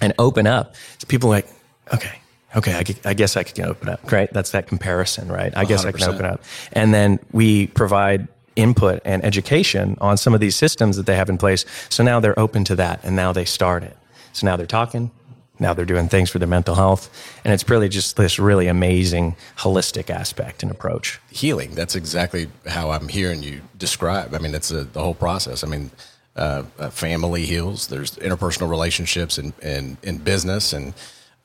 and 0.01 0.13
open 0.19 0.47
up. 0.47 0.77
So 0.99 1.09
people 1.09 1.29
are 1.31 1.33
like, 1.33 1.49
okay, 1.93 2.21
okay, 2.57 2.75
I, 2.75 3.11
I, 3.11 3.15
guess 3.15 3.37
I 3.37 3.43
can 3.43 3.65
open 3.65 3.89
up, 3.89 4.11
right? 4.11 4.33
That's 4.33 4.51
that 4.51 4.67
comparison, 4.67 5.29
right? 5.29 5.53
I 5.57 5.65
guess 5.65 5.85
100%. 5.85 5.89
I 5.89 5.93
can 5.93 6.15
open 6.15 6.27
up. 6.27 6.43
And 6.73 6.93
then 6.93 7.19
we 7.33 7.69
provide 7.69 8.29
input 8.57 9.01
and 9.05 9.25
education 9.25 9.97
on 10.01 10.17
some 10.17 10.35
of 10.35 10.41
these 10.41 10.57
systems 10.57 10.97
that 10.97 11.07
they 11.07 11.17
have 11.17 11.29
in 11.29 11.39
place. 11.39 11.65
So 11.89 12.03
now 12.03 12.21
they're 12.21 12.39
open 12.39 12.65
to 12.65 12.77
that 12.77 13.01
and 13.05 13.17
now 13.17 13.33
they 13.33 13.45
start 13.45 13.83
it. 13.83 13.97
So 14.33 14.47
now 14.47 14.57
they're 14.57 14.67
talking, 14.67 15.11
now 15.59 15.75
they're 15.75 15.85
doing 15.85 16.09
things 16.09 16.31
for 16.31 16.39
their 16.39 16.49
mental 16.49 16.75
health. 16.75 17.11
And 17.45 17.53
it's 17.53 17.69
really 17.69 17.89
just 17.89 18.17
this 18.17 18.39
really 18.39 18.67
amazing 18.67 19.37
holistic 19.59 20.11
aspect 20.11 20.63
and 20.63 20.71
approach. 20.71 21.21
Healing, 21.31 21.75
that's 21.75 21.95
exactly 21.95 22.49
how 22.67 22.91
I'm 22.91 23.09
hearing 23.09 23.43
you 23.43 23.63
describe. 23.79 24.35
I 24.35 24.39
mean, 24.39 24.55
it's 24.55 24.71
a, 24.71 24.85
the 24.85 25.01
whole 25.01 25.15
process. 25.15 25.63
I 25.63 25.69
mean, 25.69 25.91
uh, 26.37 26.63
family 26.91 27.45
heals, 27.45 27.89
there's 27.89 28.17
interpersonal 28.17 28.71
relationships 28.71 29.39
in, 29.39 29.53
in, 29.63 29.99
in 30.03 30.19
business 30.19 30.73
and, 30.73 30.95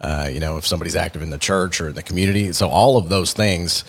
uh, 0.02 0.30
you 0.32 0.40
know, 0.40 0.58
if 0.58 0.66
somebody's 0.66 0.96
active 0.96 1.22
in 1.22 1.30
the 1.30 1.38
church 1.38 1.80
or 1.82 1.90
in 1.90 1.96
the 1.96 2.04
community. 2.04 2.52
So 2.54 2.70
all 2.70 2.98
of 2.98 3.10
those 3.10 3.34
things 3.34 3.84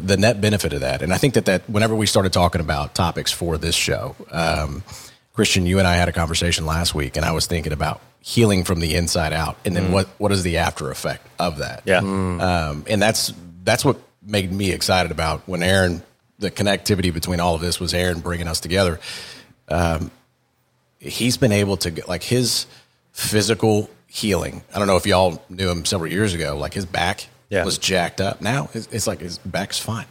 the 0.00 0.16
net 0.16 0.40
benefit 0.40 0.72
of 0.72 0.80
that. 0.80 1.02
And 1.02 1.12
I 1.12 1.18
think 1.18 1.34
that 1.34 1.46
that 1.46 1.68
whenever 1.68 1.94
we 1.94 2.06
started 2.06 2.32
talking 2.32 2.60
about 2.60 2.94
topics 2.94 3.32
for 3.32 3.58
this 3.58 3.74
show, 3.74 4.16
um, 4.30 4.82
Christian, 5.32 5.66
you 5.66 5.78
and 5.78 5.88
I 5.88 5.96
had 5.96 6.08
a 6.08 6.12
conversation 6.12 6.66
last 6.66 6.94
week, 6.94 7.16
and 7.16 7.24
I 7.24 7.32
was 7.32 7.46
thinking 7.46 7.72
about 7.72 8.00
healing 8.20 8.64
from 8.64 8.80
the 8.80 8.94
inside 8.94 9.32
out, 9.32 9.56
and 9.64 9.74
then 9.76 9.88
mm. 9.88 9.92
what 9.92 10.08
what 10.18 10.32
is 10.32 10.42
the 10.42 10.58
after 10.58 10.90
effect 10.90 11.26
of 11.38 11.58
that? 11.58 11.82
Yeah, 11.84 12.00
mm. 12.00 12.40
um, 12.40 12.84
and 12.88 13.02
that's 13.02 13.32
that's 13.64 13.84
what 13.84 13.98
made 14.22 14.52
me 14.52 14.70
excited 14.70 15.10
about 15.10 15.42
when 15.46 15.62
Aaron, 15.62 16.02
the 16.38 16.50
connectivity 16.50 17.12
between 17.12 17.40
all 17.40 17.54
of 17.54 17.60
this 17.60 17.80
was 17.80 17.92
Aaron 17.92 18.20
bringing 18.20 18.48
us 18.48 18.60
together. 18.60 19.00
Um, 19.68 20.10
he's 20.98 21.36
been 21.36 21.52
able 21.52 21.76
to 21.78 21.90
get 21.90 22.08
like 22.08 22.22
his 22.22 22.66
physical 23.12 23.90
healing. 24.14 24.62
I 24.72 24.78
don't 24.78 24.86
know 24.86 24.96
if 24.96 25.06
y'all 25.06 25.42
knew 25.48 25.68
him 25.68 25.84
several 25.84 26.08
years 26.08 26.34
ago. 26.34 26.56
Like 26.56 26.72
his 26.72 26.86
back 26.86 27.26
yeah. 27.50 27.64
was 27.64 27.78
jacked 27.78 28.20
up. 28.20 28.40
Now 28.40 28.70
it's, 28.72 28.86
it's, 28.92 29.08
like 29.08 29.18
his 29.18 29.38
back's 29.38 29.80
fine, 29.80 30.06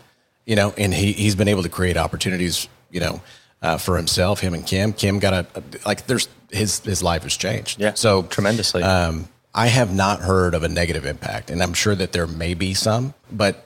you 0.45 0.57
know, 0.57 0.73
and 0.77 0.93
he, 0.93 1.13
he's 1.13 1.35
been 1.35 1.47
able 1.47 1.63
to 1.63 1.69
create 1.69 1.95
opportunities, 1.95 2.67
you 2.91 2.99
know, 2.99 3.21
uh, 3.61 3.77
for 3.77 3.95
himself, 3.95 4.41
him 4.41 4.53
and 4.53 4.67
Kim. 4.67 4.91
Kim 4.91 5.19
got 5.19 5.33
a, 5.33 5.47
a, 5.55 5.63
like, 5.85 6.05
there's 6.05 6.27
his, 6.51 6.81
his 6.81 7.01
life 7.01 7.23
has 7.23 7.37
changed. 7.37 7.79
Yeah. 7.79 7.93
So 7.93 8.23
tremendously. 8.23 8.83
Um, 8.83 9.29
I 9.55 9.67
have 9.67 9.93
not 9.93 10.19
heard 10.19 10.53
of 10.53 10.63
a 10.63 10.67
negative 10.67 11.05
impact, 11.05 11.49
and 11.49 11.63
I'm 11.63 11.73
sure 11.73 11.95
that 11.95 12.11
there 12.11 12.27
may 12.27 12.55
be 12.55 12.73
some, 12.73 13.13
but 13.31 13.65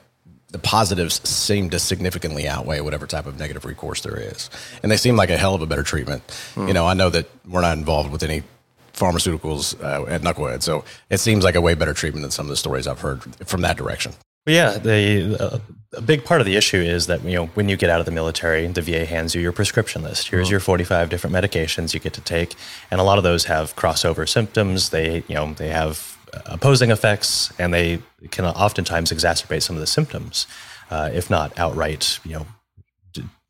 the 0.52 0.58
positives 0.60 1.28
seem 1.28 1.70
to 1.70 1.80
significantly 1.80 2.46
outweigh 2.46 2.80
whatever 2.80 3.08
type 3.08 3.26
of 3.26 3.40
negative 3.40 3.64
recourse 3.64 4.02
there 4.02 4.16
is. 4.16 4.50
And 4.82 4.92
they 4.92 4.96
seem 4.96 5.16
like 5.16 5.30
a 5.30 5.36
hell 5.36 5.56
of 5.56 5.62
a 5.62 5.66
better 5.66 5.82
treatment. 5.82 6.24
Mm. 6.54 6.68
You 6.68 6.74
know, 6.74 6.86
I 6.86 6.94
know 6.94 7.10
that 7.10 7.26
we're 7.46 7.60
not 7.60 7.76
involved 7.76 8.12
with 8.12 8.22
any 8.22 8.44
pharmaceuticals 8.98 9.80
uh, 9.82 10.06
at 10.06 10.22
Knucklehead. 10.22 10.62
So 10.62 10.84
it 11.10 11.18
seems 11.18 11.44
like 11.44 11.54
a 11.54 11.60
way 11.60 11.74
better 11.74 11.94
treatment 11.94 12.22
than 12.22 12.30
some 12.30 12.46
of 12.46 12.50
the 12.50 12.56
stories 12.56 12.86
I've 12.86 13.00
heard 13.00 13.22
from 13.46 13.60
that 13.62 13.76
direction. 13.76 14.12
Well, 14.46 14.54
yeah, 14.54 14.78
the, 14.78 15.36
uh, 15.38 15.58
a 15.94 16.00
big 16.00 16.24
part 16.24 16.40
of 16.40 16.46
the 16.46 16.56
issue 16.56 16.78
is 16.78 17.06
that 17.06 17.22
you 17.22 17.34
know 17.34 17.46
when 17.48 17.68
you 17.68 17.76
get 17.76 17.90
out 17.90 18.00
of 18.00 18.06
the 18.06 18.12
military, 18.12 18.66
the 18.66 18.82
VA 18.82 19.04
hands 19.04 19.34
you 19.34 19.40
your 19.40 19.52
prescription 19.52 20.02
list. 20.02 20.28
Here's 20.28 20.46
mm-hmm. 20.46 20.52
your 20.52 20.60
45 20.60 21.08
different 21.08 21.34
medications 21.34 21.94
you 21.94 22.00
get 22.00 22.12
to 22.14 22.20
take, 22.20 22.54
and 22.90 23.00
a 23.00 23.04
lot 23.04 23.18
of 23.18 23.24
those 23.24 23.46
have 23.46 23.74
crossover 23.76 24.28
symptoms. 24.28 24.90
They 24.90 25.22
you 25.28 25.34
know 25.34 25.52
they 25.54 25.68
have 25.68 26.18
opposing 26.46 26.90
effects, 26.90 27.52
and 27.58 27.72
they 27.72 28.02
can 28.30 28.44
oftentimes 28.44 29.12
exacerbate 29.12 29.62
some 29.62 29.76
of 29.76 29.80
the 29.80 29.86
symptoms, 29.86 30.46
uh, 30.90 31.10
if 31.12 31.30
not 31.30 31.58
outright 31.58 32.18
you 32.24 32.34
know 32.34 32.46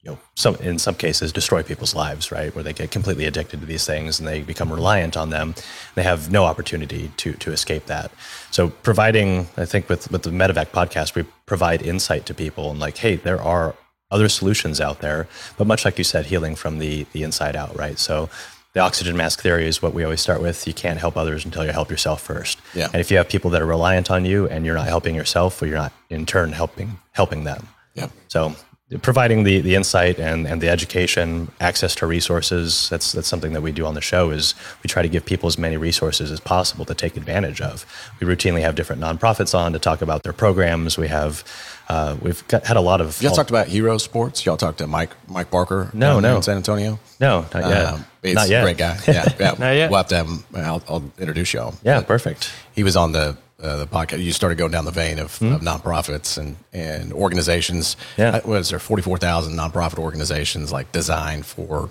you 0.09 0.15
know, 0.15 0.21
some 0.35 0.57
in 0.57 0.79
some 0.79 0.95
cases 0.95 1.33
destroy 1.33 1.63
people's 1.63 1.95
lives, 1.95 2.33
right? 2.33 2.55
Where 2.55 2.65
they 2.65 2.73
get 2.73 2.91
completely 2.91 3.27
addicted 3.27 3.61
to 3.61 3.67
these 3.67 3.87
things 3.87 4.19
and 4.19 4.27
they 4.27 4.41
become 4.43 4.73
reliant 4.73 5.17
on 5.17 5.31
them. 5.31 5.55
They 5.95 6.03
have 6.03 6.31
no 6.31 6.45
opportunity 6.45 7.11
to 7.19 7.35
to 7.35 7.53
escape 7.53 7.87
that. 7.87 8.11
So 8.51 8.71
providing, 8.71 9.49
I 9.57 9.67
think 9.67 9.89
with 9.89 10.11
with 10.11 10.23
the 10.23 10.31
Medevac 10.31 10.69
podcast, 10.69 11.15
we 11.15 11.25
provide 11.47 11.83
insight 11.83 12.27
to 12.27 12.35
people 12.35 12.71
and 12.71 12.81
like, 12.81 12.99
hey, 12.99 13.17
there 13.17 13.41
are 13.41 13.75
other 14.11 14.29
solutions 14.29 14.81
out 14.81 15.01
there, 15.01 15.29
but 15.59 15.67
much 15.67 15.85
like 15.85 15.99
you 15.99 16.05
said, 16.05 16.27
healing 16.27 16.57
from 16.57 16.79
the 16.79 17.07
the 17.13 17.23
inside 17.23 17.57
out, 17.57 17.77
right? 17.77 17.99
So 17.99 18.31
the 18.75 18.81
oxygen 18.81 19.17
mask 19.17 19.43
theory 19.43 19.67
is 19.67 19.83
what 19.83 19.93
we 19.93 20.05
always 20.05 20.21
start 20.21 20.41
with. 20.41 20.67
You 20.67 20.75
can't 20.75 20.99
help 20.99 21.17
others 21.17 21.45
until 21.45 21.65
you 21.65 21.73
help 21.73 21.91
yourself 21.91 22.23
first. 22.23 22.59
Yeah. 22.75 22.89
And 22.93 23.01
if 23.01 23.11
you 23.11 23.17
have 23.17 23.29
people 23.29 23.51
that 23.51 23.63
are 23.63 23.67
reliant 23.67 24.11
on 24.11 24.25
you 24.25 24.47
and 24.49 24.65
you're 24.65 24.77
not 24.77 24.87
helping 24.87 25.15
yourself, 25.15 25.61
well, 25.61 25.69
you're 25.69 25.79
not 25.79 25.93
in 26.09 26.25
turn 26.27 26.53
helping 26.53 26.99
helping 27.13 27.45
them. 27.45 27.69
Yeah. 27.95 28.09
So 28.29 28.55
providing 29.03 29.45
the 29.45 29.61
the 29.61 29.75
insight 29.75 30.19
and, 30.19 30.47
and 30.47 30.63
the 30.63 30.69
education, 30.71 31.51
access 31.61 31.95
to 31.97 32.07
resources. 32.07 32.89
That's 32.89 33.13
that's 33.13 33.29
something 33.29 33.53
that 33.53 33.61
we 33.61 33.71
do 33.71 33.85
on 33.85 33.95
the 33.95 34.01
show. 34.01 34.31
Is 34.31 34.55
we 34.83 34.89
try 34.89 35.03
to 35.03 35.09
give 35.09 35.27
people 35.27 35.47
as 35.47 35.59
many 35.59 35.77
resources 35.77 36.31
as 36.31 36.41
possible 36.41 36.87
to 36.87 36.95
take 36.95 37.17
advantage 37.17 37.61
of. 37.61 37.85
We 38.19 38.27
routinely 38.27 38.63
have 38.63 38.75
different 38.77 39.03
nonprofits 39.03 39.55
on 39.55 39.75
to 39.75 39.79
talk 39.79 40.01
about 40.01 40.23
their 40.23 40.33
programs. 40.33 40.97
We 40.97 41.09
have 41.09 41.45
uh, 41.91 42.17
we've 42.23 42.47
got, 42.49 42.67
had 42.67 42.79
a 42.79 42.81
lot 42.81 43.03
of. 43.03 43.21
Y'all 43.21 43.35
talked 43.35 43.51
about 43.51 43.69
Hero 43.69 43.99
Sports. 43.99 44.47
Y'all 44.47 44.57
talked 44.57 44.79
to 44.79 44.87
Mike 44.87 45.11
Mike 45.29 45.51
Barker. 45.51 45.91
No, 45.93 46.19
no, 46.19 46.37
in 46.37 46.43
San 46.43 46.57
Antonio. 46.57 46.99
No, 47.21 47.43
not 47.53 47.55
yet. 47.55 47.73
Uh, 47.73 47.99
he's 48.23 48.35
not 48.35 48.49
yet. 48.49 48.63
a 48.63 48.65
great 48.65 48.79
guy. 48.79 48.99
Yeah, 49.07 49.29
yeah. 49.39 49.55
not 49.59 49.73
yet. 49.73 49.91
We'll 49.91 49.99
have 49.99 50.09
to 50.09 50.17
have 50.17 50.29
him. 50.29 50.45
I'll, 50.55 50.83
I'll 50.89 51.13
introduce 51.19 51.53
y'all. 51.53 51.75
Yeah, 51.83 51.99
but 51.99 52.07
perfect. 52.07 52.53
He 52.75 52.83
was 52.83 52.97
on 52.97 53.13
the 53.13 53.37
uh, 53.63 53.77
the 53.77 53.87
podcast, 53.87 54.23
you 54.23 54.33
started 54.33 54.57
going 54.57 54.71
down 54.71 54.85
the 54.85 54.91
vein 54.91 55.19
of, 55.19 55.33
mm-hmm. 55.39 55.55
of 55.55 55.61
nonprofits 55.63 56.39
and, 56.39 56.57
and 56.73 57.13
organizations. 57.13 57.97
Yeah. 58.17 58.41
Was 58.47 58.71
there 58.71 58.79
44,000 58.79 59.55
nonprofit 59.55 59.99
organizations 59.99 60.71
like 60.73 60.93
designed 60.93 61.45
for, 61.45 61.91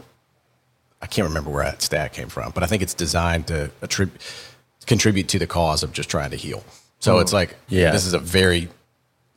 I 1.01 1.07
can't 1.07 1.27
remember 1.27 1.49
where 1.49 1.65
that 1.65 1.81
stat 1.81 2.13
came 2.13 2.29
from, 2.29 2.51
but 2.51 2.63
I 2.63 2.67
think 2.67 2.81
it's 2.81 2.93
designed 2.93 3.47
to 3.47 3.69
attrib- 3.81 4.11
contribute 4.85 5.27
to 5.29 5.39
the 5.39 5.47
cause 5.47 5.83
of 5.83 5.91
just 5.91 6.09
trying 6.09 6.31
to 6.31 6.37
heal. 6.37 6.63
So 6.99 7.17
oh. 7.17 7.19
it's 7.19 7.33
like, 7.33 7.55
yeah. 7.67 7.91
this 7.91 8.05
is 8.05 8.13
a 8.13 8.19
very 8.19 8.69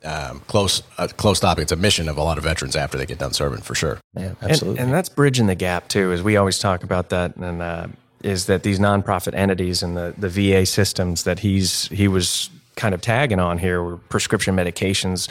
um, 0.05 0.41
close, 0.47 0.85
uh, 0.99 1.09
close 1.09 1.41
topic. 1.41 1.63
It's 1.63 1.73
a 1.73 1.77
mission 1.77 2.09
of 2.09 2.17
a 2.17 2.23
lot 2.23 2.39
of 2.39 2.45
veterans 2.45 2.77
after 2.77 2.97
they 2.97 3.07
get 3.07 3.19
done 3.19 3.33
serving 3.33 3.63
for 3.63 3.75
sure. 3.75 3.99
Yeah, 4.15 4.35
absolutely. 4.41 4.79
And, 4.79 4.87
and 4.87 4.95
that's 4.95 5.09
bridging 5.09 5.47
the 5.49 5.57
gap 5.57 5.89
too, 5.89 6.13
as 6.13 6.23
we 6.23 6.37
always 6.37 6.61
talk 6.61 6.85
about 6.85 7.11
that. 7.11 7.35
And, 7.37 7.61
uh, 7.61 7.89
is 8.23 8.47
that 8.47 8.63
these 8.63 8.79
nonprofit 8.79 9.35
entities 9.35 9.83
and 9.83 9.97
the, 9.97 10.15
the 10.17 10.29
VA 10.29 10.67
systems 10.67 11.25
that 11.25 11.41
he's 11.41 11.89
he 11.89 12.09
was 12.09 12.51
kind 12.77 12.95
of 12.95 13.01
tagging 13.01 13.41
on 13.41 13.59
here 13.59 13.83
were 13.83 13.97
prescription 13.97 14.57
medications, 14.57 15.29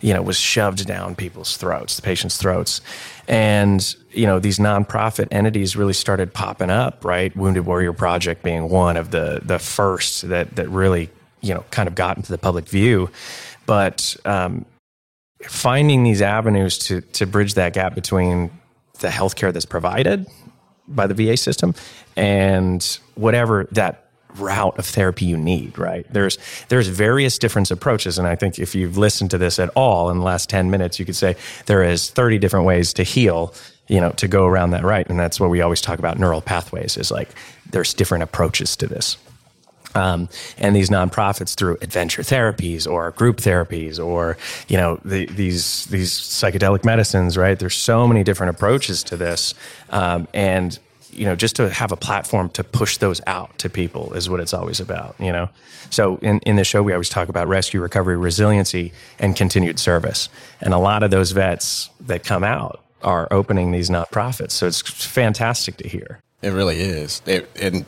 you 0.00 0.14
know, 0.14 0.22
was 0.22 0.38
shoved 0.38 0.86
down 0.86 1.14
people's 1.14 1.56
throats, 1.56 1.96
the 1.96 2.02
patients' 2.02 2.36
throats. 2.36 2.80
And, 3.28 3.94
you 4.12 4.26
know, 4.26 4.38
these 4.38 4.58
nonprofit 4.58 5.28
entities 5.30 5.76
really 5.76 5.92
started 5.92 6.32
popping 6.32 6.70
up, 6.70 7.04
right? 7.04 7.34
Wounded 7.36 7.66
Warrior 7.66 7.92
Project 7.92 8.42
being 8.42 8.68
one 8.68 8.96
of 8.96 9.10
the 9.10 9.40
the 9.42 9.58
first 9.58 10.28
that 10.28 10.56
that 10.56 10.68
really, 10.68 11.10
you 11.40 11.54
know, 11.54 11.64
kind 11.70 11.88
of 11.88 11.94
got 11.94 12.16
into 12.16 12.32
the 12.32 12.38
public 12.38 12.68
view. 12.68 13.10
But 13.66 14.16
um, 14.24 14.64
finding 15.42 16.04
these 16.04 16.22
avenues 16.22 16.78
to 16.78 17.00
to 17.00 17.26
bridge 17.26 17.54
that 17.54 17.72
gap 17.72 17.94
between 17.94 18.50
the 19.00 19.08
healthcare 19.08 19.52
that's 19.52 19.66
provided 19.66 20.26
by 20.88 21.06
the 21.06 21.14
VA 21.14 21.36
system 21.36 21.74
and 22.16 22.98
whatever 23.14 23.68
that 23.72 24.06
route 24.38 24.78
of 24.78 24.86
therapy 24.86 25.24
you 25.24 25.36
need, 25.36 25.78
right? 25.78 26.06
There's 26.12 26.38
there's 26.68 26.88
various 26.88 27.38
different 27.38 27.70
approaches, 27.70 28.18
and 28.18 28.26
I 28.26 28.36
think 28.36 28.58
if 28.58 28.74
you've 28.74 28.98
listened 28.98 29.30
to 29.30 29.38
this 29.38 29.58
at 29.58 29.70
all 29.70 30.10
in 30.10 30.18
the 30.18 30.24
last 30.24 30.50
ten 30.50 30.70
minutes, 30.70 30.98
you 30.98 31.04
could 31.04 31.16
say 31.16 31.36
there 31.66 31.82
is 31.82 32.10
thirty 32.10 32.38
different 32.38 32.66
ways 32.66 32.92
to 32.94 33.02
heal. 33.02 33.54
You 33.88 34.00
know, 34.00 34.10
to 34.10 34.26
go 34.26 34.46
around 34.46 34.70
that 34.70 34.82
right, 34.82 35.08
and 35.08 35.16
that's 35.16 35.38
what 35.38 35.48
we 35.48 35.60
always 35.60 35.80
talk 35.80 36.00
about 36.00 36.18
neural 36.18 36.40
pathways. 36.40 36.96
Is 36.96 37.12
like 37.12 37.28
there's 37.70 37.94
different 37.94 38.24
approaches 38.24 38.74
to 38.76 38.88
this. 38.88 39.16
Um, 39.96 40.28
and 40.58 40.76
these 40.76 40.90
nonprofits 40.90 41.54
through 41.54 41.78
adventure 41.80 42.22
therapies 42.22 42.90
or 42.90 43.10
group 43.12 43.38
therapies 43.38 44.04
or 44.04 44.36
you 44.68 44.76
know 44.76 45.00
the, 45.04 45.26
these 45.26 45.86
these 45.86 46.12
psychedelic 46.12 46.84
medicines 46.84 47.38
right 47.38 47.58
there's 47.58 47.74
so 47.74 48.06
many 48.06 48.22
different 48.22 48.50
approaches 48.50 49.02
to 49.04 49.16
this 49.16 49.54
um, 49.90 50.28
and 50.34 50.78
you 51.16 51.24
know, 51.24 51.34
just 51.34 51.56
to 51.56 51.68
have 51.70 51.92
a 51.92 51.96
platform 51.96 52.50
to 52.50 52.62
push 52.62 52.98
those 52.98 53.20
out 53.26 53.58
to 53.58 53.70
people 53.70 54.12
is 54.12 54.28
what 54.28 54.40
it's 54.40 54.54
always 54.54 54.80
about, 54.80 55.16
you 55.18 55.32
know? 55.32 55.48
So 55.90 56.18
in, 56.18 56.40
in 56.40 56.56
the 56.56 56.64
show, 56.64 56.82
we 56.82 56.92
always 56.92 57.08
talk 57.08 57.28
about 57.28 57.48
rescue, 57.48 57.80
recovery, 57.80 58.16
resiliency, 58.16 58.92
and 59.18 59.34
continued 59.34 59.78
service. 59.78 60.28
And 60.60 60.74
a 60.74 60.78
lot 60.78 61.02
of 61.02 61.10
those 61.10 61.32
vets 61.32 61.90
that 62.00 62.24
come 62.24 62.44
out 62.44 62.82
are 63.02 63.28
opening 63.30 63.70
these 63.70 63.88
nonprofits. 63.88 64.52
So 64.52 64.66
it's 64.66 64.80
fantastic 64.82 65.76
to 65.78 65.88
hear. 65.88 66.20
It 66.42 66.50
really 66.50 66.80
is. 66.80 67.22
It, 67.26 67.48
and, 67.60 67.86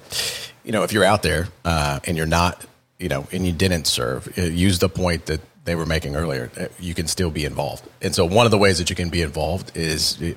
you 0.69 0.73
know, 0.73 0.83
if 0.83 0.93
you're 0.93 1.03
out 1.03 1.23
there 1.23 1.49
uh, 1.65 1.99
and 2.05 2.15
you're 2.19 2.27
not, 2.27 2.63
you 2.99 3.09
know, 3.09 3.27
and 3.33 3.47
you 3.47 3.53
didn't 3.53 3.87
serve, 3.87 4.29
uh, 4.37 4.43
use 4.43 4.79
the 4.81 4.91
point 4.91 5.25
that 5.25 5.41
they 5.65 5.75
were 5.75 5.87
making 5.87 6.15
earlier. 6.15 6.51
Uh, 6.61 6.67
you 6.79 6.93
can 6.93 7.07
still 7.07 7.31
be 7.31 7.47
involved. 7.47 7.89
And 8.03 8.15
so 8.15 8.27
one 8.27 8.45
of 8.45 8.51
the 8.51 8.59
ways 8.59 8.77
that 8.77 8.91
you 8.91 8.95
can 8.95 9.09
be 9.09 9.23
involved 9.23 9.75
is 9.75 10.21
you 10.21 10.37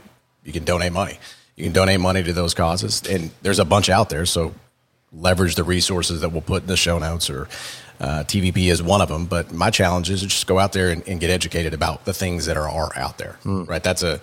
can 0.54 0.64
donate 0.64 0.94
money. 0.94 1.20
You 1.58 1.66
can 1.66 1.74
donate 1.74 2.00
money 2.00 2.24
to 2.24 2.32
those 2.32 2.54
causes, 2.54 3.04
and 3.10 3.32
there's 3.42 3.60
a 3.60 3.66
bunch 3.66 3.90
out 3.90 4.10
there. 4.10 4.26
So 4.26 4.56
leverage 5.12 5.56
the 5.56 5.66
resources 5.66 6.22
that 6.22 6.30
we'll 6.30 6.42
put 6.42 6.62
in 6.62 6.68
the 6.68 6.78
show 6.78 6.98
notes, 6.98 7.30
or 7.30 7.50
uh, 8.00 8.24
TVP 8.24 8.72
is 8.72 8.82
one 8.82 9.02
of 9.02 9.10
them. 9.10 9.26
But 9.26 9.52
my 9.52 9.70
challenge 9.70 10.10
is 10.10 10.22
just 10.22 10.48
go 10.48 10.60
out 10.60 10.72
there 10.72 10.92
and, 10.92 11.06
and 11.10 11.20
get 11.20 11.30
educated 11.30 11.74
about 11.74 12.06
the 12.06 12.14
things 12.14 12.46
that 12.46 12.56
are, 12.56 12.70
are 12.70 12.92
out 12.96 13.18
there. 13.18 13.38
Mm. 13.44 13.68
Right? 13.68 13.84
That's 13.84 14.02
a 14.02 14.22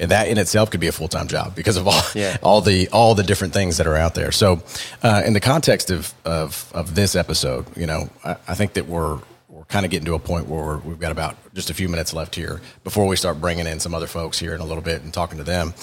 and 0.00 0.10
that 0.10 0.28
in 0.28 0.38
itself 0.38 0.70
could 0.70 0.80
be 0.80 0.88
a 0.88 0.92
full 0.92 1.08
time 1.08 1.28
job 1.28 1.54
because 1.54 1.76
of 1.76 1.86
all 1.86 2.02
yeah. 2.14 2.38
all 2.42 2.60
the 2.62 2.88
all 2.88 3.14
the 3.14 3.22
different 3.22 3.52
things 3.52 3.76
that 3.76 3.86
are 3.86 3.96
out 3.96 4.14
there. 4.14 4.32
So, 4.32 4.62
uh, 5.02 5.22
in 5.24 5.34
the 5.34 5.40
context 5.40 5.90
of 5.90 6.12
of 6.24 6.70
of 6.74 6.94
this 6.94 7.14
episode, 7.14 7.66
you 7.76 7.86
know, 7.86 8.08
I, 8.24 8.36
I 8.48 8.54
think 8.54 8.72
that 8.72 8.86
we're 8.86 9.20
we're 9.48 9.64
kind 9.64 9.84
of 9.84 9.90
getting 9.90 10.06
to 10.06 10.14
a 10.14 10.18
point 10.18 10.48
where 10.48 10.78
we 10.78 10.90
have 10.90 11.00
got 11.00 11.12
about 11.12 11.36
just 11.54 11.68
a 11.68 11.74
few 11.74 11.88
minutes 11.88 12.14
left 12.14 12.34
here 12.34 12.60
before 12.82 13.06
we 13.06 13.14
start 13.14 13.40
bringing 13.40 13.66
in 13.66 13.78
some 13.78 13.94
other 13.94 14.06
folks 14.06 14.38
here 14.38 14.54
in 14.54 14.60
a 14.60 14.64
little 14.64 14.82
bit 14.82 15.02
and 15.02 15.12
talking 15.12 15.38
to 15.38 15.44
them. 15.44 15.74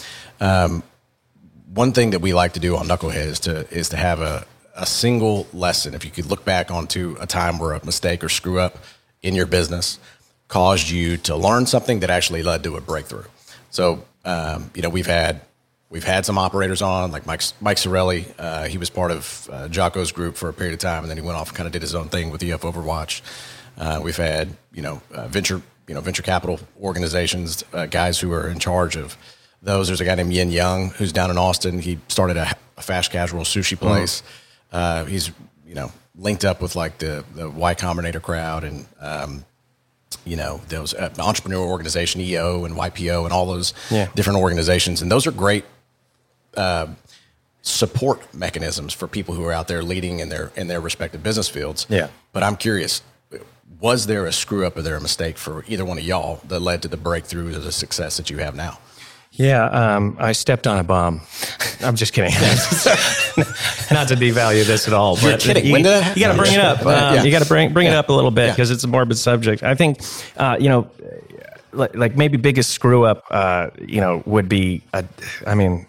Um, 0.41 0.84
one 1.74 1.91
thing 1.91 2.11
that 2.11 2.20
we 2.20 2.34
like 2.34 2.53
to 2.53 2.59
do 2.59 2.76
on 2.76 2.88
Knucklehead 2.88 3.28
is 3.28 3.39
to 3.41 3.72
is 3.72 3.89
to 3.89 3.97
have 3.97 4.20
a 4.20 4.45
a 4.76 4.86
single 4.88 5.47
lesson. 5.53 5.93
If 5.93 6.05
you 6.05 6.11
could 6.11 6.26
look 6.26 6.43
back 6.43 6.72
onto 6.72 7.18
a 7.20 7.28
time 7.28 7.59
where 7.59 7.74
a 7.74 7.86
mistake 7.86 8.24
or 8.24 8.30
screw 8.30 8.59
up 8.59 8.80
in 9.22 9.36
your 9.36 9.45
business 9.45 9.99
caused 10.47 10.89
you 10.89 11.18
to 11.18 11.36
learn 11.36 11.65
something 11.65 11.99
that 11.99 12.09
actually 12.09 12.41
led 12.41 12.63
to 12.63 12.78
a 12.78 12.82
breakthrough. 12.82 13.26
So 13.78 14.04
um, 14.26 14.72
you 14.74 14.82
know 14.82 14.90
we've 14.90 15.06
had 15.06 15.42
we've 15.92 16.04
had 16.04 16.26
some 16.26 16.40
operators 16.40 16.82
on 16.82 17.12
like 17.12 17.28
Mike 17.28 17.44
Mike 17.62 17.78
Sorelli. 17.78 18.26
Uh, 18.40 18.64
he 18.64 18.80
was 18.80 18.90
part 18.90 19.12
of 19.12 19.48
uh, 19.52 19.68
Jocko's 19.68 20.12
group 20.12 20.36
for 20.36 20.50
a 20.50 20.54
period 20.54 20.74
of 20.74 20.80
time, 20.80 21.04
and 21.04 21.12
then 21.12 21.18
he 21.18 21.22
went 21.22 21.38
off 21.38 21.50
and 21.50 21.58
kind 21.58 21.68
of 21.68 21.74
did 21.74 21.84
his 21.84 21.94
own 21.94 22.10
thing 22.10 22.32
with 22.32 22.42
EF 22.42 22.62
Overwatch. 22.62 23.22
Uh, 23.78 24.02
we've 24.04 24.18
had 24.18 24.50
you 24.74 24.82
know 24.82 25.00
uh, 25.14 25.28
venture 25.28 25.62
you 25.88 25.94
know 25.94 26.02
venture 26.02 26.24
capital 26.24 26.60
organizations, 26.82 27.64
uh, 27.72 27.86
guys 27.86 28.20
who 28.20 28.34
are 28.34 28.50
in 28.50 28.58
charge 28.58 28.96
of 28.96 29.16
those. 29.62 29.86
There's 29.86 30.02
a 30.02 30.06
guy 30.06 30.16
named 30.16 30.34
Yin 30.34 30.50
Young 30.50 30.90
who's 30.90 31.14
down 31.14 31.30
in 31.30 31.38
Austin. 31.38 31.78
He 31.78 32.00
started 32.08 32.36
a, 32.36 32.52
a 32.78 32.82
fast 32.82 33.12
casual 33.12 33.44
sushi 33.44 33.76
mm-hmm. 33.76 33.86
place. 33.86 34.24
Mm. 34.24 34.26
Uh, 34.72 35.06
he's 35.06 35.32
you 35.68 35.76
know 35.76 35.92
linked 36.16 36.46
up 36.46 36.64
with 36.64 36.76
like 36.76 36.98
the 36.98 37.24
the 37.36 37.48
Y 37.48 37.76
Combinator 37.76 38.24
crowd 38.24 38.64
and 38.64 38.88
um, 39.00 39.46
you 40.26 40.36
know 40.36 40.62
those 40.70 40.93
uh, 40.93 41.14
entrepreneur 41.20 41.60
organization 41.60 42.22
EO 42.22 42.66
and 42.66 42.76
YPO 42.76 43.24
and 43.24 43.34
all 43.34 43.45
those 43.45 43.74
yeah. 43.91 44.10
different 44.16 44.39
organizations. 44.39 45.01
And 45.01 45.12
those 45.12 45.28
are 45.28 45.32
great. 45.32 45.66
Uh, 46.55 46.88
support 47.62 48.34
mechanisms 48.34 48.93
for 48.93 49.08
people 49.08 49.36
who 49.36 49.43
are 49.43 49.51
out 49.51 49.68
there 49.68 49.84
leading 49.84 50.20
in 50.20 50.30
their 50.30 50.51
in 50.55 50.68
their 50.68 50.80
respective 50.80 51.22
business 51.22 51.49
fields. 51.49 51.86
Yeah. 51.89 52.08
But 52.32 52.43
I'm 52.43 52.55
curious, 52.55 53.01
was 53.80 54.08
there 54.08 54.26
a 54.26 54.32
screw 54.32 54.66
up 54.66 54.78
or 54.78 54.82
there 54.82 54.95
a 54.95 55.01
mistake 55.01 55.38
for 55.38 55.64
either 55.68 55.84
one 55.84 55.97
of 55.97 56.03
y'all 56.03 56.39
that 56.47 56.62
led 56.62 56.82
to 56.84 56.88
the 56.88 56.97
breakthrough 56.97 57.51
to 57.51 57.60
the 57.60 57.72
success 57.72 58.18
that 58.18 58.30
you 58.30 58.38
have 58.38 58.55
now? 58.55 58.80
Yeah, 59.38 59.66
um, 59.66 60.18
I 60.20 60.32
stepped 60.32 60.66
on 60.66 60.80
a 60.80 60.84
bomb. 60.84 61.22
I'm 61.82 61.96
just 61.96 62.12
kidding. 62.12 62.32
Not 63.92 64.08
to 64.08 64.16
devalue 64.16 64.66
this 64.66 64.88
at 64.88 64.94
all, 64.96 65.16
but 65.16 65.24
You're 65.24 65.38
kidding. 65.38 65.66
You, 65.68 65.74
when 65.74 65.84
did 65.84 65.90
that 65.92 66.04
happen? 66.04 66.20
You 66.20 66.28
got 66.28 66.32
to 66.34 66.38
bring 66.40 66.54
it 66.54 66.60
up. 66.60 66.80
Um, 66.80 66.88
yeah. 66.88 67.24
You 67.24 67.32
got 67.32 67.44
to 67.44 67.48
bring 67.48 67.72
bring 67.72 67.86
yeah. 67.86 67.94
it 67.94 67.98
up 67.98 68.10
a 68.10 68.14
little 68.14 68.32
bit 68.32 68.50
because 68.50 68.72
yeah. 68.72 68.74
it's 68.74 68.84
a 68.84 68.88
morbid 68.88 69.18
subject. 69.18 69.62
I 69.62 69.76
think, 69.76 70.02
uh, 70.38 70.58
you 70.60 70.70
know, 70.70 70.90
like, 71.72 71.96
like, 71.96 72.18
maybe 72.18 72.38
biggest 72.38 72.72
screw 72.72 73.06
up, 73.06 73.26
uh, 73.30 73.70
you 73.80 74.02
know, 74.02 74.24
would 74.26 74.50
be, 74.50 74.82
a, 74.94 75.06
I 75.46 75.54
mean, 75.54 75.86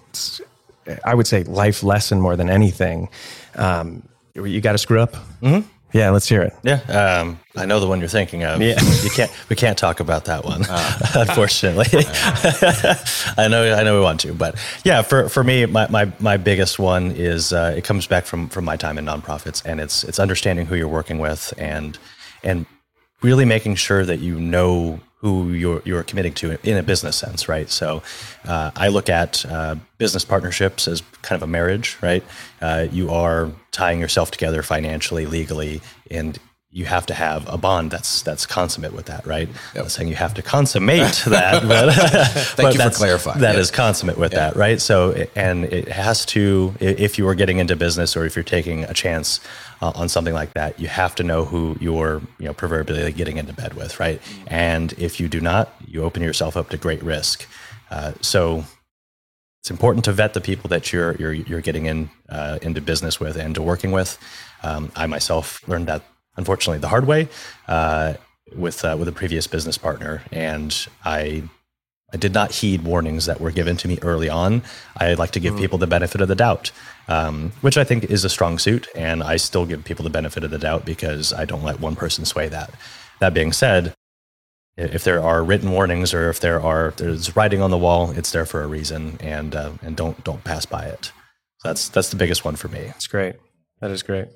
I 1.02 1.14
would 1.14 1.26
say 1.26 1.42
life 1.44 1.82
lesson 1.82 2.20
more 2.20 2.36
than 2.36 2.50
anything. 2.50 3.08
Um, 3.54 4.02
you 4.34 4.60
got 4.60 4.72
to 4.72 4.78
screw 4.78 5.00
up. 5.00 5.12
Mm-hmm. 5.40 5.66
Yeah, 5.92 6.10
let's 6.10 6.28
hear 6.28 6.42
it. 6.42 6.54
Yeah, 6.62 6.80
um, 7.20 7.40
I 7.56 7.64
know 7.64 7.80
the 7.80 7.86
one 7.86 7.98
you're 8.00 8.08
thinking 8.08 8.44
of. 8.44 8.60
Yeah, 8.60 8.78
you 9.02 9.10
can't. 9.10 9.30
We 9.48 9.56
can't 9.56 9.78
talk 9.78 10.00
about 10.00 10.26
that 10.26 10.44
one, 10.44 10.64
uh, 10.68 10.98
unfortunately. 11.14 11.86
I 13.38 13.48
know. 13.48 13.74
I 13.74 13.82
know 13.82 13.94
we 13.94 14.02
want 14.02 14.20
to, 14.20 14.34
but 14.34 14.56
yeah, 14.84 15.02
for, 15.02 15.28
for 15.28 15.42
me, 15.42 15.64
my, 15.66 15.88
my, 15.88 16.12
my 16.20 16.36
biggest 16.36 16.78
one 16.78 17.12
is 17.12 17.52
uh, 17.52 17.74
it 17.76 17.84
comes 17.84 18.06
back 18.06 18.26
from 18.26 18.48
from 18.48 18.64
my 18.64 18.76
time 18.76 18.98
in 18.98 19.06
nonprofits, 19.06 19.64
and 19.64 19.80
it's 19.80 20.04
it's 20.04 20.18
understanding 20.18 20.66
who 20.66 20.74
you're 20.76 20.88
working 20.88 21.18
with, 21.18 21.54
and 21.56 21.98
and 22.42 22.66
really 23.22 23.44
making 23.46 23.74
sure 23.74 24.04
that 24.04 24.18
you 24.18 24.38
know 24.38 25.00
who 25.20 25.50
you're 25.52 25.82
you're 25.84 26.02
committing 26.02 26.32
to 26.32 26.58
in 26.68 26.76
a 26.76 26.82
business 26.82 27.16
sense, 27.16 27.48
right? 27.48 27.68
So, 27.68 28.02
uh, 28.44 28.70
I 28.76 28.88
look 28.88 29.08
at 29.08 29.44
uh, 29.46 29.76
business 29.98 30.24
partnerships 30.24 30.86
as 30.86 31.02
kind 31.22 31.36
of 31.40 31.48
a 31.48 31.50
marriage, 31.50 31.96
right? 32.00 32.24
Uh, 32.60 32.86
you 32.90 33.10
are 33.10 33.50
tying 33.72 34.00
yourself 34.00 34.30
together 34.30 34.62
financially, 34.62 35.26
legally, 35.26 35.80
and 36.10 36.38
you 36.70 36.84
have 36.84 37.06
to 37.06 37.14
have 37.14 37.48
a 37.48 37.56
bond 37.56 37.90
that's 37.90 38.20
that's 38.22 38.44
consummate 38.44 38.92
with 38.92 39.06
that, 39.06 39.26
right? 39.26 39.48
Yep. 39.74 39.84
I'm 39.84 39.88
saying 39.88 40.08
you 40.08 40.16
have 40.16 40.34
to 40.34 40.42
consummate 40.42 41.22
that, 41.26 41.66
but, 41.66 41.94
thank 41.94 42.56
but 42.56 42.74
you 42.74 42.90
for 42.90 42.90
clarifying. 42.96 43.40
That 43.40 43.56
is 43.56 43.70
consummate 43.70 44.18
with 44.18 44.32
that, 44.32 44.54
right? 44.54 44.78
So, 44.80 45.26
and 45.34 45.64
it 45.64 45.88
has 45.88 46.26
to, 46.26 46.74
if 46.78 47.16
you 47.16 47.26
are 47.26 47.34
getting 47.34 47.58
into 47.58 47.74
business 47.74 48.16
or 48.16 48.26
if 48.26 48.36
you're 48.36 48.42
taking 48.42 48.84
a 48.84 48.92
chance 48.92 49.40
uh, 49.80 49.92
on 49.94 50.10
something 50.10 50.34
like 50.34 50.52
that, 50.54 50.78
you 50.78 50.88
have 50.88 51.14
to 51.14 51.22
know 51.22 51.46
who 51.46 51.76
you're, 51.80 52.20
you 52.38 52.44
know, 52.44 52.52
proverbially 52.52 53.12
getting 53.12 53.38
into 53.38 53.54
bed 53.54 53.72
with, 53.72 53.98
right? 53.98 54.20
And 54.46 54.92
if 54.98 55.18
you 55.20 55.28
do 55.28 55.40
not, 55.40 55.74
you 55.86 56.02
open 56.02 56.22
yourself 56.22 56.54
up 56.54 56.68
to 56.70 56.76
great 56.76 57.02
risk. 57.02 57.46
Uh, 57.90 58.12
so, 58.20 58.64
it's 59.62 59.70
important 59.72 60.04
to 60.04 60.12
vet 60.12 60.34
the 60.34 60.40
people 60.40 60.68
that 60.68 60.92
you're 60.92 61.16
you're, 61.16 61.32
you're 61.32 61.60
getting 61.60 61.86
in 61.86 62.10
uh, 62.28 62.58
into 62.62 62.80
business 62.80 63.18
with 63.18 63.36
and 63.36 63.54
to 63.56 63.62
working 63.62 63.90
with. 63.90 64.16
Um, 64.62 64.92
I 64.94 65.06
myself 65.06 65.66
learned 65.66 65.88
that 65.88 66.02
unfortunately 66.38 66.78
the 66.78 66.88
hard 66.88 67.06
way 67.06 67.28
uh, 67.66 68.14
with 68.56 68.82
uh, 68.84 68.96
with 68.98 69.08
a 69.08 69.12
previous 69.12 69.46
business 69.46 69.76
partner, 69.76 70.22
and 70.32 70.86
I 71.04 71.42
I 72.12 72.16
did 72.16 72.32
not 72.32 72.52
heed 72.52 72.82
warnings 72.84 73.26
that 73.26 73.40
were 73.40 73.50
given 73.50 73.76
to 73.78 73.88
me 73.88 73.98
early 74.00 74.30
on. 74.30 74.62
I 74.96 75.12
like 75.14 75.32
to 75.32 75.40
give 75.40 75.54
mm. 75.54 75.58
people 75.58 75.76
the 75.76 75.86
benefit 75.86 76.22
of 76.22 76.28
the 76.28 76.34
doubt, 76.34 76.70
um, 77.08 77.52
which 77.60 77.76
I 77.76 77.84
think 77.84 78.04
is 78.04 78.24
a 78.24 78.30
strong 78.30 78.58
suit, 78.58 78.88
and 78.94 79.22
I 79.22 79.36
still 79.36 79.66
give 79.66 79.84
people 79.84 80.04
the 80.04 80.10
benefit 80.10 80.44
of 80.44 80.50
the 80.50 80.58
doubt 80.58 80.86
because 80.86 81.34
I 81.34 81.44
don't 81.44 81.64
let 81.64 81.80
one 81.80 81.96
person 81.96 82.24
sway 82.24 82.48
that. 82.48 82.72
That 83.20 83.34
being 83.34 83.52
said, 83.52 83.92
if 84.78 85.04
there 85.04 85.22
are 85.22 85.44
written 85.44 85.72
warnings 85.72 86.14
or 86.14 86.30
if 86.30 86.40
there 86.40 86.60
are 86.62 86.94
there's 86.96 87.36
writing 87.36 87.60
on 87.60 87.70
the 87.70 87.78
wall, 87.78 88.12
it's 88.12 88.30
there 88.30 88.46
for 88.46 88.62
a 88.62 88.66
reason, 88.66 89.18
and 89.20 89.54
uh, 89.54 89.72
and 89.82 89.96
don't 89.96 90.22
don't 90.24 90.44
pass 90.44 90.64
by 90.64 90.86
it. 90.86 91.12
So 91.58 91.68
that's 91.68 91.88
that's 91.90 92.10
the 92.10 92.16
biggest 92.16 92.44
one 92.44 92.56
for 92.56 92.68
me. 92.68 92.84
That's 92.84 93.08
great. 93.08 93.34
That 93.80 93.90
is 93.90 94.02
great. 94.02 94.28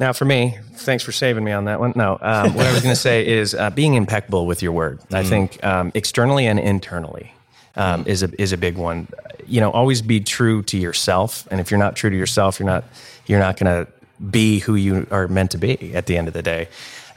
Now, 0.00 0.14
for 0.14 0.24
me, 0.24 0.56
thanks 0.76 1.04
for 1.04 1.12
saving 1.12 1.44
me 1.44 1.52
on 1.52 1.66
that 1.66 1.78
one. 1.78 1.92
No, 1.94 2.16
um, 2.22 2.54
what 2.54 2.64
I 2.64 2.72
was 2.72 2.82
going 2.82 2.94
to 2.94 3.00
say 3.00 3.26
is 3.26 3.54
uh, 3.54 3.68
being 3.68 3.94
impeccable 3.94 4.46
with 4.46 4.62
your 4.62 4.72
word. 4.72 4.98
Mm. 5.10 5.14
I 5.14 5.24
think 5.24 5.62
um, 5.62 5.92
externally 5.94 6.46
and 6.46 6.58
internally 6.58 7.34
um, 7.76 8.04
is 8.06 8.22
a 8.22 8.30
is 8.40 8.52
a 8.52 8.56
big 8.56 8.78
one. 8.78 9.08
You 9.46 9.60
know, 9.60 9.70
always 9.70 10.00
be 10.00 10.20
true 10.20 10.62
to 10.62 10.78
yourself, 10.78 11.46
and 11.50 11.60
if 11.60 11.70
you're 11.70 11.78
not 11.78 11.96
true 11.96 12.08
to 12.08 12.16
yourself, 12.16 12.58
you're 12.58 12.66
not 12.66 12.84
you're 13.26 13.38
not 13.38 13.58
going 13.58 13.84
to 13.84 13.92
be 14.30 14.60
who 14.60 14.74
you 14.74 15.06
are 15.10 15.28
meant 15.28 15.50
to 15.50 15.58
be 15.58 15.94
at 15.94 16.06
the 16.06 16.16
end 16.16 16.28
of 16.28 16.34
the 16.34 16.42
day. 16.42 16.68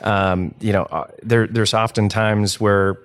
Um, 0.01 0.53
you 0.59 0.73
know, 0.73 0.83
uh, 0.83 1.07
there 1.21 1.47
there's 1.47 1.73
often 1.73 2.09
times 2.09 2.59
where 2.59 2.97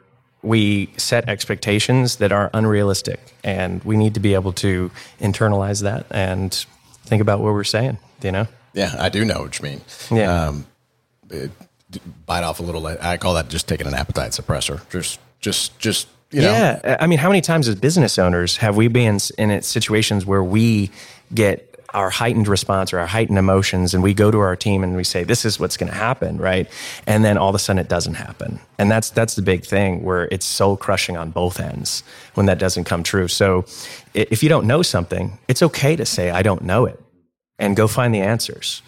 we 0.43 0.91
set 0.97 1.29
expectations 1.29 2.17
that 2.17 2.33
are 2.33 2.51
unrealistic, 2.53 3.21
and 3.45 3.85
we 3.85 3.97
need 3.97 4.15
to 4.15 4.21
be 4.21 4.35
able 4.35 4.55
to 4.55 4.91
internalize 5.21 5.83
that 5.83 6.05
and 6.11 6.67
think 7.05 7.23
about 7.23 7.39
what 7.39 7.53
we're 7.53 7.63
saying. 7.63 7.99
You 8.23 8.33
know. 8.33 8.49
Yeah, 8.73 8.95
I 8.99 9.09
do 9.09 9.25
know 9.25 9.41
what 9.41 9.59
you 9.59 9.65
mean. 9.65 9.81
Yeah. 10.11 10.47
Um, 10.47 10.67
it, 11.31 11.51
bite 12.27 12.45
off 12.45 12.61
a 12.61 12.63
little. 12.63 12.87
I 12.87 13.17
call 13.17 13.35
that 13.35 13.49
just 13.49 13.69
taking 13.69 13.87
an 13.87 13.95
appetite 13.95 14.33
suppressor. 14.33 14.89
Just, 14.91 15.21
just, 15.41 15.79
just. 15.79 16.09
You 16.31 16.43
know. 16.43 16.51
Yeah, 16.51 16.99
I 17.01 17.07
mean, 17.07 17.19
how 17.19 17.29
many 17.29 17.41
times 17.41 17.69
as 17.69 17.75
business 17.75 18.19
owners 18.19 18.59
have 18.59 18.77
we 18.77 18.89
been 18.89 19.19
in 19.39 19.63
situations 19.63 20.27
where 20.27 20.45
we 20.45 20.91
get 21.33 21.69
our 21.95 22.11
heightened 22.11 22.49
response 22.49 22.93
or 22.93 22.99
our 22.99 23.07
heightened 23.07 23.39
emotions 23.39 23.95
and 23.95 24.03
we 24.03 24.13
go 24.13 24.31
to 24.31 24.39
our 24.39 24.55
team 24.55 24.85
and 24.85 24.95
we 24.95 25.05
say 25.05 25.25
this 25.25 25.45
is 25.45 25.59
what's 25.59 25.77
going 25.77 25.91
to 25.91 25.97
happen 25.97 26.37
right 26.37 26.69
and 27.07 27.25
then 27.25 27.39
all 27.39 27.49
of 27.49 27.55
a 27.55 27.59
sudden 27.59 27.79
it 27.79 27.89
doesn't 27.89 28.15
happen 28.15 28.61
and 28.79 28.91
that's 28.91 29.09
that's 29.11 29.35
the 29.37 29.43
big 29.43 29.65
thing 29.65 30.03
where 30.03 30.29
it's 30.31 30.45
soul 30.45 30.77
crushing 30.77 31.17
on 31.17 31.31
both 31.31 31.59
ends 31.59 32.03
when 32.35 32.47
that 32.47 32.59
doesn't 32.59 32.85
come 32.85 33.03
true 33.03 33.27
so 33.27 33.65
if 34.13 34.43
you 34.43 34.49
don't 34.51 34.67
know 34.67 34.83
something 34.83 35.39
it's 35.49 35.63
okay 35.63 35.97
to 35.97 36.05
say 36.05 36.31
i 36.31 36.43
don't 36.43 36.63
know 36.63 36.85
it 36.85 37.03
and 37.59 37.77
go 37.77 37.87
find 37.89 38.15
the 38.15 38.21
answers 38.21 38.83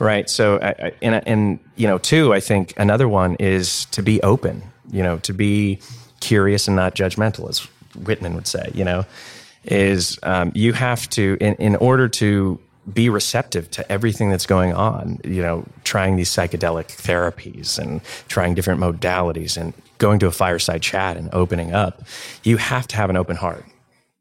right 0.00 0.28
so 0.28 0.58
and, 0.58 1.26
and 1.26 1.58
you 1.76 1.86
know 1.86 1.98
two 1.98 2.32
i 2.32 2.40
think 2.40 2.74
another 2.76 3.08
one 3.08 3.36
is 3.36 3.84
to 3.86 4.02
be 4.02 4.20
open 4.22 4.62
you 4.90 5.02
know 5.02 5.18
to 5.18 5.32
be 5.32 5.78
curious 6.20 6.66
and 6.66 6.76
not 6.76 6.94
judgmental 6.94 7.48
as 7.48 7.60
whitman 7.96 8.34
would 8.34 8.46
say 8.46 8.70
you 8.74 8.84
know 8.84 9.04
is 9.64 10.18
um, 10.22 10.52
you 10.54 10.72
have 10.72 11.08
to, 11.10 11.36
in, 11.40 11.54
in 11.54 11.76
order 11.76 12.08
to 12.08 12.58
be 12.92 13.08
receptive 13.08 13.70
to 13.70 13.92
everything 13.92 14.30
that's 14.30 14.46
going 14.46 14.74
on, 14.74 15.18
you 15.24 15.40
know, 15.40 15.64
trying 15.84 16.16
these 16.16 16.28
psychedelic 16.28 16.86
therapies 16.86 17.78
and 17.78 18.02
trying 18.28 18.54
different 18.54 18.80
modalities 18.80 19.56
and 19.56 19.72
going 19.98 20.18
to 20.18 20.26
a 20.26 20.30
fireside 20.30 20.82
chat 20.82 21.16
and 21.16 21.30
opening 21.32 21.72
up, 21.72 22.02
you 22.42 22.58
have 22.58 22.86
to 22.86 22.96
have 22.96 23.08
an 23.08 23.16
open 23.16 23.36
heart. 23.36 23.64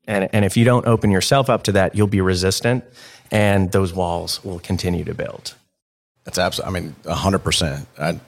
And, 0.08 0.30
and 0.34 0.46
if 0.46 0.56
you 0.56 0.64
don't 0.64 0.86
open 0.88 1.12
yourself 1.12 1.50
up 1.50 1.64
to 1.64 1.74
that, 1.74 1.96
you'll 1.96 2.08
be 2.08 2.22
resistant 2.22 2.86
and 3.34 3.72
those 3.72 3.94
walls 3.94 4.42
will 4.44 4.60
continue 4.60 5.04
to 5.04 5.14
build. 5.14 5.56
That's 6.24 6.38
absolutely, 6.38 6.80
I 6.80 6.82
mean, 6.82 6.96
100%. 7.04 7.86
I'd, 7.98 8.20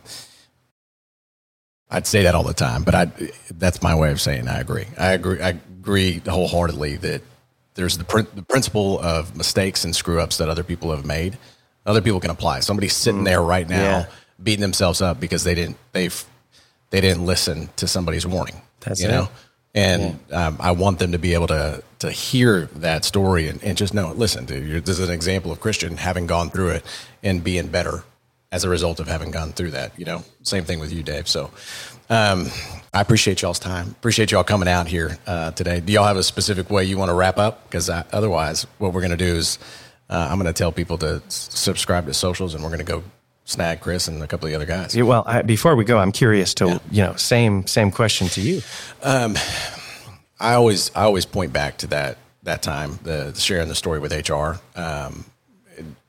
I'd 1.89 2.08
say 2.08 2.24
that 2.24 2.36
all 2.36 2.43
the 2.43 2.53
time, 2.53 2.84
but 2.84 2.95
I, 2.95 3.06
that's 3.53 3.82
my 3.82 3.95
way 3.95 4.12
of 4.12 4.20
saying 4.20 4.47
I 4.49 4.60
agree. 4.60 4.88
I 4.97 5.14
agree. 5.14 5.39
I 5.39 5.49
agree 5.49 6.22
wholeheartedly 6.28 6.97
that 6.97 7.22
there's 7.76 7.97
the, 7.97 8.03
pr- 8.03 8.22
the 8.22 8.41
principle 8.41 8.99
of 8.99 9.38
mistakes 9.38 9.86
and 9.86 9.95
screw 9.95 10.20
ups 10.20 10.38
that 10.38 10.49
other 10.49 10.64
people 10.64 10.89
have 10.93 11.06
made. 11.06 11.38
Other 11.86 12.01
people 12.01 12.20
can 12.20 12.32
apply. 12.32 12.62
Somebody's 12.62 12.95
sitting 12.95 13.22
mm. 13.22 13.26
there 13.26 13.41
right 13.41 13.70
now 13.70 13.76
yeah. 13.76 14.06
beating 14.41 14.62
themselves 14.62 15.01
up 15.01 15.20
because 15.20 15.43
they 15.43 15.53
didn't 15.53 15.78
They've 15.91 16.26
they 16.89 17.01
didn't 17.01 17.26
listen 17.26 17.70
to 17.78 17.88
somebody's 17.88 18.26
warning. 18.26 18.62
That's 18.80 19.01
you 19.01 19.10
it. 19.10 19.12
know. 19.12 19.30
And 19.76 20.20
yeah. 20.30 20.47
um, 20.47 20.58
I 20.60 20.72
want 20.72 20.99
them 20.99 21.12
to 21.12 21.20
be 21.20 21.34
able 21.34 21.47
to 21.47 21.84
to 22.06 22.12
hear 22.12 22.66
that 22.76 23.06
story 23.06 23.47
and, 23.47 23.64
and 23.64 23.78
just 23.78 23.93
know, 23.93 24.12
listen, 24.12 24.45
dude, 24.45 24.86
this 24.86 24.99
is 24.99 25.08
an 25.08 25.14
example 25.14 25.51
of 25.51 25.60
Christian 25.60 25.97
having 25.97 26.28
gone 26.28 26.49
through 26.49 26.70
it 26.70 26.86
and 27.24 27.43
being 27.43 27.68
better 27.68 28.03
as 28.51 28.64
a 28.64 28.70
result 28.70 28.99
of 28.99 29.08
having 29.08 29.32
gone 29.32 29.51
through 29.51 29.72
that. 29.72 29.97
You 29.99 30.06
know, 30.06 30.24
same 30.43 30.64
thing 30.64 30.80
with 30.80 30.93
you, 30.93 31.03
Dave. 31.03 31.28
So 31.28 31.51
um, 32.10 32.47
I 32.93 33.01
appreciate 33.01 33.41
y'all's 33.41 33.60
time. 33.60 33.89
Appreciate 33.89 34.32
y'all 34.32 34.43
coming 34.43 34.70
out 34.70 34.88
here 34.88 35.18
uh, 35.28 35.51
today. 35.51 35.80
Do 35.80 35.91
y'all 35.91 36.06
have 36.06 36.18
a 36.18 36.24
specific 36.24 36.70
way 36.70 36.86
you 36.86 36.97
want 36.97 37.10
to 37.10 37.16
wrap 37.16 37.38
up? 37.38 37.66
Because 37.66 37.89
otherwise, 37.89 38.66
what 38.78 38.93
we're 38.93 39.01
going 39.01 39.12
to 39.12 39.18
do 39.18 39.36
is 39.36 39.60
uh, 40.10 40.28
I'm 40.30 40.39
going 40.39 40.51
to 40.51 40.58
tell 40.58 40.72
people 40.72 40.97
to 40.99 41.22
s- 41.26 41.49
subscribe 41.51 42.06
to 42.06 42.14
socials, 42.14 42.53
and 42.53 42.64
we're 42.64 42.70
going 42.70 42.80
to 42.80 42.86
go 42.86 43.03
snag 43.45 43.80
Chris 43.80 44.08
and 44.08 44.22
a 44.22 44.28
couple 44.28 44.45
of 44.47 44.51
the 44.51 44.56
other 44.56 44.66
guys. 44.66 44.95
Yeah, 44.95 45.03
well, 45.03 45.24
I, 45.26 45.41
before 45.41 45.76
we 45.76 45.84
go, 45.84 45.97
I'm 45.97 46.12
curious 46.12 46.53
to 46.56 46.68
yeah. 46.68 46.80
you 46.91 47.03
know 47.03 47.16
same 47.16 47.66
same 47.68 47.91
question 47.91 48.28
to 48.30 48.41
you. 48.41 48.62
Um, 49.03 49.36
I 50.40 50.54
always 50.54 50.92
I 50.96 51.04
always 51.04 51.26
point 51.26 51.54
back 51.54 51.78
to 51.80 51.88
that 51.88 52.18
that 52.44 52.62
time 52.62 53.00
the, 53.04 53.32
the 53.34 53.40
sharing 53.40 53.70
the 53.70 53.76
story 53.76 54.00
with 54.00 54.12
HR, 54.14 54.60
um, 54.76 55.26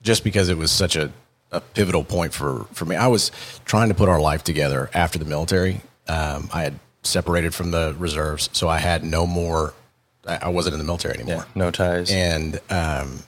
just 0.02 0.24
because 0.24 0.48
it 0.48 0.58
was 0.58 0.70
such 0.70 0.96
a 0.96 1.12
a 1.52 1.60
pivotal 1.60 2.04
point 2.04 2.34
for, 2.34 2.66
for 2.72 2.84
me. 2.84 2.96
I 2.96 3.06
was 3.06 3.30
trying 3.64 3.88
to 3.88 3.94
put 3.94 4.08
our 4.08 4.20
life 4.20 4.42
together 4.44 4.90
after 4.92 5.18
the 5.18 5.24
military. 5.24 5.80
Um, 6.08 6.48
I 6.52 6.62
had 6.62 6.78
separated 7.02 7.54
from 7.54 7.70
the 7.70 7.94
reserves, 7.98 8.50
so 8.52 8.68
I 8.68 8.78
had 8.78 9.04
no 9.04 9.26
more. 9.26 9.74
I 10.26 10.48
wasn't 10.48 10.74
in 10.74 10.80
the 10.80 10.84
military 10.84 11.14
anymore. 11.14 11.46
Yeah, 11.46 11.52
no 11.54 11.70
ties. 11.70 12.10
And 12.10 12.60
um, 12.68 13.20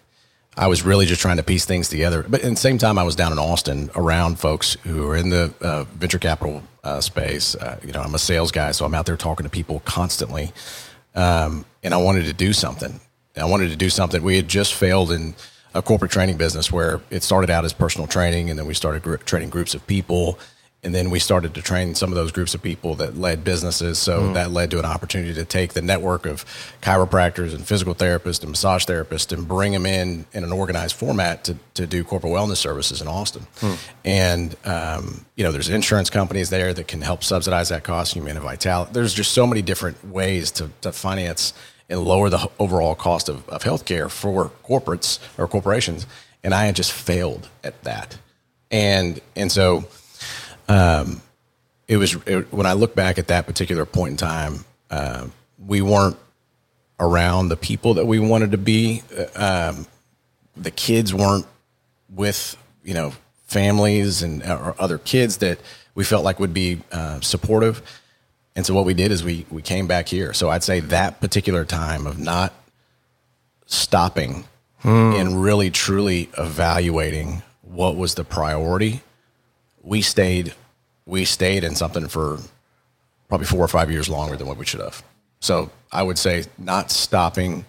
I 0.56 0.66
was 0.66 0.82
really 0.82 1.06
just 1.06 1.20
trying 1.20 1.36
to 1.36 1.44
piece 1.44 1.64
things 1.64 1.88
together. 1.88 2.24
But 2.28 2.42
at 2.42 2.50
the 2.50 2.56
same 2.56 2.76
time, 2.76 2.98
I 2.98 3.04
was 3.04 3.14
down 3.14 3.30
in 3.30 3.38
Austin 3.38 3.88
around 3.94 4.40
folks 4.40 4.76
who 4.82 5.08
are 5.08 5.16
in 5.16 5.30
the 5.30 5.54
uh, 5.60 5.84
venture 5.84 6.18
capital 6.18 6.64
uh, 6.82 7.00
space. 7.00 7.54
Uh, 7.54 7.78
you 7.84 7.92
know, 7.92 8.00
I'm 8.02 8.16
a 8.16 8.18
sales 8.18 8.50
guy, 8.50 8.72
so 8.72 8.84
I'm 8.84 8.94
out 8.94 9.06
there 9.06 9.16
talking 9.16 9.44
to 9.44 9.50
people 9.50 9.80
constantly. 9.84 10.52
Um, 11.18 11.64
and 11.82 11.92
I 11.92 11.96
wanted 11.96 12.26
to 12.26 12.32
do 12.32 12.52
something. 12.52 13.00
I 13.36 13.44
wanted 13.44 13.70
to 13.70 13.76
do 13.76 13.90
something. 13.90 14.22
We 14.22 14.36
had 14.36 14.48
just 14.48 14.72
failed 14.72 15.10
in 15.10 15.34
a 15.74 15.82
corporate 15.82 16.12
training 16.12 16.36
business 16.36 16.70
where 16.70 17.00
it 17.10 17.22
started 17.22 17.50
out 17.50 17.64
as 17.64 17.72
personal 17.72 18.06
training, 18.06 18.50
and 18.50 18.58
then 18.58 18.66
we 18.66 18.74
started 18.74 19.02
gr- 19.02 19.16
training 19.16 19.50
groups 19.50 19.74
of 19.74 19.84
people, 19.86 20.38
and 20.84 20.94
then 20.94 21.10
we 21.10 21.18
started 21.18 21.54
to 21.54 21.62
train 21.62 21.96
some 21.96 22.10
of 22.10 22.16
those 22.16 22.30
groups 22.30 22.54
of 22.54 22.62
people 22.62 22.94
that 22.94 23.16
led 23.16 23.42
businesses. 23.42 23.98
So 23.98 24.20
mm. 24.20 24.34
that 24.34 24.52
led 24.52 24.70
to 24.70 24.78
an 24.78 24.84
opportunity 24.84 25.34
to 25.34 25.44
take 25.44 25.72
the 25.72 25.82
network 25.82 26.24
of 26.24 26.44
chiropractors 26.82 27.52
and 27.52 27.66
physical 27.66 27.96
therapists 27.96 28.42
and 28.42 28.50
massage 28.50 28.84
therapists 28.84 29.32
and 29.32 29.46
bring 29.48 29.72
them 29.72 29.86
in 29.86 30.24
in 30.32 30.44
an 30.44 30.52
organized 30.52 30.94
format 30.94 31.42
to, 31.44 31.56
to 31.74 31.86
do 31.86 32.04
corporate 32.04 32.32
wellness 32.32 32.58
services 32.58 33.02
in 33.02 33.08
Austin. 33.08 33.46
Mm. 33.60 33.78
And 34.04 34.56
um, 34.64 35.26
you 35.34 35.42
know, 35.42 35.50
there's 35.50 35.68
insurance 35.68 36.10
companies 36.10 36.48
there 36.50 36.72
that 36.72 36.86
can 36.86 37.00
help 37.00 37.24
subsidize 37.24 37.70
that 37.70 37.82
cost. 37.82 38.14
Humana 38.14 38.40
Vitality. 38.40 38.92
There's 38.92 39.14
just 39.14 39.32
so 39.32 39.46
many 39.48 39.62
different 39.62 40.04
ways 40.06 40.52
to, 40.52 40.70
to 40.82 40.92
finance 40.92 41.54
and 41.88 42.00
lower 42.04 42.30
the 42.30 42.48
overall 42.60 42.94
cost 42.94 43.28
of, 43.28 43.48
of 43.48 43.64
healthcare 43.64 44.08
for 44.08 44.52
corporates 44.64 45.18
or 45.36 45.48
corporations. 45.48 46.06
And 46.44 46.54
I 46.54 46.66
had 46.66 46.76
just 46.76 46.92
failed 46.92 47.48
at 47.64 47.82
that. 47.82 48.16
And, 48.70 49.20
and 49.34 49.50
so, 49.50 49.84
um, 50.68 51.22
it 51.86 51.96
was 51.96 52.16
it, 52.26 52.52
when 52.52 52.66
I 52.66 52.74
look 52.74 52.94
back 52.94 53.18
at 53.18 53.28
that 53.28 53.46
particular 53.46 53.86
point 53.86 54.12
in 54.12 54.16
time, 54.16 54.64
uh, 54.90 55.26
we 55.66 55.82
weren't 55.82 56.16
around 57.00 57.48
the 57.48 57.56
people 57.56 57.94
that 57.94 58.06
we 58.06 58.18
wanted 58.18 58.52
to 58.52 58.58
be. 58.58 59.02
Uh, 59.16 59.72
um, 59.74 59.86
the 60.56 60.70
kids 60.70 61.14
weren't 61.14 61.46
with, 62.10 62.56
you 62.84 62.94
know, 62.94 63.12
families 63.46 64.22
and 64.22 64.42
or 64.42 64.74
other 64.78 64.98
kids 64.98 65.38
that 65.38 65.58
we 65.94 66.04
felt 66.04 66.24
like 66.24 66.38
would 66.38 66.54
be 66.54 66.80
uh, 66.92 67.20
supportive. 67.20 67.82
And 68.54 68.66
so 68.66 68.74
what 68.74 68.84
we 68.84 68.94
did 68.94 69.12
is 69.12 69.24
we 69.24 69.46
we 69.50 69.62
came 69.62 69.86
back 69.86 70.08
here. 70.08 70.32
So 70.32 70.50
I'd 70.50 70.64
say 70.64 70.80
that 70.80 71.20
particular 71.20 71.64
time 71.64 72.06
of 72.06 72.18
not 72.18 72.52
stopping 73.66 74.44
hmm. 74.80 75.12
and 75.14 75.42
really 75.42 75.70
truly 75.70 76.28
evaluating 76.36 77.42
what 77.62 77.96
was 77.96 78.14
the 78.14 78.24
priority, 78.24 79.02
we 79.88 80.02
stayed 80.02 80.54
we 81.06 81.24
stayed 81.24 81.64
in 81.64 81.74
something 81.74 82.06
for 82.06 82.38
probably 83.28 83.46
four 83.46 83.60
or 83.60 83.68
five 83.68 83.90
years 83.90 84.08
longer 84.08 84.36
than 84.36 84.46
what 84.46 84.58
we 84.58 84.66
should 84.66 84.80
have. 84.80 85.02
So 85.40 85.70
I 85.90 86.02
would 86.02 86.18
say 86.18 86.44
not 86.58 86.90
stopping 86.90 87.64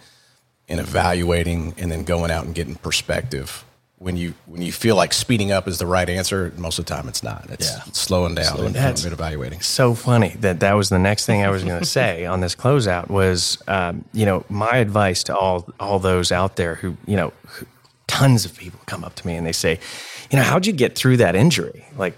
and 0.68 0.80
evaluating 0.80 1.74
and 1.78 1.90
then 1.92 2.04
going 2.04 2.32
out 2.32 2.46
and 2.46 2.54
getting 2.54 2.76
perspective 2.76 3.64
when 3.98 4.16
you 4.16 4.34
when 4.46 4.62
you 4.62 4.72
feel 4.72 4.96
like 4.96 5.14
speeding 5.14 5.52
up 5.52 5.68
is 5.68 5.78
the 5.78 5.86
right 5.86 6.10
answer, 6.10 6.54
most 6.58 6.80
of 6.80 6.86
the 6.86 6.94
time 6.94 7.08
it's 7.08 7.24
not. 7.24 7.46
It's 7.50 7.70
yeah. 7.70 7.82
slowing 7.92 8.36
down 8.36 8.56
slowing 8.56 8.76
and 8.76 9.02
down. 9.02 9.14
evaluating. 9.14 9.62
So 9.62 9.94
funny 9.94 10.36
that 10.40 10.62
that 10.62 10.74
was 10.74 10.90
the 10.90 11.00
next 11.00 11.26
thing 11.26 11.44
I 11.44 11.50
was 11.50 11.64
going 11.64 11.80
to 11.80 11.86
say 11.86 12.26
on 12.34 12.40
this 12.40 12.56
closeout 12.56 13.10
was, 13.10 13.62
um, 13.68 14.06
you 14.14 14.26
know, 14.26 14.46
my 14.50 14.78
advice 14.78 15.24
to 15.26 15.36
all 15.36 15.68
all 15.80 16.00
those 16.00 16.32
out 16.32 16.56
there 16.56 16.76
who, 16.76 16.96
you 17.06 17.18
know, 17.18 17.34
who, 17.46 17.66
tons 18.08 18.44
of 18.44 18.58
people 18.58 18.80
come 18.86 19.04
up 19.04 19.16
to 19.16 19.28
me 19.28 19.36
and 19.36 19.46
they 19.46 19.52
say, 19.52 19.80
you 20.32 20.38
know, 20.38 20.44
how'd 20.44 20.66
you 20.66 20.74
get 20.74 20.96
through 20.96 21.18
that 21.18 21.36
injury? 21.36 21.86
Like, 21.98 22.18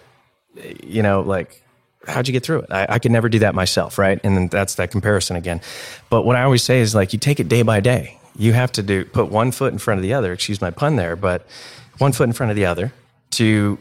you 0.83 1.01
know, 1.01 1.21
like 1.21 1.61
how'd 2.07 2.27
you 2.27 2.31
get 2.31 2.43
through 2.43 2.61
it? 2.61 2.71
I, 2.71 2.85
I 2.89 2.99
could 2.99 3.11
never 3.11 3.29
do 3.29 3.39
that 3.39 3.55
myself, 3.55 3.97
right? 3.97 4.19
And 4.23 4.35
then 4.35 4.47
that's 4.47 4.75
that 4.75 4.91
comparison 4.91 5.35
again. 5.35 5.61
But 6.09 6.23
what 6.23 6.35
I 6.35 6.43
always 6.43 6.63
say 6.63 6.79
is 6.81 6.95
like, 6.95 7.13
you 7.13 7.19
take 7.19 7.39
it 7.39 7.47
day 7.47 7.61
by 7.61 7.79
day 7.79 8.17
you 8.37 8.53
have 8.53 8.71
to 8.73 8.83
do 8.83 9.05
put 9.05 9.29
one 9.29 9.51
foot 9.51 9.73
in 9.73 9.79
front 9.79 9.99
of 9.99 10.03
the 10.03 10.13
other. 10.13 10.33
Excuse 10.33 10.61
my 10.61 10.71
pun 10.71 10.95
there, 10.95 11.15
but 11.15 11.45
one 11.97 12.11
foot 12.11 12.23
in 12.23 12.33
front 12.33 12.49
of 12.49 12.55
the 12.55 12.65
other. 12.65 12.93
To 13.31 13.77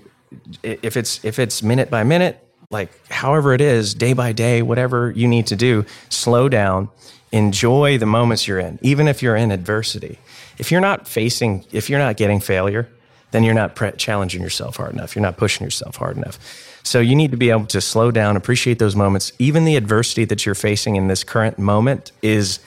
if 0.63 0.97
it's 0.97 1.25
if 1.25 1.39
it's 1.39 1.63
minute 1.63 1.91
by 1.91 2.05
minute, 2.05 2.45
like 2.71 2.91
however 3.09 3.53
it 3.53 3.61
is, 3.61 3.95
day 3.95 4.13
by 4.13 4.33
day, 4.33 4.63
whatever 4.63 5.11
you 5.11 5.27
need 5.29 5.47
to 5.49 5.57
do, 5.57 5.85
slow 6.09 6.49
down, 6.49 6.89
enjoy 7.33 7.99
the 7.99 8.07
moments 8.07 8.47
you're 8.47 8.61
in, 8.61 8.79
even 8.83 9.09
if 9.09 9.23
you're 9.23 9.37
in 9.37 9.51
adversity. 9.51 10.19
If 10.59 10.71
you're 10.71 10.81
not 10.81 11.09
facing, 11.09 11.65
if 11.73 11.89
you're 11.89 11.99
not 11.99 12.17
getting 12.17 12.39
failure, 12.39 12.89
then 13.31 13.45
you're 13.45 13.55
not 13.55 13.75
pre- 13.75 13.93
challenging 13.93 14.43
yourself 14.43 14.77
hard 14.77 14.93
enough. 14.93 15.15
You're 15.15 15.23
not 15.23 15.37
pushing 15.37 15.65
yourself 15.65 15.97
hard 15.97 16.17
enough. 16.17 16.39
So 16.83 17.01
you 17.01 17.15
need 17.15 17.31
to 17.31 17.37
be 17.37 17.51
able 17.51 17.67
to 17.67 17.81
slow 17.81 18.11
down, 18.11 18.37
appreciate 18.37 18.79
those 18.79 18.97
moments. 18.97 19.33
Even 19.39 19.65
the 19.65 19.77
adversity 19.77 20.25
that 20.27 20.47
you're 20.47 20.55
facing 20.55 20.97
in 20.97 21.09
this 21.09 21.25
current 21.25 21.59
moment 21.59 22.13
is 22.23 22.59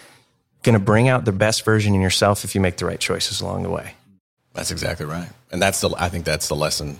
going 0.61 0.73
to 0.73 0.79
bring 0.79 1.09
out 1.09 1.25
the 1.25 1.31
best 1.31 1.65
version 1.65 1.93
in 1.93 2.01
yourself 2.01 2.43
if 2.43 2.55
you 2.55 2.61
make 2.61 2.77
the 2.77 2.85
right 2.85 2.99
choices 2.99 3.41
along 3.41 3.63
the 3.63 3.69
way. 3.69 3.95
That's 4.53 4.71
exactly 4.71 5.05
right. 5.05 5.29
And 5.51 5.61
that's 5.61 5.81
the, 5.81 5.89
I 5.97 6.09
think 6.09 6.25
that's 6.25 6.47
the 6.47 6.55
lesson. 6.55 6.99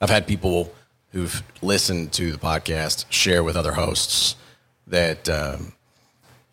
I've 0.00 0.10
had 0.10 0.26
people 0.26 0.74
who've 1.12 1.42
listened 1.62 2.12
to 2.12 2.32
the 2.32 2.38
podcast 2.38 3.06
share 3.08 3.42
with 3.42 3.56
other 3.56 3.72
hosts 3.72 4.36
that 4.88 5.28
um, 5.28 5.72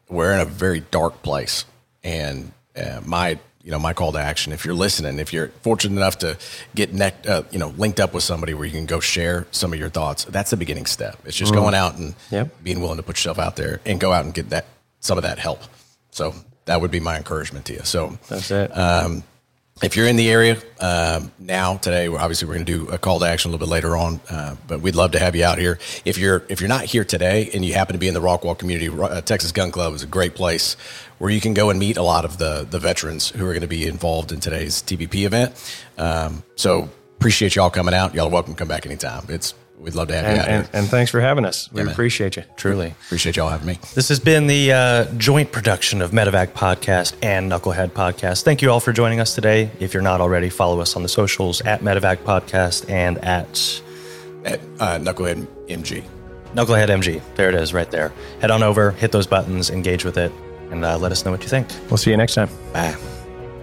we're 0.08 0.34
in 0.34 0.40
a 0.40 0.46
very 0.46 0.80
dark 0.80 1.22
place. 1.24 1.66
And 2.04 2.52
uh, 2.76 3.02
my, 3.04 3.40
you 3.66 3.72
know, 3.72 3.80
my 3.80 3.94
call 3.94 4.12
to 4.12 4.20
action, 4.20 4.54
if 4.54 4.64
you're 4.64 4.76
listening, 4.76 5.18
if 5.18 5.34
you're 5.34 5.48
fortunate 5.64 5.98
enough 5.98 6.20
to 6.20 6.38
get 6.76 6.94
neck, 6.94 7.16
uh, 7.28 7.42
you 7.50 7.58
know, 7.58 7.70
linked 7.70 8.00
up 8.00 8.14
with 8.14 8.24
somebody 8.24 8.54
where 8.54 8.66
you 8.66 8.72
can 8.72 8.86
go 8.86 9.00
share 9.00 9.48
some 9.50 9.74
of 9.74 9.80
your 9.80 9.90
thoughts, 9.90 10.24
that's 10.26 10.52
the 10.52 10.58
beginning 10.58 10.86
step. 10.86 11.18
It's 11.26 11.36
just 11.36 11.52
mm. 11.52 11.56
going 11.56 11.74
out 11.74 11.98
and 11.98 12.14
yep. 12.30 12.56
being 12.64 12.80
willing 12.80 12.98
to 12.98 13.04
put 13.04 13.16
yourself 13.18 13.40
out 13.40 13.56
there 13.56 13.82
and 13.84 14.00
go 14.00 14.14
out 14.14 14.24
and 14.24 14.36
get 14.36 14.52
that, 14.52 14.68
some 15.00 15.18
of 15.18 15.24
that 15.24 15.40
help. 15.40 15.64
So 16.12 16.36
that 16.66 16.80
would 16.80 16.92
be 16.92 17.00
my 17.00 17.18
encouragement 17.18 17.66
to 17.66 17.74
you. 17.74 17.82
So 17.84 18.20
that's 18.30 18.52
it. 18.52 18.70
Um, 18.78 19.24
if 19.84 19.98
you're 19.98 20.08
in 20.08 20.16
the 20.16 20.30
area 20.30 20.58
um, 20.80 21.34
now 21.38 21.76
today, 21.76 22.08
obviously 22.08 22.48
we're 22.48 22.54
going 22.54 22.66
to 22.66 22.86
do 22.86 22.88
a 22.92 22.98
call 22.98 23.20
to 23.20 23.26
action 23.26 23.50
a 23.50 23.52
little 23.52 23.68
bit 23.68 23.72
later 23.72 23.98
on, 23.98 24.22
uh, 24.30 24.56
but 24.70 24.80
we'd 24.80 24.96
love 24.96 25.12
to 25.12 25.20
have 25.20 25.36
you 25.36 25.44
out 25.44 25.58
here. 25.58 25.78
If 26.06 26.18
you're 26.18 26.46
if 26.48 26.62
you're 26.62 26.70
not 26.70 26.86
here 26.86 27.04
today 27.04 27.50
and 27.54 27.66
you 27.66 27.74
happen 27.74 27.92
to 27.92 28.00
be 28.00 28.08
in 28.08 28.14
the 28.14 28.22
Rockwall 28.22 28.58
community, 28.58 28.88
uh, 28.90 29.20
Texas 29.20 29.52
Gun 29.52 29.72
Club 29.72 29.94
is 29.94 30.02
a 30.02 30.08
great 30.08 30.34
place 30.34 30.78
where 31.18 31.30
you 31.30 31.42
can 31.42 31.54
go 31.54 31.70
and 31.70 31.78
meet 31.78 31.98
a 31.98 32.04
lot 32.04 32.24
of 32.24 32.38
the 32.38 32.66
the 32.70 32.80
veterans 32.80 33.30
who 33.30 33.46
are 33.46 33.52
going 33.52 33.62
to 33.62 33.68
be 33.68 33.86
involved 33.86 34.32
in 34.32 34.40
today's 34.40 34.82
TVP 34.82 35.26
event. 35.26 35.54
Um, 35.98 36.44
so 36.56 36.90
appreciate 37.18 37.56
y'all 37.58 37.70
coming 37.70 37.94
out. 37.94 38.16
Y'all 38.16 38.28
are 38.28 38.32
welcome 38.32 38.54
to 38.54 38.58
come 38.58 38.70
back 38.70 38.86
anytime. 38.86 39.26
It's 39.28 39.56
We'd 39.80 39.94
love 39.94 40.08
to 40.08 40.16
have 40.16 40.26
and, 40.26 40.36
you 40.36 40.42
out 40.42 40.48
and, 40.48 40.64
here. 40.66 40.70
and 40.74 40.88
thanks 40.88 41.12
for 41.12 41.20
having 41.22 41.46
us. 41.46 41.72
We 41.72 41.84
Yeah, 41.84 41.92
appreciate 41.92 42.38
you. 42.38 42.44
Truly. 42.56 42.96
Appreciate 43.06 43.36
y'all 43.36 43.50
having 43.50 43.68
me. 43.68 43.80
This 43.94 44.10
has 44.10 44.20
been 44.20 44.48
the 44.48 44.72
uh, 44.72 45.06
joint 45.18 45.52
production 45.52 46.02
of 46.02 46.12
Medevac 46.12 46.54
Podcast 46.54 47.14
and 47.22 47.52
Knucklehead 47.52 47.90
Podcast. 47.90 48.44
Thank 48.44 48.62
you 48.62 48.72
all 48.72 48.80
for 48.80 48.94
joining 48.94 49.20
us 49.20 49.36
today. 49.36 49.70
If 49.80 49.94
you're 49.94 50.02
not 50.04 50.22
already, 50.22 50.50
follow 50.50 50.80
us 50.80 50.96
on 50.96 51.04
the 51.04 51.10
socials 51.10 51.62
at 51.62 51.82
Medevac 51.82 52.18
Podcast 52.18 52.90
and 52.90 53.18
at 53.20 53.82
At 54.46 54.60
uh, 54.80 54.98
Knucklehead 54.98 55.46
MG. 55.68 56.04
Knucklehead 56.54 56.88
MG. 56.88 57.22
There 57.36 57.50
it 57.50 57.56
is, 57.56 57.74
right 57.74 57.92
there. 57.92 58.14
Head 58.40 58.52
on 58.52 58.64
over, 58.64 58.92
hit 58.92 59.12
those 59.12 59.28
buttons, 59.28 59.70
engage 59.70 60.06
with 60.06 60.18
it, 60.18 60.32
and 60.72 60.86
uh, 60.86 60.98
let 60.98 61.12
us 61.12 61.26
know 61.26 61.32
what 61.32 61.44
you 61.44 61.50
think. 61.50 61.68
We'll 61.90 61.98
see 61.98 62.12
you 62.12 62.18
next 62.18 62.36
time. 62.36 62.50
Bye. 62.72 62.96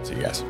See 0.03 0.15
you 0.15 0.21
guys. 0.21 0.43